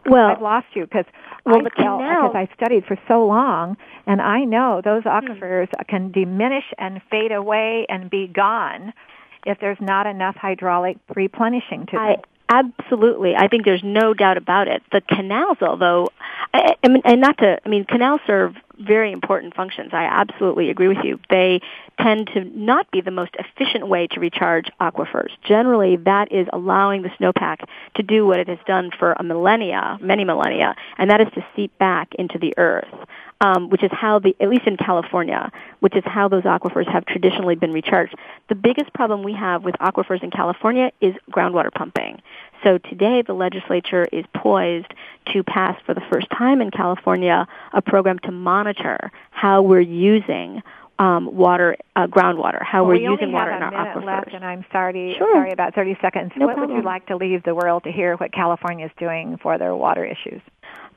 Well, 0.05 0.29
I've 0.31 0.41
lost 0.41 0.67
you 0.73 0.85
because 0.85 1.05
well, 1.45 1.57
I 1.57 1.69
canal, 1.69 1.97
because 1.99 2.35
I 2.35 2.55
studied 2.55 2.85
for 2.85 2.97
so 3.07 3.25
long, 3.25 3.77
and 4.07 4.21
I 4.21 4.43
know 4.45 4.81
those 4.83 5.03
Hmm. 5.03 5.09
aquifers 5.09 5.67
can 5.87 6.11
diminish 6.11 6.65
and 6.79 7.01
fade 7.11 7.31
away 7.31 7.85
and 7.89 8.09
be 8.09 8.27
gone 8.27 8.93
if 9.45 9.59
there's 9.59 9.79
not 9.79 10.07
enough 10.07 10.35
hydraulic 10.35 10.97
replenishing 11.15 11.85
to 11.87 11.91
them. 11.91 12.01
I 12.01 12.15
absolutely. 12.49 13.35
I 13.35 13.47
think 13.47 13.65
there's 13.65 13.83
no 13.83 14.13
doubt 14.13 14.37
about 14.37 14.67
it. 14.67 14.81
The 14.91 15.01
canals, 15.01 15.57
although, 15.61 16.09
I, 16.53 16.75
I 16.83 16.87
mean, 16.87 17.01
and 17.05 17.21
not 17.21 17.37
to, 17.39 17.59
I 17.63 17.69
mean, 17.69 17.85
canals 17.85 18.21
serve 18.25 18.55
very 18.79 19.11
important 19.11 19.55
functions. 19.55 19.89
I 19.93 20.05
absolutely 20.05 20.69
agree 20.69 20.87
with 20.87 21.03
you. 21.03 21.19
They 21.29 21.59
tend 21.99 22.27
to 22.33 22.45
not 22.45 22.89
be 22.91 23.01
the 23.01 23.11
most 23.11 23.35
efficient 23.37 23.87
way 23.87 24.07
to 24.07 24.19
recharge 24.19 24.69
aquifers. 24.79 25.31
Generally, 25.43 25.97
that 26.05 26.31
is 26.31 26.47
allowing 26.53 27.01
the 27.01 27.09
snowpack 27.09 27.57
to 27.95 28.03
do 28.03 28.25
what 28.25 28.39
it 28.39 28.47
has 28.47 28.57
done 28.65 28.89
for 28.97 29.13
a 29.13 29.23
millennia, 29.23 29.97
many 30.01 30.23
millennia, 30.23 30.75
and 30.97 31.09
that 31.11 31.19
is 31.19 31.27
to 31.35 31.45
seep 31.55 31.77
back 31.77 32.15
into 32.15 32.39
the 32.39 32.57
earth. 32.57 32.87
um, 33.41 33.69
which 33.69 33.83
is 33.83 33.91
how 33.91 34.19
the, 34.19 34.35
at 34.39 34.49
least 34.49 34.67
in 34.67 34.77
California, 34.77 35.51
which 35.79 35.95
is 35.95 36.03
how 36.05 36.27
those 36.27 36.43
aquifers 36.43 36.91
have 36.91 37.05
traditionally 37.05 37.55
been 37.55 37.71
recharged. 37.71 38.15
The 38.49 38.55
biggest 38.55 38.93
problem 38.93 39.23
we 39.23 39.33
have 39.33 39.63
with 39.63 39.75
aquifers 39.75 40.23
in 40.23 40.31
California 40.31 40.91
is 40.99 41.15
groundwater 41.31 41.71
pumping. 41.73 42.21
So 42.63 42.77
today 42.77 43.23
the 43.25 43.33
legislature 43.33 44.05
is 44.11 44.25
poised 44.35 44.93
to 45.33 45.43
pass 45.43 45.79
for 45.85 45.93
the 45.93 46.01
first 46.11 46.27
time 46.37 46.61
in 46.61 46.71
California 46.71 47.47
a 47.73 47.81
program 47.81 48.19
to 48.19 48.31
monitor 48.31 49.11
how 49.31 49.61
we're 49.61 49.79
using 49.79 50.61
um, 50.99 51.33
water, 51.33 51.77
uh, 51.95 52.07
groundwater, 52.07 52.61
how 52.61 52.83
well, 52.83 52.89
we're 52.89 53.07
we 53.07 53.13
using 53.13 53.31
water 53.31 53.51
in 53.51 53.63
our 53.63 53.71
aquifers. 53.71 54.05
Left, 54.05 54.33
and 54.33 54.43
I'm 54.43 54.65
sorry, 54.69 55.15
sure. 55.17 55.33
sorry 55.33 55.51
about 55.51 55.73
30 55.73 55.97
seconds. 56.01 56.33
No 56.35 56.45
what 56.45 56.55
problem. 56.55 56.75
would 56.75 56.81
you 56.81 56.85
like 56.85 57.05
to 57.07 57.15
leave 57.15 57.43
the 57.43 57.55
world 57.55 57.85
to 57.85 57.91
hear 57.91 58.15
what 58.17 58.33
California 58.33 58.85
is 58.85 58.91
doing 58.99 59.37
for 59.41 59.57
their 59.57 59.73
water 59.73 60.03
issues? 60.03 60.41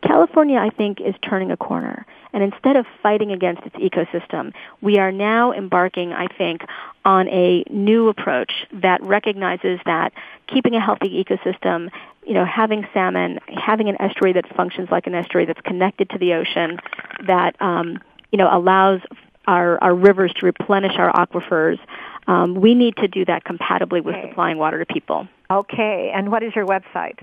California, 0.03 0.59
I 0.59 0.71
think, 0.71 1.01
is 1.01 1.15
turning 1.23 1.51
a 1.51 1.57
corner. 1.57 2.07
And 2.33 2.43
instead 2.43 2.77
of 2.77 2.87
fighting 3.03 3.31
against 3.31 3.63
its 3.63 3.77
ecosystem, 3.77 4.53
we 4.81 4.99
are 4.99 5.13
now 5.13 5.53
embarking, 5.53 6.13
I 6.13 6.27
think, 6.27 6.63
on 7.05 7.29
a 7.29 7.65
new 7.71 8.09
approach 8.09 8.53
that 8.73 9.03
recognizes 9.03 9.81
that 9.85 10.13
keeping 10.47 10.75
a 10.75 10.81
healthy 10.81 11.23
ecosystem, 11.23 11.91
you 12.27 12.35
know, 12.35 12.45
having 12.45 12.87
salmon, 12.95 13.39
having 13.49 13.89
an 13.89 14.01
estuary 14.01 14.33
that 14.33 14.55
functions 14.57 14.89
like 14.91 15.07
an 15.07 15.15
estuary 15.15 15.45
that's 15.45 15.61
connected 15.61 16.11
to 16.11 16.19
the 16.19 16.35
ocean, 16.35 16.79
that, 17.27 17.61
um, 17.61 17.99
you 18.31 18.39
know, 18.39 18.49
allows 18.51 19.01
our, 19.47 19.83
our 19.83 19.95
rivers 19.95 20.33
to 20.35 20.47
replenish 20.47 20.97
our 20.97 21.13
aquifers, 21.13 21.79
um, 22.27 22.55
we 22.55 22.75
need 22.75 22.97
to 22.97 23.09
do 23.09 23.25
that 23.27 23.45
compatibly 23.45 24.01
with 24.01 24.15
Okay. 24.15 24.29
supplying 24.29 24.59
water 24.59 24.79
to 24.85 24.87
people. 24.87 25.27
Okay, 25.51 26.11
and 26.15 26.31
what 26.31 26.43
is 26.43 26.55
your 26.55 26.67
website? 26.67 27.19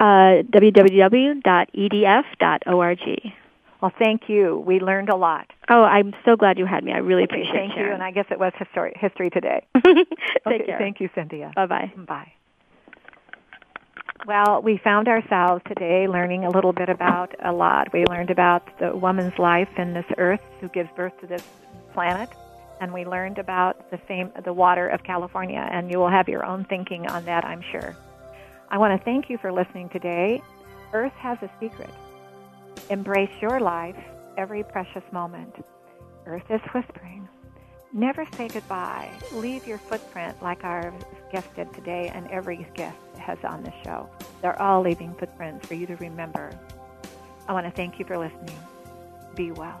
Uh, 0.00 0.42
www.edf.org. 1.94 3.32
Well, 3.80 3.92
thank 3.98 4.28
you. 4.28 4.62
We 4.66 4.80
learned 4.80 5.08
a 5.10 5.16
lot. 5.16 5.50
Oh, 5.68 5.82
I'm 5.84 6.14
so 6.24 6.36
glad 6.36 6.58
you 6.58 6.64
had 6.66 6.84
me. 6.84 6.92
I 6.92 6.98
really 6.98 7.24
Okay, 7.24 7.34
appreciate 7.34 7.54
it. 7.54 7.68
thank 7.68 7.76
you, 7.78 7.92
and 7.92 8.02
I 8.02 8.10
guess 8.12 8.24
it 8.30 8.38
was 8.38 8.52
history, 8.58 8.92
history 8.96 9.28
today. 9.30 9.66
Take 9.84 10.06
okay, 10.46 10.64
care. 10.64 10.78
Thank 10.78 11.00
you, 11.00 11.08
Cynthia. 11.14 11.52
Bye 11.54 11.66
bye. 11.66 11.92
Bye. 11.96 12.32
Well, 14.26 14.62
we 14.62 14.78
found 14.82 15.06
ourselves 15.06 15.62
today 15.66 16.08
learning 16.08 16.44
a 16.46 16.50
little 16.50 16.72
bit 16.72 16.88
about 16.88 17.34
a 17.44 17.52
lot. 17.52 17.92
We 17.92 18.06
learned 18.06 18.30
about 18.30 18.78
the 18.78 18.96
woman's 18.96 19.38
life 19.38 19.68
in 19.76 19.92
this 19.92 20.06
earth 20.16 20.40
who 20.60 20.68
gives 20.70 20.88
birth 20.96 21.12
to 21.20 21.26
this 21.26 21.42
planet, 21.92 22.30
and 22.80 22.92
we 22.92 23.04
learned 23.04 23.38
about 23.38 23.90
the 23.90 23.98
fame, 23.98 24.30
the 24.44 24.52
water 24.52 24.88
of 24.88 25.02
California, 25.04 25.68
and 25.70 25.90
you 25.90 25.98
will 25.98 26.10
have 26.10 26.28
your 26.28 26.44
own 26.44 26.64
thinking 26.64 27.06
on 27.06 27.24
that, 27.24 27.44
I'm 27.44 27.62
sure. 27.72 27.96
I 28.68 28.78
want 28.78 28.98
to 28.98 29.04
thank 29.04 29.30
you 29.30 29.38
for 29.38 29.52
listening 29.52 29.88
today. 29.90 30.42
Earth 30.92 31.12
has 31.12 31.38
a 31.42 31.50
secret. 31.60 31.90
Embrace 32.90 33.30
your 33.40 33.60
life 33.60 33.96
every 34.36 34.62
precious 34.62 35.04
moment. 35.12 35.54
Earth 36.26 36.50
is 36.50 36.60
whispering. 36.72 37.28
Never 37.92 38.26
say 38.36 38.48
goodbye. 38.48 39.08
Leave 39.32 39.66
your 39.66 39.78
footprint 39.78 40.42
like 40.42 40.64
our 40.64 40.92
guest 41.30 41.48
did 41.54 41.72
today 41.74 42.10
and 42.12 42.26
every 42.28 42.66
guest 42.74 42.96
has 43.18 43.38
on 43.44 43.62
the 43.62 43.72
show. 43.84 44.10
They're 44.42 44.60
all 44.60 44.82
leaving 44.82 45.14
footprints 45.14 45.66
for 45.66 45.74
you 45.74 45.86
to 45.86 45.96
remember. 45.96 46.50
I 47.46 47.52
want 47.52 47.66
to 47.66 47.72
thank 47.72 47.98
you 47.98 48.04
for 48.04 48.18
listening. 48.18 48.58
Be 49.36 49.52
well. 49.52 49.80